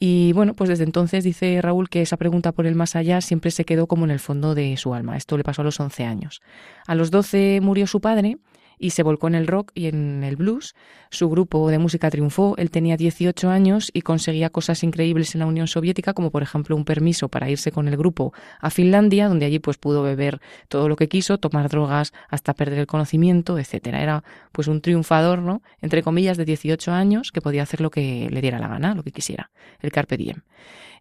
Y 0.00 0.32
bueno, 0.32 0.54
pues 0.54 0.68
desde 0.68 0.82
entonces 0.82 1.22
dice 1.22 1.60
Raúl 1.62 1.88
que 1.88 2.02
esa 2.02 2.16
pregunta 2.16 2.50
por 2.50 2.66
el 2.66 2.74
más 2.74 2.96
allá 2.96 3.20
siempre 3.20 3.52
se 3.52 3.64
quedó 3.64 3.86
como 3.86 4.04
en 4.04 4.10
el 4.10 4.18
fondo 4.18 4.56
de 4.56 4.76
su 4.78 4.94
alma. 4.94 5.16
Esto 5.16 5.36
le 5.36 5.44
pasó 5.44 5.62
a 5.62 5.64
los 5.64 5.78
11 5.78 6.02
años. 6.02 6.40
A 6.88 6.96
los 6.96 7.12
12 7.12 7.60
murió 7.62 7.86
su 7.86 8.00
padre 8.00 8.38
y 8.78 8.90
se 8.90 9.02
volcó 9.02 9.28
en 9.28 9.34
el 9.34 9.46
rock 9.46 9.72
y 9.74 9.86
en 9.86 10.22
el 10.24 10.36
blues. 10.36 10.74
Su 11.10 11.28
grupo 11.28 11.70
de 11.70 11.78
música 11.78 12.10
triunfó. 12.10 12.54
Él 12.58 12.70
tenía 12.70 12.96
18 12.96 13.48
años 13.50 13.90
y 13.92 14.02
conseguía 14.02 14.50
cosas 14.50 14.82
increíbles 14.82 15.34
en 15.34 15.40
la 15.40 15.46
Unión 15.46 15.66
Soviética, 15.66 16.14
como 16.14 16.30
por 16.30 16.42
ejemplo 16.42 16.76
un 16.76 16.84
permiso 16.84 17.28
para 17.28 17.50
irse 17.50 17.72
con 17.72 17.88
el 17.88 17.96
grupo 17.96 18.32
a 18.60 18.70
Finlandia, 18.70 19.28
donde 19.28 19.46
allí 19.46 19.58
pues 19.58 19.76
pudo 19.76 20.02
beber 20.02 20.40
todo 20.68 20.88
lo 20.88 20.96
que 20.96 21.08
quiso, 21.08 21.38
tomar 21.38 21.68
drogas 21.68 22.12
hasta 22.28 22.54
perder 22.54 22.80
el 22.80 22.86
conocimiento, 22.86 23.58
etcétera. 23.58 24.02
Era 24.02 24.24
pues 24.52 24.68
un 24.68 24.80
triunfador, 24.80 25.40
¿no? 25.40 25.62
Entre 25.80 26.02
comillas, 26.02 26.36
de 26.36 26.44
18 26.44 26.92
años 26.92 27.32
que 27.32 27.40
podía 27.40 27.62
hacer 27.62 27.80
lo 27.80 27.90
que 27.90 28.28
le 28.30 28.40
diera 28.40 28.58
la 28.58 28.68
gana, 28.68 28.94
lo 28.94 29.02
que 29.02 29.12
quisiera, 29.12 29.50
el 29.80 29.92
carpe 29.92 30.16
diem. 30.16 30.42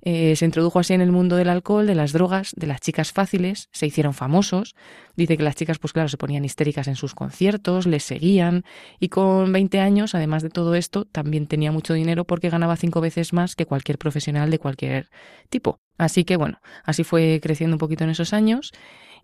Eh, 0.06 0.36
se 0.36 0.43
introdujo 0.43 0.80
así 0.80 0.93
en 0.93 0.99
el 0.99 1.14
mundo 1.14 1.38
del 1.38 1.47
alcohol, 1.47 1.88
de 1.88 1.95
las 1.95 2.12
drogas, 2.12 2.51
de 2.58 2.68
las 2.68 2.82
chicas 2.82 3.14
fáciles, 3.14 3.70
se 3.72 3.88
hicieron 3.88 4.14
famosos. 4.14 4.76
Dice 5.16 5.38
que 5.38 5.43
las 5.43 5.56
chicas, 5.56 5.80
pues 5.80 5.93
claro, 5.93 6.10
se 6.10 6.18
ponían 6.18 6.43
histéricas 6.43 6.89
en 6.89 6.95
sus 6.95 7.16
conciertos, 7.16 7.88
les 7.88 8.04
seguían 8.04 8.66
y 8.99 9.08
con 9.08 9.54
20 9.54 9.80
años, 9.80 10.14
además 10.14 10.43
de 10.43 10.49
todo 10.49 10.76
esto, 10.76 11.06
también 11.06 11.47
tenía 11.47 11.72
mucho 11.72 11.93
dinero 11.93 12.26
porque 12.26 12.49
ganaba 12.49 12.76
cinco 12.76 12.99
veces 12.99 13.32
más 13.32 13.56
que 13.56 13.66
cualquier 13.66 13.97
profesional 13.97 14.51
de 14.51 14.60
cualquier 14.60 15.10
tipo. 15.49 15.80
Así 15.97 16.26
que 16.26 16.36
bueno, 16.36 16.60
así 16.84 17.06
fue 17.06 17.39
creciendo 17.41 17.76
un 17.76 17.80
poquito 17.80 18.04
en 18.04 18.10
esos 18.10 18.34
años. 18.34 18.74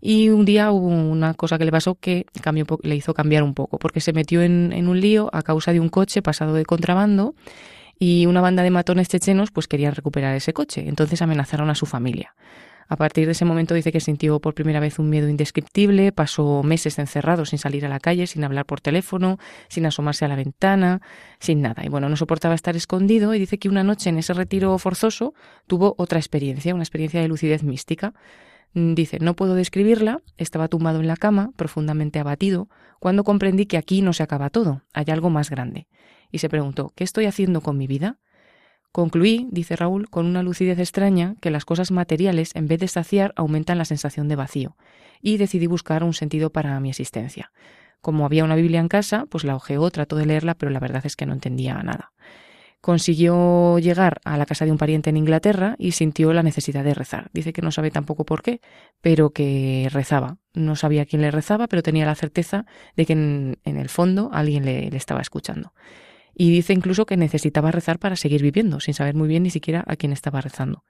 Y 0.00 0.30
un 0.30 0.46
día 0.46 0.72
hubo 0.72 0.86
una 0.86 1.34
cosa 1.34 1.58
que 1.58 1.66
le 1.66 1.72
pasó 1.72 1.94
que 1.94 2.24
cambió, 2.40 2.64
le 2.82 2.96
hizo 2.96 3.12
cambiar 3.12 3.42
un 3.42 3.52
poco, 3.52 3.78
porque 3.78 4.00
se 4.00 4.14
metió 4.14 4.40
en, 4.40 4.72
en 4.72 4.88
un 4.88 4.98
lío 4.98 5.28
a 5.34 5.42
causa 5.42 5.74
de 5.74 5.80
un 5.80 5.90
coche 5.90 6.22
pasado 6.22 6.54
de 6.54 6.64
contrabando 6.64 7.34
y 8.02 8.24
una 8.24 8.40
banda 8.40 8.62
de 8.62 8.70
matones 8.70 9.08
chechenos 9.08 9.50
pues 9.52 9.68
querían 9.68 9.94
recuperar 9.94 10.34
ese 10.34 10.54
coche. 10.54 10.88
Entonces 10.88 11.20
amenazaron 11.22 11.68
a 11.70 11.74
su 11.76 11.86
familia. 11.86 12.34
A 12.88 12.96
partir 12.96 13.26
de 13.26 13.32
ese 13.32 13.44
momento 13.44 13.74
dice 13.74 13.92
que 13.92 14.00
sintió 14.00 14.40
por 14.40 14.54
primera 14.54 14.80
vez 14.80 14.98
un 14.98 15.10
miedo 15.10 15.28
indescriptible, 15.28 16.10
pasó 16.10 16.64
meses 16.64 16.98
encerrado 16.98 17.44
sin 17.44 17.60
salir 17.60 17.86
a 17.86 17.88
la 17.88 18.00
calle, 18.00 18.26
sin 18.26 18.42
hablar 18.42 18.66
por 18.66 18.80
teléfono, 18.80 19.38
sin 19.68 19.86
asomarse 19.86 20.24
a 20.24 20.28
la 20.28 20.34
ventana, 20.34 21.00
sin 21.38 21.60
nada. 21.60 21.84
Y 21.84 21.88
bueno, 21.88 22.08
no 22.08 22.16
soportaba 22.16 22.54
estar 22.56 22.74
escondido 22.74 23.32
y 23.34 23.38
dice 23.38 23.58
que 23.58 23.68
una 23.68 23.84
noche 23.84 24.08
en 24.08 24.18
ese 24.18 24.32
retiro 24.32 24.76
forzoso 24.78 25.34
tuvo 25.68 25.94
otra 25.98 26.18
experiencia, 26.18 26.74
una 26.74 26.82
experiencia 26.82 27.20
de 27.20 27.28
lucidez 27.28 27.62
mística. 27.62 28.12
Dice, 28.72 29.18
no 29.20 29.36
puedo 29.36 29.54
describirla, 29.54 30.22
estaba 30.36 30.66
tumbado 30.66 31.00
en 31.00 31.06
la 31.06 31.16
cama, 31.16 31.50
profundamente 31.56 32.18
abatido, 32.18 32.68
cuando 32.98 33.24
comprendí 33.24 33.66
que 33.66 33.76
aquí 33.76 34.02
no 34.02 34.12
se 34.12 34.22
acaba 34.22 34.50
todo, 34.50 34.82
hay 34.92 35.06
algo 35.08 35.30
más 35.30 35.50
grande. 35.50 35.86
Y 36.30 36.38
se 36.38 36.48
preguntó, 36.48 36.92
¿qué 36.94 37.04
estoy 37.04 37.26
haciendo 37.26 37.60
con 37.60 37.76
mi 37.76 37.86
vida? 37.86 38.18
Concluí, 38.92 39.46
dice 39.52 39.76
Raúl, 39.76 40.10
con 40.10 40.26
una 40.26 40.42
lucidez 40.42 40.78
extraña 40.78 41.36
que 41.40 41.50
las 41.50 41.64
cosas 41.64 41.92
materiales, 41.92 42.50
en 42.56 42.66
vez 42.66 42.80
de 42.80 42.88
saciar, 42.88 43.32
aumentan 43.36 43.78
la 43.78 43.84
sensación 43.84 44.26
de 44.26 44.34
vacío, 44.34 44.76
y 45.22 45.36
decidí 45.36 45.68
buscar 45.68 46.02
un 46.02 46.12
sentido 46.12 46.50
para 46.50 46.78
mi 46.80 46.90
existencia. 46.90 47.52
Como 48.00 48.24
había 48.24 48.44
una 48.44 48.56
Biblia 48.56 48.80
en 48.80 48.88
casa, 48.88 49.26
pues 49.30 49.44
la 49.44 49.54
hojeó, 49.54 49.90
trató 49.90 50.16
de 50.16 50.26
leerla, 50.26 50.54
pero 50.54 50.70
la 50.70 50.80
verdad 50.80 51.06
es 51.06 51.14
que 51.14 51.26
no 51.26 51.34
entendía 51.34 51.74
nada. 51.82 52.12
Consiguió 52.80 53.78
llegar 53.78 54.20
a 54.24 54.38
la 54.38 54.46
casa 54.46 54.64
de 54.64 54.72
un 54.72 54.78
pariente 54.78 55.10
en 55.10 55.18
Inglaterra 55.18 55.76
y 55.78 55.92
sintió 55.92 56.32
la 56.32 56.42
necesidad 56.42 56.82
de 56.82 56.94
rezar. 56.94 57.28
Dice 57.34 57.52
que 57.52 57.60
no 57.60 57.70
sabe 57.70 57.90
tampoco 57.90 58.24
por 58.24 58.42
qué, 58.42 58.60
pero 59.02 59.30
que 59.30 59.88
rezaba. 59.92 60.38
No 60.54 60.76
sabía 60.76 61.04
quién 61.04 61.20
le 61.20 61.30
rezaba, 61.30 61.68
pero 61.68 61.82
tenía 61.82 62.06
la 62.06 62.14
certeza 62.14 62.64
de 62.96 63.04
que 63.04 63.12
en, 63.12 63.58
el 63.64 63.88
fondo 63.90 64.30
alguien 64.32 64.64
le 64.64 64.88
estaba 64.96 65.20
escuchando 65.20 65.74
y 66.40 66.50
dice 66.50 66.72
incluso 66.72 67.04
que 67.04 67.18
necesitaba 67.18 67.70
rezar 67.70 67.98
para 67.98 68.16
seguir 68.16 68.40
viviendo, 68.40 68.80
sin 68.80 68.94
saber 68.94 69.14
muy 69.14 69.28
bien 69.28 69.42
ni 69.42 69.50
siquiera 69.50 69.84
a 69.86 69.96
quién 69.96 70.10
estaba 70.10 70.40
rezando. 70.40 70.84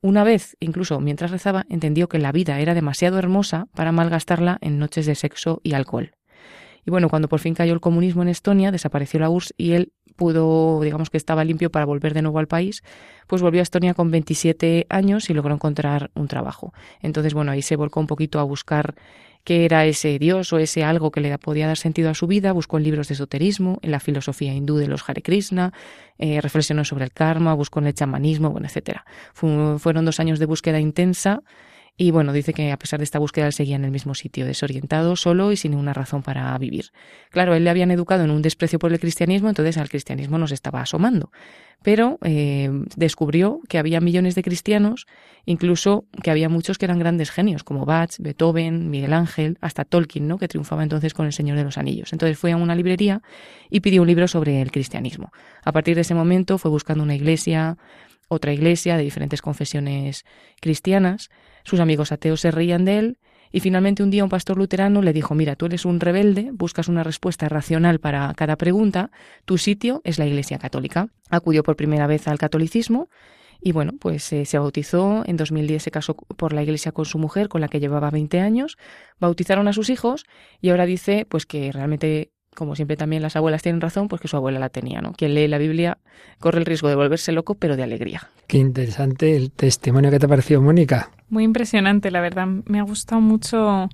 Una 0.00 0.24
vez, 0.24 0.56
incluso 0.60 0.98
mientras 0.98 1.30
rezaba, 1.30 1.66
entendió 1.68 2.08
que 2.08 2.18
la 2.18 2.32
vida 2.32 2.58
era 2.58 2.72
demasiado 2.72 3.18
hermosa 3.18 3.66
para 3.74 3.92
malgastarla 3.92 4.56
en 4.62 4.78
noches 4.78 5.04
de 5.04 5.14
sexo 5.14 5.60
y 5.62 5.74
alcohol. 5.74 6.12
Y 6.86 6.90
bueno, 6.90 7.10
cuando 7.10 7.28
por 7.28 7.40
fin 7.40 7.52
cayó 7.52 7.74
el 7.74 7.82
comunismo 7.82 8.22
en 8.22 8.28
Estonia, 8.28 8.72
desapareció 8.72 9.20
la 9.20 9.28
URSS 9.28 9.52
y 9.58 9.72
él 9.72 9.92
pudo, 10.16 10.80
digamos 10.80 11.10
que 11.10 11.18
estaba 11.18 11.44
limpio 11.44 11.70
para 11.70 11.84
volver 11.84 12.14
de 12.14 12.22
nuevo 12.22 12.38
al 12.38 12.48
país, 12.48 12.82
pues 13.26 13.42
volvió 13.42 13.60
a 13.60 13.64
Estonia 13.64 13.92
con 13.92 14.10
27 14.10 14.86
años 14.88 15.28
y 15.28 15.34
logró 15.34 15.52
encontrar 15.52 16.10
un 16.14 16.28
trabajo. 16.28 16.72
Entonces, 17.02 17.34
bueno, 17.34 17.52
ahí 17.52 17.60
se 17.60 17.76
volcó 17.76 18.00
un 18.00 18.06
poquito 18.06 18.40
a 18.40 18.42
buscar 18.42 18.94
qué 19.48 19.64
era 19.64 19.86
ese 19.86 20.18
Dios 20.18 20.52
o 20.52 20.58
ese 20.58 20.84
algo 20.84 21.10
que 21.10 21.22
le 21.22 21.38
podía 21.38 21.66
dar 21.66 21.78
sentido 21.78 22.10
a 22.10 22.14
su 22.14 22.26
vida, 22.26 22.52
buscó 22.52 22.76
en 22.76 22.82
libros 22.82 23.08
de 23.08 23.14
esoterismo, 23.14 23.78
en 23.80 23.92
la 23.92 23.98
filosofía 23.98 24.52
hindú 24.52 24.76
de 24.76 24.88
los 24.88 25.08
Hare 25.08 25.22
Krishna, 25.22 25.72
eh, 26.18 26.42
reflexionó 26.42 26.84
sobre 26.84 27.06
el 27.06 27.12
karma, 27.12 27.54
buscó 27.54 27.78
en 27.78 27.86
el 27.86 27.94
chamanismo, 27.94 28.50
bueno, 28.50 28.66
etcétera. 28.66 29.06
fueron 29.32 30.04
dos 30.04 30.20
años 30.20 30.38
de 30.38 30.44
búsqueda 30.44 30.80
intensa 30.80 31.40
y 32.00 32.12
bueno, 32.12 32.32
dice 32.32 32.54
que 32.54 32.70
a 32.70 32.78
pesar 32.78 33.00
de 33.00 33.04
esta 33.04 33.18
búsqueda 33.18 33.46
él 33.46 33.52
seguía 33.52 33.74
en 33.74 33.84
el 33.84 33.90
mismo 33.90 34.14
sitio, 34.14 34.46
desorientado, 34.46 35.16
solo 35.16 35.50
y 35.50 35.56
sin 35.56 35.72
ninguna 35.72 35.92
razón 35.92 36.22
para 36.22 36.56
vivir. 36.56 36.92
Claro, 37.30 37.56
él 37.56 37.64
le 37.64 37.70
habían 37.70 37.90
educado 37.90 38.22
en 38.22 38.30
un 38.30 38.40
desprecio 38.40 38.78
por 38.78 38.92
el 38.92 39.00
cristianismo, 39.00 39.48
entonces 39.48 39.76
al 39.78 39.88
cristianismo 39.88 40.38
nos 40.38 40.52
estaba 40.52 40.80
asomando. 40.80 41.32
Pero 41.82 42.18
eh, 42.22 42.70
descubrió 42.96 43.60
que 43.68 43.78
había 43.78 44.00
millones 44.00 44.36
de 44.36 44.44
cristianos, 44.44 45.06
incluso 45.44 46.04
que 46.22 46.30
había 46.30 46.48
muchos 46.48 46.78
que 46.78 46.84
eran 46.84 47.00
grandes 47.00 47.32
genios, 47.32 47.64
como 47.64 47.84
Bach, 47.84 48.10
Beethoven, 48.20 48.90
Miguel 48.90 49.12
Ángel, 49.12 49.58
hasta 49.60 49.84
Tolkien, 49.84 50.28
¿no? 50.28 50.38
que 50.38 50.46
triunfaba 50.46 50.84
entonces 50.84 51.14
con 51.14 51.26
El 51.26 51.32
Señor 51.32 51.56
de 51.56 51.64
los 51.64 51.78
Anillos. 51.78 52.12
Entonces 52.12 52.38
fue 52.38 52.52
a 52.52 52.56
una 52.56 52.76
librería 52.76 53.22
y 53.70 53.80
pidió 53.80 54.02
un 54.02 54.08
libro 54.08 54.28
sobre 54.28 54.62
el 54.62 54.70
cristianismo. 54.70 55.32
A 55.64 55.72
partir 55.72 55.96
de 55.96 56.02
ese 56.02 56.14
momento 56.14 56.58
fue 56.58 56.70
buscando 56.70 57.02
una 57.02 57.16
iglesia, 57.16 57.76
otra 58.28 58.52
iglesia 58.52 58.96
de 58.96 59.02
diferentes 59.02 59.42
confesiones 59.42 60.24
cristianas, 60.60 61.30
sus 61.64 61.80
amigos 61.80 62.12
ateos 62.12 62.40
se 62.40 62.50
reían 62.50 62.84
de 62.84 62.98
él 62.98 63.18
y 63.50 63.60
finalmente 63.60 64.02
un 64.02 64.10
día 64.10 64.24
un 64.24 64.30
pastor 64.30 64.58
luterano 64.58 65.02
le 65.02 65.12
dijo, 65.12 65.34
mira, 65.34 65.56
tú 65.56 65.66
eres 65.66 65.84
un 65.84 66.00
rebelde, 66.00 66.50
buscas 66.52 66.88
una 66.88 67.02
respuesta 67.02 67.48
racional 67.48 67.98
para 67.98 68.32
cada 68.34 68.56
pregunta, 68.56 69.10
tu 69.44 69.58
sitio 69.58 70.02
es 70.04 70.18
la 70.18 70.26
Iglesia 70.26 70.58
Católica. 70.58 71.08
Acudió 71.30 71.62
por 71.62 71.76
primera 71.76 72.06
vez 72.06 72.28
al 72.28 72.38
catolicismo 72.38 73.08
y 73.60 73.72
bueno, 73.72 73.94
pues 73.98 74.32
eh, 74.32 74.44
se 74.44 74.58
bautizó, 74.58 75.24
en 75.26 75.36
2010 75.36 75.82
se 75.82 75.90
casó 75.90 76.14
por 76.14 76.52
la 76.52 76.62
iglesia 76.62 76.92
con 76.92 77.06
su 77.06 77.18
mujer, 77.18 77.48
con 77.48 77.60
la 77.60 77.68
que 77.68 77.80
llevaba 77.80 78.10
20 78.10 78.38
años, 78.40 78.76
bautizaron 79.18 79.66
a 79.66 79.72
sus 79.72 79.90
hijos 79.90 80.26
y 80.60 80.70
ahora 80.70 80.86
dice 80.86 81.26
pues 81.28 81.44
que 81.44 81.72
realmente 81.72 82.30
como 82.58 82.74
siempre 82.74 82.96
también 82.96 83.22
las 83.22 83.36
abuelas 83.36 83.62
tienen 83.62 83.80
razón, 83.80 84.08
pues 84.08 84.20
que 84.20 84.26
su 84.26 84.36
abuela 84.36 84.58
la 84.58 84.68
tenía, 84.68 85.00
¿no? 85.00 85.12
Quien 85.12 85.32
lee 85.32 85.46
la 85.46 85.58
Biblia 85.58 85.98
corre 86.40 86.58
el 86.58 86.66
riesgo 86.66 86.88
de 86.88 86.96
volverse 86.96 87.30
loco, 87.30 87.54
pero 87.54 87.76
de 87.76 87.84
alegría. 87.84 88.28
Qué 88.48 88.58
interesante 88.58 89.36
el 89.36 89.52
testimonio 89.52 90.10
que 90.10 90.18
te 90.18 90.26
ha 90.26 90.28
parecido, 90.28 90.60
Mónica. 90.60 91.08
Muy 91.30 91.44
impresionante, 91.44 92.10
la 92.10 92.20
verdad. 92.20 92.48
Me 92.66 92.80
ha 92.80 92.82
gustado 92.82 93.20
mucho 93.20 93.88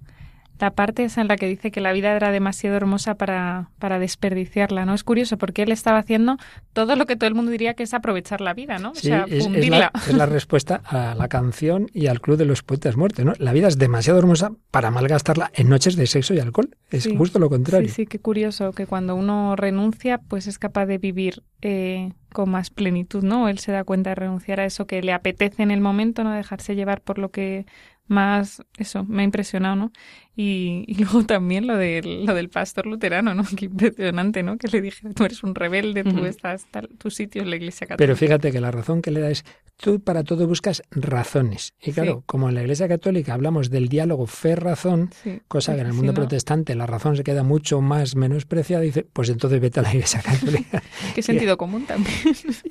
la 0.58 0.70
parte 0.70 1.04
esa 1.04 1.20
en 1.20 1.28
la 1.28 1.36
que 1.36 1.46
dice 1.46 1.70
que 1.70 1.80
la 1.80 1.92
vida 1.92 2.12
era 2.12 2.30
demasiado 2.30 2.76
hermosa 2.76 3.16
para, 3.16 3.70
para 3.78 3.98
desperdiciarla, 3.98 4.84
¿no? 4.84 4.94
Es 4.94 5.04
curioso 5.04 5.36
porque 5.36 5.62
él 5.62 5.72
estaba 5.72 5.98
haciendo 5.98 6.36
todo 6.72 6.96
lo 6.96 7.06
que 7.06 7.16
todo 7.16 7.28
el 7.28 7.34
mundo 7.34 7.50
diría 7.50 7.74
que 7.74 7.82
es 7.82 7.94
aprovechar 7.94 8.40
la 8.40 8.54
vida, 8.54 8.78
¿no? 8.78 8.90
o 8.90 8.94
sea, 8.94 9.24
es, 9.28 9.46
es, 9.46 9.68
la, 9.68 9.90
es, 9.94 10.14
la, 10.14 10.26
respuesta 10.26 10.80
a 10.84 11.14
la 11.14 11.28
canción 11.28 11.88
y 11.92 12.06
al 12.06 12.20
Club 12.20 12.36
de 12.36 12.44
los 12.44 12.62
Poetas 12.62 12.96
Muertos, 12.96 13.24
¿no? 13.24 13.32
La 13.38 13.52
vida 13.52 13.68
es 13.68 13.78
demasiado 13.78 14.18
hermosa 14.18 14.52
para 14.70 14.90
malgastarla 14.90 15.50
en 15.54 15.68
noches 15.68 15.96
de 15.96 16.06
sexo 16.06 16.34
y 16.34 16.38
alcohol. 16.38 16.70
Es 16.90 17.04
sí, 17.04 17.16
justo 17.16 17.38
lo 17.38 17.50
contrario. 17.50 17.88
Sí, 17.88 17.94
sí, 17.94 18.06
qué 18.06 18.18
curioso 18.18 18.72
que 18.72 18.86
cuando 18.86 19.16
uno 19.16 19.56
renuncia, 19.56 20.18
pues 20.18 20.46
es 20.46 20.58
capaz 20.58 20.86
de 20.86 20.98
vivir 20.98 21.42
eh, 21.62 22.12
con 22.32 22.50
más 22.50 22.70
plenitud, 22.70 23.22
¿no? 23.22 23.48
Él 23.48 23.58
se 23.58 23.72
da 23.72 23.84
cuenta 23.84 24.10
de 24.10 24.16
renunciar 24.16 24.60
a 24.60 24.64
eso 24.64 24.86
que 24.86 25.02
le 25.02 25.12
apetece 25.12 25.62
en 25.62 25.70
el 25.70 25.80
momento, 25.80 26.24
no 26.24 26.32
dejarse 26.32 26.74
llevar 26.74 27.00
por 27.00 27.18
lo 27.18 27.30
que 27.30 27.66
más, 28.06 28.62
eso, 28.76 29.04
me 29.04 29.22
ha 29.22 29.24
impresionado, 29.24 29.76
¿no? 29.76 29.92
Y, 30.36 30.84
y, 30.88 30.94
luego 31.04 31.24
también 31.24 31.66
lo, 31.66 31.76
de, 31.76 32.02
lo 32.02 32.34
del 32.34 32.48
pastor 32.48 32.86
luterano, 32.86 33.34
¿no? 33.34 33.44
Qué 33.56 33.66
impresionante, 33.66 34.42
¿no? 34.42 34.58
Que 34.58 34.68
le 34.68 34.80
dije, 34.80 35.08
tú 35.14 35.24
eres 35.24 35.42
un 35.42 35.54
rebelde, 35.54 36.02
tú 36.02 36.10
uh 36.10 36.20
-huh. 36.20 36.26
estás, 36.26 36.66
tal, 36.70 36.88
tu 36.98 37.10
sitio 37.10 37.42
es 37.42 37.48
la 37.48 37.56
iglesia 37.56 37.86
católica. 37.86 37.98
Pero 37.98 38.16
fíjate 38.16 38.52
que 38.52 38.60
la 38.60 38.70
razón 38.70 39.00
que 39.00 39.10
le 39.10 39.20
da 39.20 39.30
es, 39.30 39.44
tú 39.76 40.00
para 40.00 40.24
todo 40.24 40.46
buscas 40.46 40.82
razones. 40.90 41.74
Y 41.80 41.92
claro, 41.92 42.18
sí. 42.18 42.22
como 42.26 42.48
en 42.48 42.54
la 42.54 42.62
iglesia 42.62 42.88
católica 42.88 43.34
hablamos 43.34 43.70
del 43.70 43.88
diálogo 43.88 44.26
fe-razón, 44.26 45.10
sí. 45.22 45.40
cosa 45.48 45.74
que 45.74 45.80
en 45.80 45.88
el 45.88 45.92
mundo 45.92 46.12
sí, 46.12 46.16
protestante 46.16 46.74
la 46.74 46.86
razón 46.86 47.16
se 47.16 47.24
queda 47.24 47.42
mucho 47.42 47.80
más 47.80 48.16
menospreciada, 48.16 48.82
dice, 48.82 49.06
pues 49.12 49.28
entonces 49.28 49.60
vete 49.60 49.80
a 49.80 49.82
la 49.82 49.94
iglesia 49.94 50.20
católica. 50.20 50.82
Qué 51.14 51.22
sentido 51.22 51.56
común 51.56 51.86
también. 51.86 52.14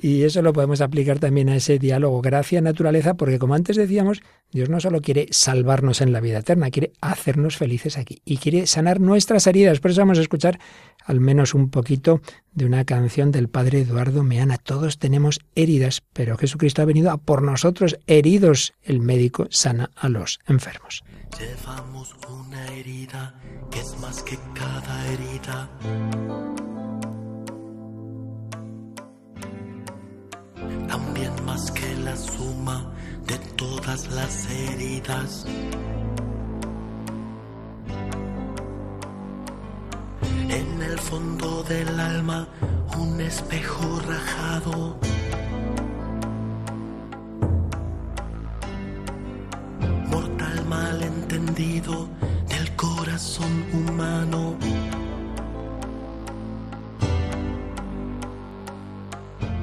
y 0.00 0.22
eso 0.22 0.42
lo 0.42 0.52
podemos 0.52 0.80
aplicar 0.80 1.18
también 1.18 1.48
a 1.48 1.56
ese 1.56 1.78
diálogo 1.78 2.20
gracia-naturaleza, 2.20 3.14
porque 3.14 3.38
como 3.38 3.54
antes 3.54 3.76
decíamos, 3.76 4.22
Dios 4.50 4.68
no 4.68 4.80
solo 4.80 5.00
quiere 5.00 5.26
salvarnos 5.30 6.00
en 6.00 6.12
la 6.12 6.20
vida 6.20 6.38
eterna, 6.38 6.70
quiere 6.70 6.92
hacernos 7.00 7.53
felices 7.56 7.98
aquí 7.98 8.20
y 8.24 8.38
quiere 8.38 8.66
sanar 8.66 9.00
nuestras 9.00 9.46
heridas. 9.46 9.80
Por 9.80 9.90
eso 9.90 10.00
vamos 10.00 10.18
a 10.18 10.22
escuchar 10.22 10.58
al 11.04 11.20
menos 11.20 11.54
un 11.54 11.70
poquito 11.70 12.20
de 12.52 12.66
una 12.66 12.84
canción 12.84 13.30
del 13.30 13.48
padre 13.48 13.80
Eduardo 13.80 14.22
Meana. 14.22 14.58
Todos 14.58 14.98
tenemos 14.98 15.40
heridas, 15.54 16.02
pero 16.12 16.36
Jesucristo 16.36 16.82
ha 16.82 16.86
venido 16.86 17.10
a 17.10 17.18
por 17.18 17.42
nosotros 17.42 17.98
heridos. 18.06 18.74
El 18.82 19.00
médico 19.00 19.46
sana 19.50 19.90
a 19.96 20.08
los 20.08 20.40
enfermos. 20.46 21.04
Llevamos 21.38 22.14
una 22.28 22.66
herida 22.68 23.34
que 23.70 23.80
es 23.80 23.98
más 24.00 24.22
que 24.22 24.38
cada 24.54 25.12
herida. 25.12 25.70
También 30.88 31.32
más 31.44 31.70
que 31.72 31.94
la 31.96 32.16
suma 32.16 32.94
de 33.26 33.38
todas 33.56 34.10
las 34.12 34.50
heridas. 34.50 35.46
En 40.48 40.82
el 40.82 40.98
fondo 40.98 41.62
del 41.62 41.98
alma 41.98 42.46
un 42.98 43.20
espejo 43.20 44.00
rajado. 44.00 44.96
Mortal 50.10 50.66
malentendido 50.66 52.08
del 52.48 52.76
corazón 52.76 53.64
humano. 53.72 54.54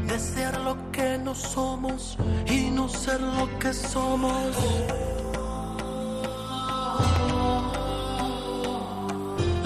Desear 0.07 0.59
lo 0.61 0.75
que 0.91 1.17
no 1.19 1.35
somos 1.35 2.17
y 2.47 2.71
no 2.71 2.89
ser 2.89 3.21
lo 3.21 3.47
que 3.59 3.73
somos. 3.73 4.57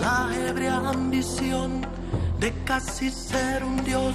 La 0.05 0.29
ebria 0.49 0.75
ambición 0.87 1.81
de 2.39 2.53
casi 2.63 3.09
ser 3.09 3.63
un 3.63 3.83
dios. 3.83 4.13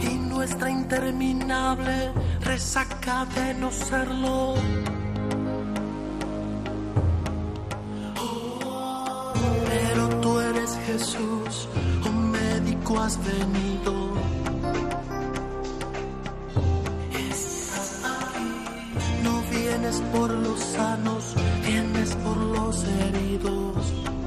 Y 0.00 0.14
nuestra 0.32 0.70
interminable 0.70 2.12
resaca 2.40 3.26
de 3.26 3.52
no 3.60 3.70
serlo. 3.70 4.54
Pero 9.70 10.08
tú 10.22 10.40
eres 10.40 10.78
Jesús, 10.86 11.68
oh 12.06 12.12
médico 12.12 12.98
has 12.98 13.18
venido. 13.22 14.17
Vienes 19.88 20.02
por 20.12 20.30
los 20.30 20.60
sanos, 20.60 21.34
vienes 21.64 22.14
por 22.16 22.36
los 22.36 22.84
heridos. 22.84 24.17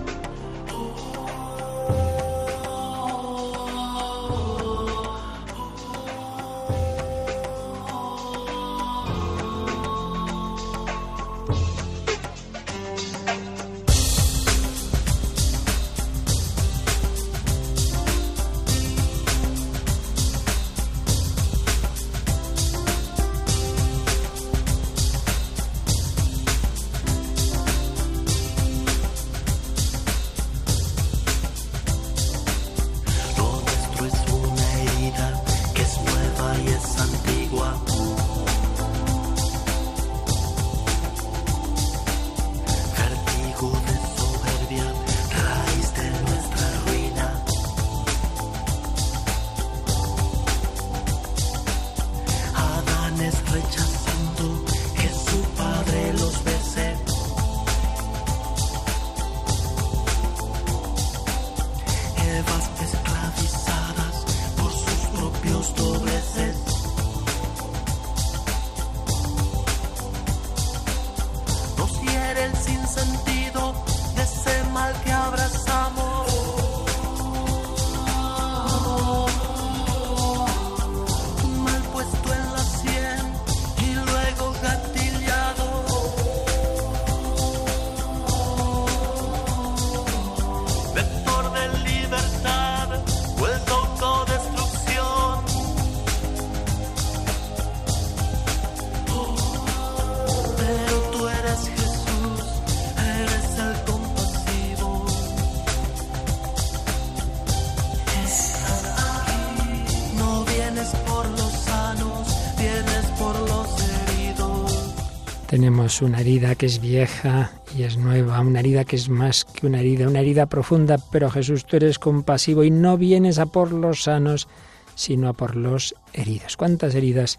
Tenemos 115.51 116.01
una 116.01 116.21
herida 116.21 116.55
que 116.55 116.65
es 116.65 116.79
vieja 116.79 117.51
y 117.77 117.83
es 117.83 117.97
nueva, 117.97 118.39
una 118.39 118.61
herida 118.61 118.85
que 118.85 118.95
es 118.95 119.09
más 119.09 119.43
que 119.43 119.67
una 119.67 119.81
herida, 119.81 120.07
una 120.07 120.21
herida 120.21 120.45
profunda, 120.45 120.97
pero 121.11 121.29
Jesús, 121.29 121.65
tú 121.65 121.75
eres 121.75 121.99
compasivo 121.99 122.63
y 122.63 122.71
no 122.71 122.97
vienes 122.97 123.37
a 123.37 123.47
por 123.47 123.73
los 123.73 124.03
sanos, 124.03 124.47
sino 124.95 125.27
a 125.27 125.33
por 125.33 125.57
los 125.57 125.93
heridos. 126.13 126.55
¿Cuántas 126.55 126.95
heridas 126.95 127.37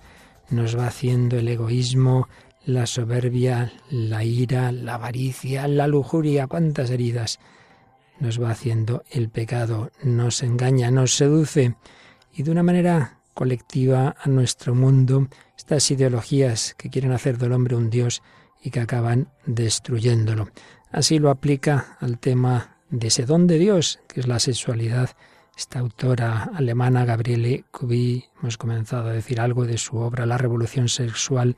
nos 0.50 0.78
va 0.78 0.88
haciendo 0.88 1.38
el 1.38 1.48
egoísmo, 1.48 2.28
la 2.66 2.84
soberbia, 2.84 3.72
la 3.88 4.22
ira, 4.24 4.72
la 4.72 4.96
avaricia, 4.96 5.66
la 5.66 5.86
lujuria? 5.86 6.48
¿Cuántas 6.48 6.90
heridas 6.90 7.40
nos 8.20 8.42
va 8.42 8.50
haciendo 8.50 9.04
el 9.10 9.30
pecado? 9.30 9.90
Nos 10.02 10.42
engaña, 10.42 10.90
nos 10.90 11.16
seduce 11.16 11.76
y 12.34 12.42
de 12.42 12.50
una 12.50 12.62
manera 12.62 13.20
colectiva 13.32 14.14
a 14.22 14.28
nuestro 14.28 14.74
mundo 14.74 15.28
estas 15.62 15.92
ideologías 15.92 16.74
que 16.76 16.90
quieren 16.90 17.12
hacer 17.12 17.38
del 17.38 17.52
hombre 17.52 17.76
un 17.76 17.88
dios 17.88 18.20
y 18.60 18.70
que 18.70 18.80
acaban 18.80 19.28
destruyéndolo. 19.46 20.48
Así 20.90 21.20
lo 21.20 21.30
aplica 21.30 21.96
al 22.00 22.18
tema 22.18 22.78
de 22.90 23.06
ese 23.06 23.26
don 23.26 23.46
de 23.46 23.58
Dios, 23.58 24.00
que 24.08 24.18
es 24.18 24.26
la 24.26 24.40
sexualidad. 24.40 25.10
Esta 25.56 25.78
autora 25.78 26.50
alemana, 26.52 27.04
Gabriele 27.04 27.64
Kubi, 27.70 28.24
hemos 28.40 28.58
comenzado 28.58 29.08
a 29.08 29.12
decir 29.12 29.40
algo 29.40 29.64
de 29.64 29.78
su 29.78 29.98
obra 29.98 30.26
La 30.26 30.36
Revolución 30.36 30.88
Sexual 30.88 31.56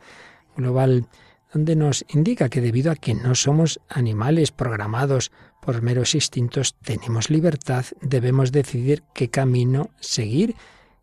Global, 0.54 1.06
donde 1.54 1.74
nos 1.74 2.04
indica 2.10 2.50
que 2.50 2.60
debido 2.60 2.92
a 2.92 2.96
que 2.96 3.14
no 3.14 3.34
somos 3.34 3.80
animales 3.88 4.50
programados 4.50 5.32
por 5.62 5.80
meros 5.80 6.14
instintos, 6.14 6.74
tenemos 6.74 7.30
libertad, 7.30 7.86
debemos 8.02 8.52
decidir 8.52 9.02
qué 9.14 9.30
camino 9.30 9.88
seguir 9.98 10.56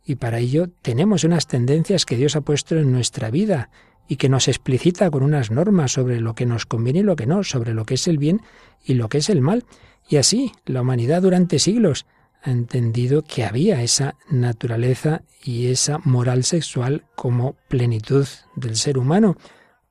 y 0.04 0.16
para 0.16 0.40
ello 0.40 0.70
tenemos 0.82 1.24
unas 1.24 1.48
tendencias 1.48 2.06
que 2.06 2.18
Dios 2.18 2.36
ha 2.36 2.42
puesto 2.42 2.78
en 2.78 2.92
nuestra 2.92 3.30
vida 3.30 3.70
y 4.08 4.18
que 4.18 4.30
nos 4.30 4.48
explicita 4.48 5.10
con 5.10 5.24
unas 5.24 5.52
normas 5.52 5.94
sobre 5.94 6.20
lo 6.20 6.36
que 6.36 6.46
nos 6.46 6.66
conviene 6.66 7.00
y 7.00 7.04
lo 7.04 7.16
que 7.16 7.28
no, 7.28 7.44
sobre 7.44 7.74
lo 7.74 7.86
que 7.86 7.94
es 7.94 8.08
el 8.08 8.18
bien 8.18 8.42
y 8.84 8.96
lo 8.96 9.10
que 9.10 9.20
es 9.20 9.30
el 9.30 9.42
mal. 9.42 9.64
Y 10.10 10.18
así 10.18 10.52
la 10.66 10.82
humanidad 10.82 11.22
durante 11.22 11.60
siglos 11.60 12.06
ha 12.44 12.52
entendido 12.52 13.22
que 13.22 13.46
había 13.46 13.82
esa 13.84 14.16
naturaleza 14.30 15.22
y 15.44 15.68
esa 15.68 16.00
moral 16.00 16.44
sexual 16.44 17.06
como 17.16 17.56
plenitud 17.70 18.28
del 18.56 18.76
ser 18.76 18.98
humano, 18.98 19.38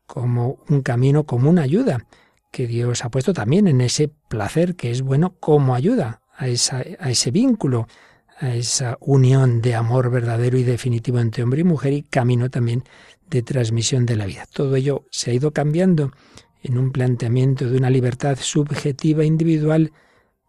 como 0.07 0.59
un 0.69 0.83
camino, 0.83 1.25
como 1.25 1.49
una 1.49 1.63
ayuda, 1.63 2.07
que 2.51 2.67
Dios 2.67 3.05
ha 3.05 3.11
puesto 3.11 3.33
también 3.33 3.69
en 3.69 3.81
ese 3.81 4.09
placer 4.09 4.75
que 4.75 4.91
es 4.91 5.03
bueno 5.03 5.37
como 5.39 5.75
ayuda 5.75 6.23
a, 6.37 6.45
a 6.45 7.11
ese 7.11 7.31
vínculo, 7.31 7.87
a 8.41 8.55
esa 8.55 8.97
unión 9.01 9.61
de 9.61 9.75
amor 9.75 10.11
verdadero 10.11 10.57
y 10.57 10.65
definitivo 10.65 11.19
entre 11.21 11.43
hombre 11.43 11.61
y 11.61 11.65
mujer 11.65 11.93
y 11.93 12.03
camino 12.03 12.49
también 12.49 12.85
de 13.29 13.43
transmisión 13.43 14.07
de 14.07 14.17
la 14.17 14.27
vida. 14.27 14.47
Todo 14.53 14.75
ello 14.77 15.05
se 15.11 15.31
ha 15.31 15.35
ido 15.35 15.53
cambiando 15.53 16.11
en 16.63 16.79
un 16.79 16.91
planteamiento 16.91 17.69
de 17.69 17.77
una 17.77 17.91
libertad 17.91 18.39
subjetiva 18.41 19.25
individual 19.25 19.93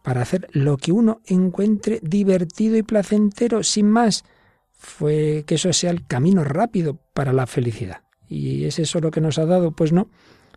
para 0.02 0.22
hacer 0.22 0.48
lo 0.52 0.78
que 0.78 0.90
uno 0.90 1.20
encuentre 1.26 2.00
divertido 2.02 2.76
y 2.76 2.82
placentero 2.82 3.62
sin 3.62 3.90
más. 3.90 4.24
Fue 4.72 5.44
que 5.46 5.56
eso 5.56 5.72
sea 5.72 5.90
el 5.90 6.06
camino 6.06 6.44
rápido 6.44 6.98
para 7.12 7.32
la 7.32 7.46
felicidad. 7.46 8.02
¿Y 8.26 8.64
es 8.64 8.78
eso 8.78 9.00
lo 9.00 9.10
que 9.10 9.20
nos 9.20 9.38
ha 9.38 9.44
dado? 9.44 9.72
Pues 9.72 9.92
no, 9.92 10.08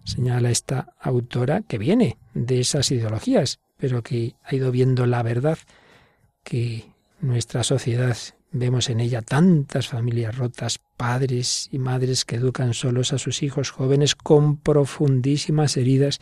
señala 0.06 0.50
esta 0.50 0.96
autora 1.00 1.62
que 1.62 1.78
viene 1.78 2.18
de 2.34 2.62
esas 2.62 2.90
ideologías, 2.92 3.60
pero 3.78 4.02
que 4.02 4.36
ha 4.44 4.56
ido 4.56 4.72
viendo 4.72 5.06
la 5.06 5.22
verdad 5.22 5.58
que 6.44 6.95
nuestra 7.26 7.64
sociedad. 7.64 8.18
Vemos 8.52 8.90
en 8.90 9.02
ella 9.02 9.22
tantas 9.22 9.88
familias 9.88 10.38
rotas, 10.38 10.80
padres 10.96 11.68
y 11.72 11.80
madres 11.80 12.24
que 12.24 12.38
educan 12.38 12.74
solos 12.74 13.12
a 13.12 13.18
sus 13.18 13.44
hijos 13.44 13.72
jóvenes 13.72 14.16
con 14.16 14.58
profundísimas 14.58 15.76
heridas 15.76 16.22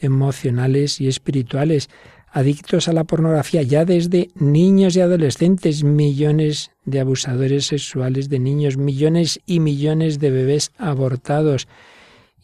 emocionales 0.00 1.00
y 1.00 1.08
espirituales, 1.08 1.88
adictos 2.30 2.88
a 2.88 2.92
la 2.92 3.04
pornografía 3.04 3.62
ya 3.62 3.84
desde 3.84 4.30
niños 4.34 4.96
y 4.96 5.00
adolescentes, 5.00 5.84
millones 5.84 6.72
de 6.84 7.00
abusadores 7.00 7.66
sexuales 7.66 8.28
de 8.28 8.38
niños, 8.38 8.76
millones 8.76 9.40
y 9.46 9.60
millones 9.60 10.18
de 10.18 10.30
bebés 10.30 10.72
abortados. 10.78 11.68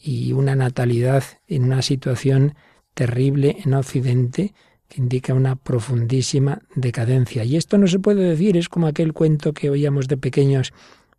Y 0.01 0.33
una 0.33 0.55
natalidad 0.55 1.25
en 1.49 1.65
una 1.65 1.83
situación 1.83 2.55
terrible 2.95 3.57
en 3.65 3.75
Occidente 3.75 4.55
que 4.89 5.01
indica 5.01 5.35
una 5.35 5.57
profundísima 5.57 6.61
decadencia. 6.75 7.45
Y 7.45 7.57
esto 7.57 7.79
no 7.79 7.87
se 7.87 7.99
puede 7.99 8.23
decir, 8.29 8.57
es 8.57 8.69
como 8.69 8.87
aquel 8.87 9.13
cuento 9.13 9.53
que 9.53 9.71
oíamos 9.71 10.09
de 10.09 10.17
pequeños 10.17 10.73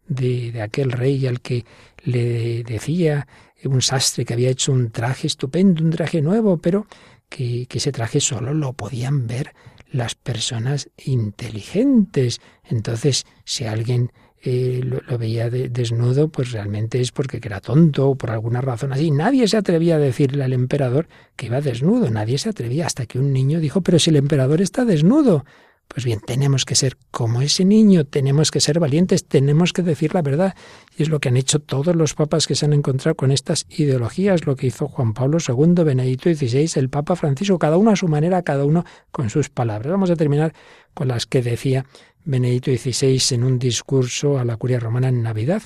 de, 0.07 0.51
de 0.51 0.61
aquel 0.61 0.91
rey 0.91 1.25
al 1.27 1.41
que 1.41 1.65
le 2.03 2.63
decía 2.63 3.27
un 3.63 3.81
sastre 3.81 4.25
que 4.25 4.33
había 4.33 4.49
hecho 4.49 4.71
un 4.71 4.91
traje 4.91 5.27
estupendo, 5.27 5.83
un 5.83 5.89
traje 5.89 6.21
nuevo, 6.21 6.57
pero 6.57 6.87
que, 7.29 7.65
que 7.67 7.79
ese 7.79 7.91
traje 7.91 8.19
solo 8.19 8.53
lo 8.53 8.73
podían 8.73 9.27
ver 9.27 9.53
las 9.91 10.15
personas 10.15 10.89
inteligentes. 11.03 12.41
Entonces, 12.63 13.25
si 13.43 13.65
alguien 13.65 14.11
eh, 14.47 14.81
lo, 14.83 15.17
veía 15.17 15.49
de, 15.49 15.69
desnudo, 15.69 16.29
pues 16.29 16.51
realmente 16.51 17.01
es 17.01 17.11
porque 17.11 17.39
era 17.43 17.59
tonto 17.59 18.09
o 18.09 18.15
por 18.15 18.29
alguna 18.29 18.61
razón 18.61 18.93
así. 18.93 19.09
Nadie 19.09 19.47
se 19.47 19.57
atrevía 19.57 19.95
a 19.95 19.99
decirle 19.99 20.43
al 20.43 20.53
emperador 20.53 21.07
que 21.35 21.47
iba 21.47 21.61
desnudo, 21.61 22.11
nadie 22.11 22.37
se 22.37 22.49
atrevía 22.49 22.85
hasta 22.85 23.07
que 23.07 23.17
un 23.17 23.33
niño 23.33 23.59
dijo, 23.59 23.81
pero 23.81 23.97
si 23.97 24.11
el 24.11 24.17
emperador 24.17 24.61
está 24.61 24.85
desnudo. 24.85 25.45
Pues 25.87 26.03
bien, 26.03 26.19
tenemos 26.19 26.65
que 26.65 26.75
ser 26.75 26.97
como 27.11 27.41
ese 27.41 27.63
niño, 27.63 28.05
tenemos 28.05 28.51
que 28.51 28.59
ser 28.59 28.79
valientes, 28.79 29.25
tenemos 29.25 29.71
que 29.71 29.81
decir 29.81 30.13
la 30.13 30.21
verdad. 30.21 30.55
Y 30.97 31.03
es 31.03 31.09
lo 31.09 31.19
que 31.19 31.29
han 31.29 31.37
hecho 31.37 31.59
todos 31.59 31.95
los 31.95 32.13
papas 32.13 32.47
que 32.47 32.55
se 32.55 32.65
han 32.65 32.73
encontrado 32.73 33.15
con 33.15 33.31
estas 33.31 33.65
ideologías, 33.69 34.45
lo 34.45 34.55
que 34.55 34.67
hizo 34.67 34.87
Juan 34.87 35.13
Pablo 35.13 35.37
II, 35.39 35.83
Benedicto 35.83 36.33
XVI, 36.33 36.69
el 36.75 36.89
Papa 36.89 37.15
Francisco, 37.15 37.59
cada 37.59 37.77
uno 37.77 37.91
a 37.91 37.95
su 37.95 38.07
manera, 38.07 38.41
cada 38.41 38.65
uno 38.65 38.83
con 39.11 39.29
sus 39.29 39.49
palabras. 39.49 39.91
Vamos 39.91 40.09
a 40.09 40.15
terminar 40.15 40.53
con 40.93 41.07
las 41.07 41.25
que 41.25 41.41
decía 41.41 41.85
Benedicto 42.25 42.71
XVI 42.71 43.35
en 43.35 43.43
un 43.43 43.59
discurso 43.59 44.39
a 44.39 44.45
la 44.45 44.57
curia 44.57 44.79
romana 44.79 45.09
en 45.09 45.21
Navidad, 45.21 45.61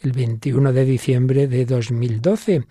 el 0.00 0.12
21 0.12 0.72
de 0.72 0.86
diciembre 0.86 1.46
de 1.48 1.66
2012, 1.66 2.64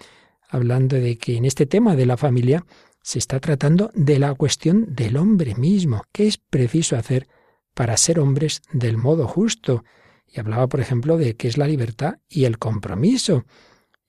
hablando 0.50 0.96
de 0.96 1.20
que 1.20 1.38
en 1.38 1.46
este 1.46 1.68
tema 1.68 1.96
de 1.96 2.08
la 2.08 2.18
familia 2.18 2.66
se 3.04 3.20
está 3.20 3.40
tratando 3.40 3.92
de 3.94 4.18
la 4.18 4.34
cuestión 4.34 4.88
del 4.90 5.18
hombre 5.18 5.54
mismo, 5.54 6.02
qué 6.12 6.26
es 6.26 6.38
preciso 6.38 6.98
hacer 6.98 7.28
para 7.76 7.96
ser 7.96 8.20
hombres 8.20 8.64
del 8.74 8.98
modo 8.98 9.28
justo. 9.28 9.84
Y 10.26 10.40
hablaba, 10.40 10.68
por 10.68 10.80
ejemplo, 10.80 11.16
de 11.18 11.36
qué 11.36 11.48
es 11.48 11.60
la 11.60 11.68
libertad 11.68 12.16
y 12.28 12.46
el 12.46 12.58
compromiso, 12.58 13.46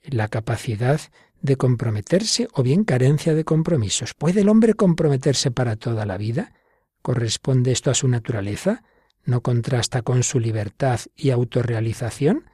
la 0.02 0.28
capacidad 0.28 1.02
de 1.42 1.56
comprometerse 1.56 2.48
o 2.54 2.62
bien 2.62 2.82
carencia 2.82 3.34
de 3.34 3.44
compromisos. 3.44 4.14
¿Puede 4.14 4.40
el 4.40 4.48
hombre 4.48 4.72
comprometerse 4.72 5.50
para 5.50 5.76
toda 5.76 6.06
la 6.06 6.16
vida? 6.16 6.54
¿Corresponde 7.02 7.72
esto 7.72 7.90
a 7.90 7.94
su 7.94 8.08
naturaleza? 8.08 8.82
¿No 9.28 9.42
contrasta 9.42 10.00
con 10.00 10.22
su 10.22 10.40
libertad 10.40 11.00
y 11.14 11.28
autorrealización? 11.28 12.46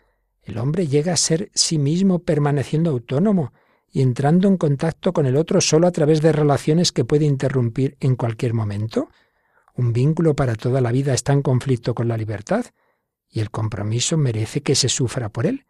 El 0.43 0.59
hombre 0.59 0.89
llega 0.89 1.13
a 1.13 1.17
ser 1.17 1.53
sí 1.55 1.79
mismo 1.79 2.19
permaneciendo 2.19 2.91
autónomo, 2.91 3.53
y 3.93 4.03
entrando 4.03 4.49
en 4.49 4.57
contacto 4.57 5.13
con 5.13 5.25
el 5.25 5.37
otro 5.37 5.61
solo 5.61 5.87
a 5.87 5.93
través 5.93 6.21
de 6.21 6.33
relaciones 6.33 6.91
que 6.91 7.05
puede 7.05 7.27
interrumpir 7.27 7.97
en 8.01 8.17
cualquier 8.17 8.55
momento? 8.55 9.09
¿Un 9.77 9.93
vínculo 9.93 10.35
para 10.35 10.57
toda 10.57 10.81
la 10.81 10.91
vida 10.91 11.15
está 11.15 11.33
en 11.33 11.43
conflicto 11.43 11.95
con 11.95 12.09
la 12.09 12.17
libertad? 12.17 12.67
¿Y 13.31 13.39
el 13.39 13.53
compromiso 13.53 14.17
merece 14.17 14.61
que 14.63 14.75
se 14.75 14.89
sufra 14.89 15.29
por 15.29 15.47
él? 15.47 15.67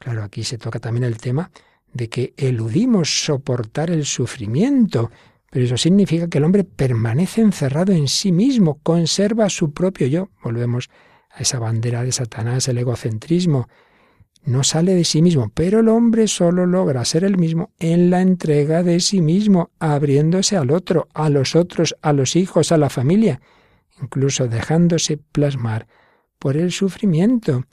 Claro, 0.00 0.24
aquí 0.24 0.42
se 0.42 0.58
toca 0.58 0.80
también 0.80 1.04
el 1.04 1.18
tema 1.18 1.52
de 1.92 2.08
que 2.08 2.34
eludimos 2.36 3.24
soportar 3.24 3.92
el 3.92 4.04
sufrimiento, 4.04 5.12
pero 5.50 5.64
eso 5.64 5.76
significa 5.76 6.28
que 6.28 6.38
el 6.38 6.44
hombre 6.44 6.64
permanece 6.64 7.40
encerrado 7.40 7.92
en 7.92 8.08
sí 8.08 8.32
mismo, 8.32 8.80
conserva 8.82 9.48
su 9.48 9.72
propio 9.72 10.06
yo. 10.06 10.28
Volvemos 10.42 10.90
a 11.30 11.42
esa 11.42 11.58
bandera 11.58 12.04
de 12.04 12.12
Satanás, 12.12 12.68
el 12.68 12.78
egocentrismo. 12.78 13.68
no 14.44 14.62
sale 14.62 14.94
de 14.94 15.04
sí 15.04 15.20
mismo, 15.20 15.50
pero 15.52 15.80
el 15.80 15.88
hombre 15.88 16.26
solo 16.28 16.64
logra 16.64 17.04
ser 17.04 17.24
el 17.24 17.36
mismo 17.36 17.72
en 17.78 18.10
la 18.10 18.22
entrega 18.22 18.82
de 18.82 19.00
sí 19.00 19.20
mismo, 19.20 19.70
abriéndose 19.78 20.56
al 20.56 20.70
otro, 20.70 21.08
a 21.12 21.28
los 21.28 21.56
otros, 21.56 21.96
a 22.02 22.12
los 22.12 22.36
hijos, 22.36 22.72
a 22.72 22.78
la 22.78 22.88
familia, 22.88 23.40
incluso 24.00 24.48
dejándose 24.48 25.16
plasmar 25.16 25.86
por 26.38 26.56
el 26.56 26.72
sufrimiento. 26.72 27.64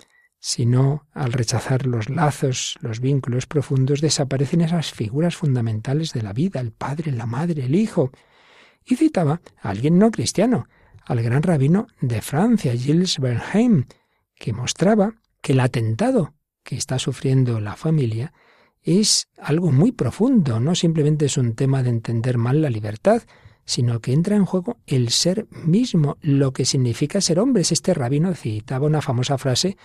Si 0.47 0.67
no, 0.67 1.07
al 1.11 1.33
rechazar 1.33 1.87
los 1.87 2.07
lazos, 2.07 2.77
los 2.79 2.99
vínculos 2.99 3.47
profundos, 3.47 3.99
desaparecen 3.99 4.61
esas 4.61 4.91
figuras 4.91 5.35
fundamentales 5.35 6.13
de 6.13 6.21
la 6.21 6.33
vida, 6.33 6.59
el 6.59 6.71
padre, 6.71 7.11
la 7.11 7.25
madre, 7.25 7.65
el 7.65 7.73
hijo. 7.73 8.11
Y 8.85 8.95
citaba 8.95 9.41
a 9.59 9.69
alguien 9.71 9.97
no 9.97 10.11
cristiano, 10.11 10.67
al 11.03 11.23
gran 11.23 11.41
rabino 11.41 11.87
de 11.99 12.21
Francia, 12.21 12.77
Gilles 12.77 13.17
Bernheim, 13.17 13.85
que 14.35 14.53
mostraba 14.53 15.15
que 15.41 15.53
el 15.53 15.61
atentado 15.61 16.35
que 16.61 16.75
está 16.75 16.99
sufriendo 16.99 17.59
la 17.59 17.75
familia 17.75 18.31
es 18.83 19.29
algo 19.39 19.71
muy 19.71 19.93
profundo, 19.93 20.59
no 20.59 20.75
simplemente 20.75 21.25
es 21.25 21.37
un 21.37 21.55
tema 21.55 21.81
de 21.81 21.89
entender 21.89 22.37
mal 22.37 22.61
la 22.61 22.69
libertad, 22.69 23.23
sino 23.65 23.99
que 23.99 24.13
entra 24.13 24.35
en 24.35 24.45
juego 24.45 24.77
el 24.85 25.09
ser 25.09 25.47
mismo, 25.49 26.17
lo 26.21 26.53
que 26.53 26.65
significa 26.65 27.19
ser 27.19 27.39
hombres. 27.39 27.71
Este 27.71 27.95
rabino 27.95 28.35
citaba 28.35 28.85
una 28.85 29.01
famosa 29.01 29.39
frase 29.39 29.75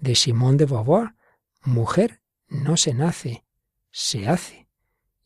de 0.00 0.14
Simone 0.14 0.58
de 0.58 0.66
Beauvoir, 0.66 1.14
mujer 1.62 2.20
no 2.48 2.76
se 2.76 2.94
nace, 2.94 3.44
se 3.90 4.28
hace. 4.28 4.68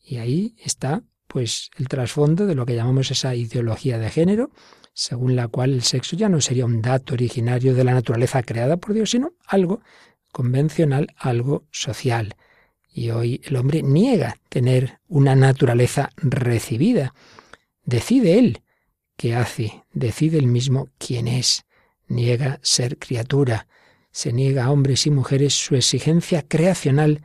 Y 0.03 0.17
ahí 0.17 0.55
está 0.63 1.03
pues 1.27 1.69
el 1.77 1.87
trasfondo 1.87 2.45
de 2.45 2.55
lo 2.55 2.65
que 2.65 2.75
llamamos 2.75 3.09
esa 3.11 3.35
ideología 3.35 3.97
de 3.97 4.09
género, 4.09 4.51
según 4.93 5.35
la 5.35 5.47
cual 5.47 5.73
el 5.73 5.83
sexo 5.83 6.17
ya 6.17 6.27
no 6.27 6.41
sería 6.41 6.65
un 6.65 6.81
dato 6.81 7.13
originario 7.13 7.73
de 7.73 7.85
la 7.85 7.93
naturaleza 7.93 8.43
creada 8.43 8.77
por 8.77 8.93
Dios, 8.93 9.11
sino 9.11 9.33
algo 9.47 9.81
convencional, 10.31 11.07
algo 11.17 11.65
social. 11.71 12.35
Y 12.93 13.11
hoy 13.11 13.41
el 13.45 13.55
hombre 13.55 13.83
niega 13.83 14.37
tener 14.49 14.99
una 15.07 15.35
naturaleza 15.35 16.09
recibida. 16.17 17.13
Decide 17.85 18.37
él 18.37 18.63
qué 19.15 19.35
hace, 19.35 19.85
decide 19.93 20.37
él 20.37 20.47
mismo 20.47 20.89
quién 20.97 21.27
es, 21.27 21.65
niega 22.07 22.59
ser 22.61 22.97
criatura, 22.97 23.67
se 24.11 24.33
niega 24.33 24.65
a 24.65 24.71
hombres 24.71 25.07
y 25.07 25.11
mujeres 25.11 25.53
su 25.53 25.75
exigencia 25.75 26.43
creacional 26.47 27.21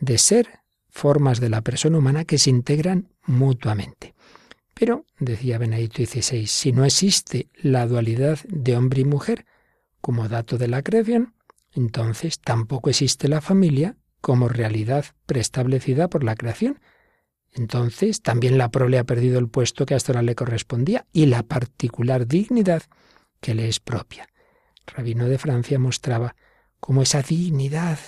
de 0.00 0.18
ser 0.18 0.60
formas 0.88 1.40
de 1.40 1.50
la 1.50 1.62
persona 1.62 1.98
humana 1.98 2.24
que 2.24 2.38
se 2.38 2.50
integran 2.50 3.08
mutuamente. 3.24 4.14
Pero, 4.74 5.04
decía 5.18 5.58
Benedicto 5.58 6.04
XVI, 6.04 6.46
si 6.46 6.72
no 6.72 6.84
existe 6.84 7.48
la 7.54 7.86
dualidad 7.86 8.38
de 8.48 8.76
hombre 8.76 9.02
y 9.02 9.04
mujer 9.04 9.44
como 10.00 10.28
dato 10.28 10.56
de 10.56 10.68
la 10.68 10.82
creación, 10.82 11.34
entonces 11.72 12.40
tampoco 12.40 12.90
existe 12.90 13.28
la 13.28 13.40
familia 13.40 13.96
como 14.20 14.48
realidad 14.48 15.04
preestablecida 15.26 16.08
por 16.08 16.24
la 16.24 16.34
creación, 16.34 16.80
entonces 17.52 18.22
también 18.22 18.58
la 18.58 18.70
prole 18.70 18.98
ha 18.98 19.04
perdido 19.04 19.38
el 19.38 19.48
puesto 19.48 19.86
que 19.86 19.94
hasta 19.94 20.12
ahora 20.12 20.22
le 20.22 20.34
correspondía 20.34 21.06
y 21.12 21.26
la 21.26 21.42
particular 21.42 22.26
dignidad 22.26 22.82
que 23.40 23.54
le 23.54 23.68
es 23.68 23.80
propia. 23.80 24.29
Rabino 24.94 25.26
de 25.26 25.38
Francia 25.38 25.78
mostraba 25.78 26.34
cómo 26.78 27.02
esa 27.02 27.22
dignidad 27.22 27.98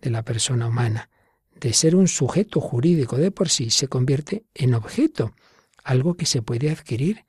de 0.00 0.10
la 0.10 0.22
persona 0.22 0.68
humana, 0.68 1.08
de 1.58 1.72
ser 1.72 1.94
un 1.94 2.08
sujeto 2.08 2.60
jurídico 2.60 3.16
de 3.16 3.30
por 3.30 3.48
sí, 3.48 3.70
se 3.70 3.88
convierte 3.88 4.44
en 4.54 4.74
objeto, 4.74 5.34
algo 5.84 6.14
que 6.14 6.26
se 6.26 6.42
puede 6.42 6.70
adquirir 6.70 7.24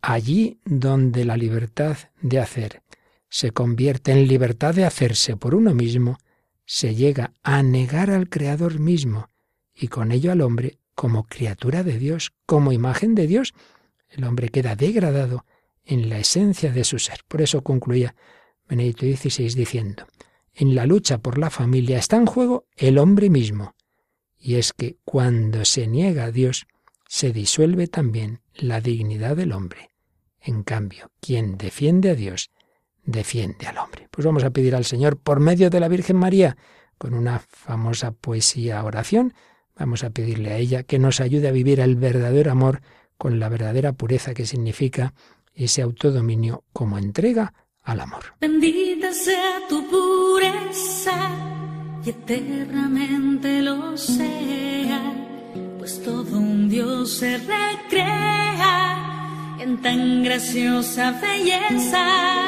allí 0.00 0.60
donde 0.64 1.24
la 1.24 1.36
libertad 1.36 1.96
de 2.20 2.38
hacer 2.38 2.82
se 3.34 3.50
convierte 3.50 4.12
en 4.12 4.28
libertad 4.28 4.74
de 4.74 4.84
hacerse 4.84 5.36
por 5.36 5.56
uno 5.56 5.74
mismo, 5.74 6.18
se 6.66 6.94
llega 6.94 7.32
a 7.42 7.64
negar 7.64 8.10
al 8.10 8.28
Creador 8.28 8.78
mismo 8.78 9.28
y 9.74 9.88
con 9.88 10.12
ello 10.12 10.30
al 10.30 10.40
hombre 10.40 10.78
como 10.94 11.24
criatura 11.24 11.82
de 11.82 11.98
Dios, 11.98 12.32
como 12.46 12.70
imagen 12.70 13.16
de 13.16 13.26
Dios, 13.26 13.52
el 14.08 14.22
hombre 14.22 14.50
queda 14.50 14.76
degradado 14.76 15.44
en 15.84 16.08
la 16.08 16.18
esencia 16.18 16.72
de 16.72 16.84
su 16.84 16.98
ser. 16.98 17.20
Por 17.28 17.42
eso 17.42 17.62
concluía 17.62 18.14
Benedicto 18.68 19.06
XVI 19.06 19.54
diciendo, 19.54 20.06
en 20.52 20.74
la 20.74 20.86
lucha 20.86 21.18
por 21.18 21.38
la 21.38 21.50
familia 21.50 21.98
está 21.98 22.16
en 22.16 22.26
juego 22.26 22.66
el 22.76 22.98
hombre 22.98 23.30
mismo. 23.30 23.74
Y 24.38 24.56
es 24.56 24.72
que 24.72 24.96
cuando 25.04 25.64
se 25.64 25.86
niega 25.86 26.24
a 26.24 26.30
Dios, 26.30 26.66
se 27.08 27.32
disuelve 27.32 27.86
también 27.86 28.40
la 28.54 28.80
dignidad 28.80 29.36
del 29.36 29.52
hombre. 29.52 29.90
En 30.40 30.62
cambio, 30.62 31.10
quien 31.20 31.56
defiende 31.56 32.10
a 32.10 32.14
Dios, 32.14 32.50
defiende 33.04 33.66
al 33.66 33.78
hombre. 33.78 34.08
Pues 34.10 34.24
vamos 34.24 34.44
a 34.44 34.50
pedir 34.50 34.74
al 34.74 34.84
Señor, 34.84 35.18
por 35.18 35.40
medio 35.40 35.70
de 35.70 35.80
la 35.80 35.88
Virgen 35.88 36.16
María, 36.16 36.56
con 36.98 37.14
una 37.14 37.40
famosa 37.40 38.12
poesía 38.12 38.84
oración, 38.84 39.34
Vamos 39.76 40.04
a 40.04 40.10
pedirle 40.10 40.52
a 40.52 40.56
ella 40.58 40.84
que 40.84 40.98
nos 40.98 41.20
ayude 41.20 41.48
a 41.48 41.52
vivir 41.52 41.80
el 41.80 41.96
verdadero 41.96 42.52
amor 42.52 42.80
con 43.18 43.40
la 43.40 43.48
verdadera 43.48 43.92
pureza 43.92 44.34
que 44.34 44.46
significa 44.46 45.14
ese 45.54 45.82
autodominio 45.82 46.64
como 46.72 46.98
entrega 46.98 47.52
al 47.82 48.00
amor. 48.00 48.24
Bendita 48.40 49.12
sea 49.12 49.60
tu 49.68 49.86
pureza 49.88 51.30
y 52.04 52.10
eternamente 52.10 53.62
lo 53.62 53.96
sea, 53.96 55.00
pues 55.78 56.02
todo 56.02 56.38
un 56.38 56.68
Dios 56.68 57.12
se 57.12 57.38
recrea 57.38 58.96
en 59.60 59.80
tan 59.80 60.22
graciosa 60.24 61.12
belleza. 61.20 62.04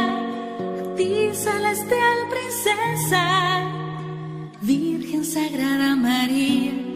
A 0.09 0.95
ti 0.97 1.31
celestial 1.33 2.19
princesa, 2.31 3.63
Virgen 4.63 5.25
Sagrada 5.25 5.97
María 5.97 6.87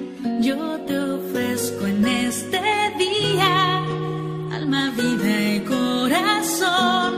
yo 0.41 0.81
te 0.87 0.99
ofrezco 0.99 1.87
en 1.87 2.07
este 2.07 2.61
día 2.99 3.83
alma, 4.61 4.91
vida 4.91 5.55
y 5.55 5.61
corazón. 5.61 7.11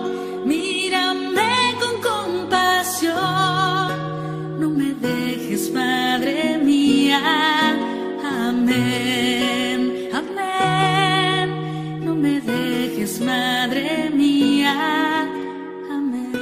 Mírame 0.47 1.53
con 1.81 1.95
compasión, 2.11 3.19
no 4.61 4.69
me 4.71 4.95
dejes, 4.95 5.73
Madre 5.73 6.59
mía. 6.59 7.21
Amén, 8.49 9.81
amén. 10.21 11.47
No 12.05 12.15
me 12.15 12.41
dejes, 12.41 13.21
Madre 13.21 14.11
mía. 14.15 14.75
Amén. 15.91 16.33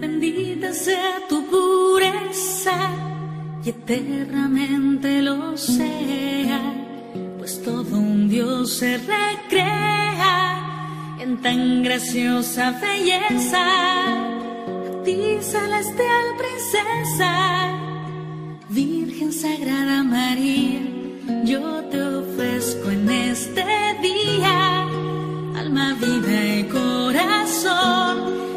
Bendita 0.00 0.72
sea 0.72 1.12
tu 1.28 1.44
pureza 1.46 2.78
y 3.64 3.68
eternamente 3.70 5.20
lo 5.22 5.56
sea, 5.56 6.59
pues 7.40 7.62
todo 7.62 7.96
un 7.96 8.28
Dios 8.28 8.70
se 8.70 8.98
recrea 8.98 10.36
en 11.18 11.40
tan 11.40 11.82
graciosa 11.82 12.78
belleza. 12.78 13.64
A 13.66 15.02
ti, 15.02 15.38
celestial 15.40 16.26
princesa, 16.36 17.32
Virgen 18.68 19.32
Sagrada 19.32 20.02
María, 20.02 20.82
yo 21.46 21.82
te 21.84 22.02
ofrezco 22.02 22.90
en 22.90 23.08
este 23.08 23.64
día 24.02 24.82
alma, 25.56 25.94
vida 25.94 26.56
y 26.58 26.64
corazón. 26.64 28.49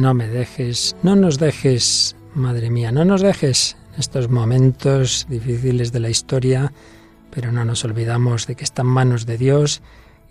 No 0.00 0.14
me 0.14 0.28
dejes, 0.28 0.96
no 1.02 1.14
nos 1.14 1.38
dejes, 1.38 2.16
Madre 2.34 2.70
mía, 2.70 2.90
no 2.90 3.04
nos 3.04 3.20
dejes 3.20 3.76
en 3.92 4.00
estos 4.00 4.30
momentos 4.30 5.26
difíciles 5.28 5.92
de 5.92 6.00
la 6.00 6.08
historia, 6.08 6.72
pero 7.30 7.52
no 7.52 7.66
nos 7.66 7.84
olvidamos 7.84 8.46
de 8.46 8.54
que 8.54 8.64
está 8.64 8.80
en 8.80 8.88
manos 8.88 9.26
de 9.26 9.36
Dios 9.36 9.82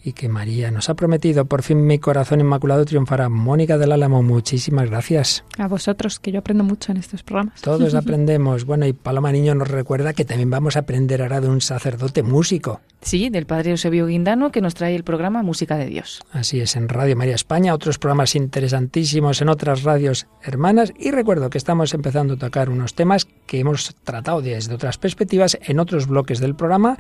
y 0.04 0.14
que 0.14 0.30
María 0.30 0.72
nos 0.72 0.90
ha 0.90 0.94
prometido. 0.96 1.46
Por 1.46 1.64
fin 1.64 1.86
mi 1.86 2.00
corazón 2.00 2.40
inmaculado 2.40 2.86
triunfará. 2.86 3.30
Mónica 3.30 3.78
del 3.78 3.92
Álamo, 3.92 4.24
muchísimas 4.24 4.90
gracias. 4.90 5.44
A 5.58 5.68
vosotros, 5.68 6.20
que 6.20 6.32
yo 6.32 6.40
aprendo 6.40 6.64
mucho 6.64 6.92
en 6.92 6.98
estos 6.98 7.24
programas. 7.24 7.62
Todos 7.62 7.94
aprendemos. 7.96 8.66
Bueno, 8.66 8.86
y 8.86 8.94
Paloma 8.94 9.32
Niño 9.32 9.56
nos 9.56 9.68
recuerda 9.68 10.14
que 10.14 10.26
también 10.26 10.50
vamos 10.50 10.76
a 10.76 10.80
aprender 10.80 11.22
ahora 11.22 11.42
de 11.42 11.50
un 11.50 11.62
sacerdote 11.62 12.24
músico. 12.24 12.82
Sí, 13.02 13.30
del 13.30 13.46
Padre 13.46 13.72
Eusebio 13.72 14.08
Guindano, 14.08 14.52
que 14.52 14.62
nos 14.62 14.74
trae 14.74 14.94
el 14.96 15.04
programa 15.04 15.42
Música 15.42 15.78
de 15.78 15.86
Dios. 15.86 16.22
Así 16.34 16.60
es, 16.60 16.76
en 16.76 16.90
Radio 16.90 17.16
María 17.16 17.36
España, 17.36 17.74
otros 17.74 17.98
programas 17.98 18.36
interesantísimos 18.36 19.42
en 19.42 19.48
otras 19.48 19.84
radios 19.84 20.28
hermanas. 20.44 20.92
Y 21.00 21.12
recuerdo 21.12 21.50
que 21.50 21.58
estamos 21.58 21.94
empezando 21.94 22.34
a 22.34 22.38
tocar 22.38 22.70
unos 22.70 22.96
temas 22.96 23.26
que 23.46 23.60
hemos 23.60 23.96
tratado 24.04 24.42
desde 24.42 24.74
otras 24.74 24.98
perspectivas 24.98 25.58
en 25.62 25.80
otros 25.80 26.08
bloques 26.08 26.40
del 26.40 26.56
programa, 26.56 26.98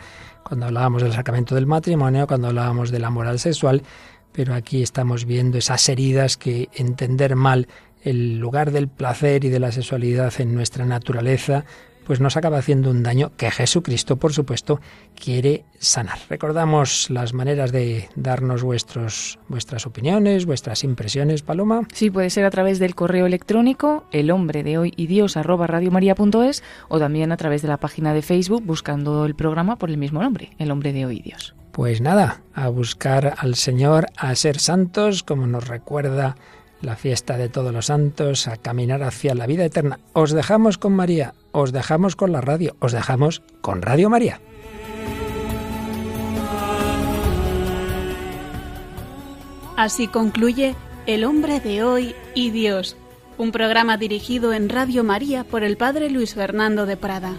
cuando 0.49 0.65
hablábamos 0.65 1.03
del 1.03 1.13
sacramento 1.13 1.53
del 1.53 1.67
matrimonio, 1.67 2.25
cuando 2.25 2.47
hablábamos 2.47 2.89
de 2.89 2.97
la 2.97 3.11
moral 3.11 3.37
sexual, 3.37 3.83
pero 4.31 4.55
aquí 4.55 4.81
estamos 4.81 5.25
viendo 5.25 5.59
esas 5.59 5.87
heridas 5.89 6.37
que 6.37 6.69
entender 6.73 7.35
mal 7.35 7.67
el 8.01 8.39
lugar 8.39 8.71
del 8.71 8.87
placer 8.87 9.45
y 9.45 9.49
de 9.49 9.59
la 9.59 9.71
sexualidad 9.71 10.33
en 10.39 10.55
nuestra 10.55 10.85
naturaleza, 10.85 11.65
pues 12.10 12.20
nos 12.20 12.38
acaba 12.38 12.57
haciendo 12.57 12.89
un 12.89 13.03
daño 13.03 13.34
que 13.38 13.51
Jesucristo, 13.51 14.16
por 14.16 14.34
supuesto, 14.34 14.82
quiere 15.14 15.64
sanar. 15.78 16.18
Recordamos 16.28 17.12
las 17.12 17.36
maneras 17.36 17.72
de 17.72 18.10
darnos 18.16 18.64
vuestros, 18.64 19.38
vuestras 19.47 19.86
opiniones, 19.86 20.47
vuestras 20.47 20.84
impresiones, 20.84 21.43
Paloma. 21.43 21.82
Sí, 21.93 22.10
puede 22.10 22.32
ser 22.32 22.45
a 22.45 22.49
través 22.49 22.80
del 22.80 22.95
correo 22.95 23.28
electrónico 23.28 24.05
el 24.12 24.32
hombre 24.32 24.64
de 24.64 24.80
hoy 24.80 24.91
y 24.97 25.05
Dios 25.05 25.38
arroba 25.38 25.68
radiomaria.es 25.68 26.64
o 26.88 26.97
también 26.97 27.32
a 27.32 27.38
través 27.38 27.62
de 27.62 27.68
la 27.68 27.78
página 27.78 28.12
de 28.16 28.24
Facebook 28.24 28.64
buscando 28.66 29.26
el 29.26 29.36
programa 29.36 29.76
por 29.76 29.91
el 29.91 29.99
mismo 29.99 30.24
nombre, 30.24 30.49
el 30.57 30.72
hombre 30.72 30.93
de 30.93 31.05
hoy 31.05 31.18
y 31.18 31.22
Dios. 31.22 31.53
Pues 31.74 32.01
nada, 32.01 32.41
a 32.55 32.70
buscar 32.70 33.36
al 33.38 33.53
Señor, 33.53 34.07
a 34.18 34.34
ser 34.34 34.57
santos, 34.57 35.22
como 35.22 35.45
nos 35.45 35.68
recuerda 35.68 36.38
la 36.82 36.95
fiesta 36.95 37.38
de 37.38 37.49
todos 37.49 37.74
los 37.74 37.88
santos, 37.88 38.47
a 38.47 38.57
caminar 38.57 39.03
hacia 39.03 39.36
la 39.36 39.45
vida 39.45 39.66
eterna. 39.66 39.99
Os 40.14 40.32
dejamos 40.32 40.78
con 40.78 40.93
María, 40.93 41.34
os 41.51 41.71
dejamos 41.71 42.15
con 42.15 42.31
la 42.31 42.41
radio, 42.41 42.75
os 42.79 42.91
dejamos 42.91 43.41
con 43.61 43.81
Radio 43.81 44.09
María. 44.09 44.41
Así 49.75 50.07
concluye 50.07 50.75
El 51.05 51.23
hombre 51.23 51.61
de 51.61 51.83
hoy 51.83 52.13
y 52.35 52.51
Dios, 52.51 52.97
un 53.37 53.51
programa 53.53 53.95
dirigido 53.95 54.51
en 54.51 54.67
Radio 54.67 55.05
María 55.05 55.45
por 55.45 55.63
el 55.63 55.77
Padre 55.77 56.09
Luis 56.09 56.33
Fernando 56.33 56.85
de 56.85 56.97
Prada. 56.97 57.33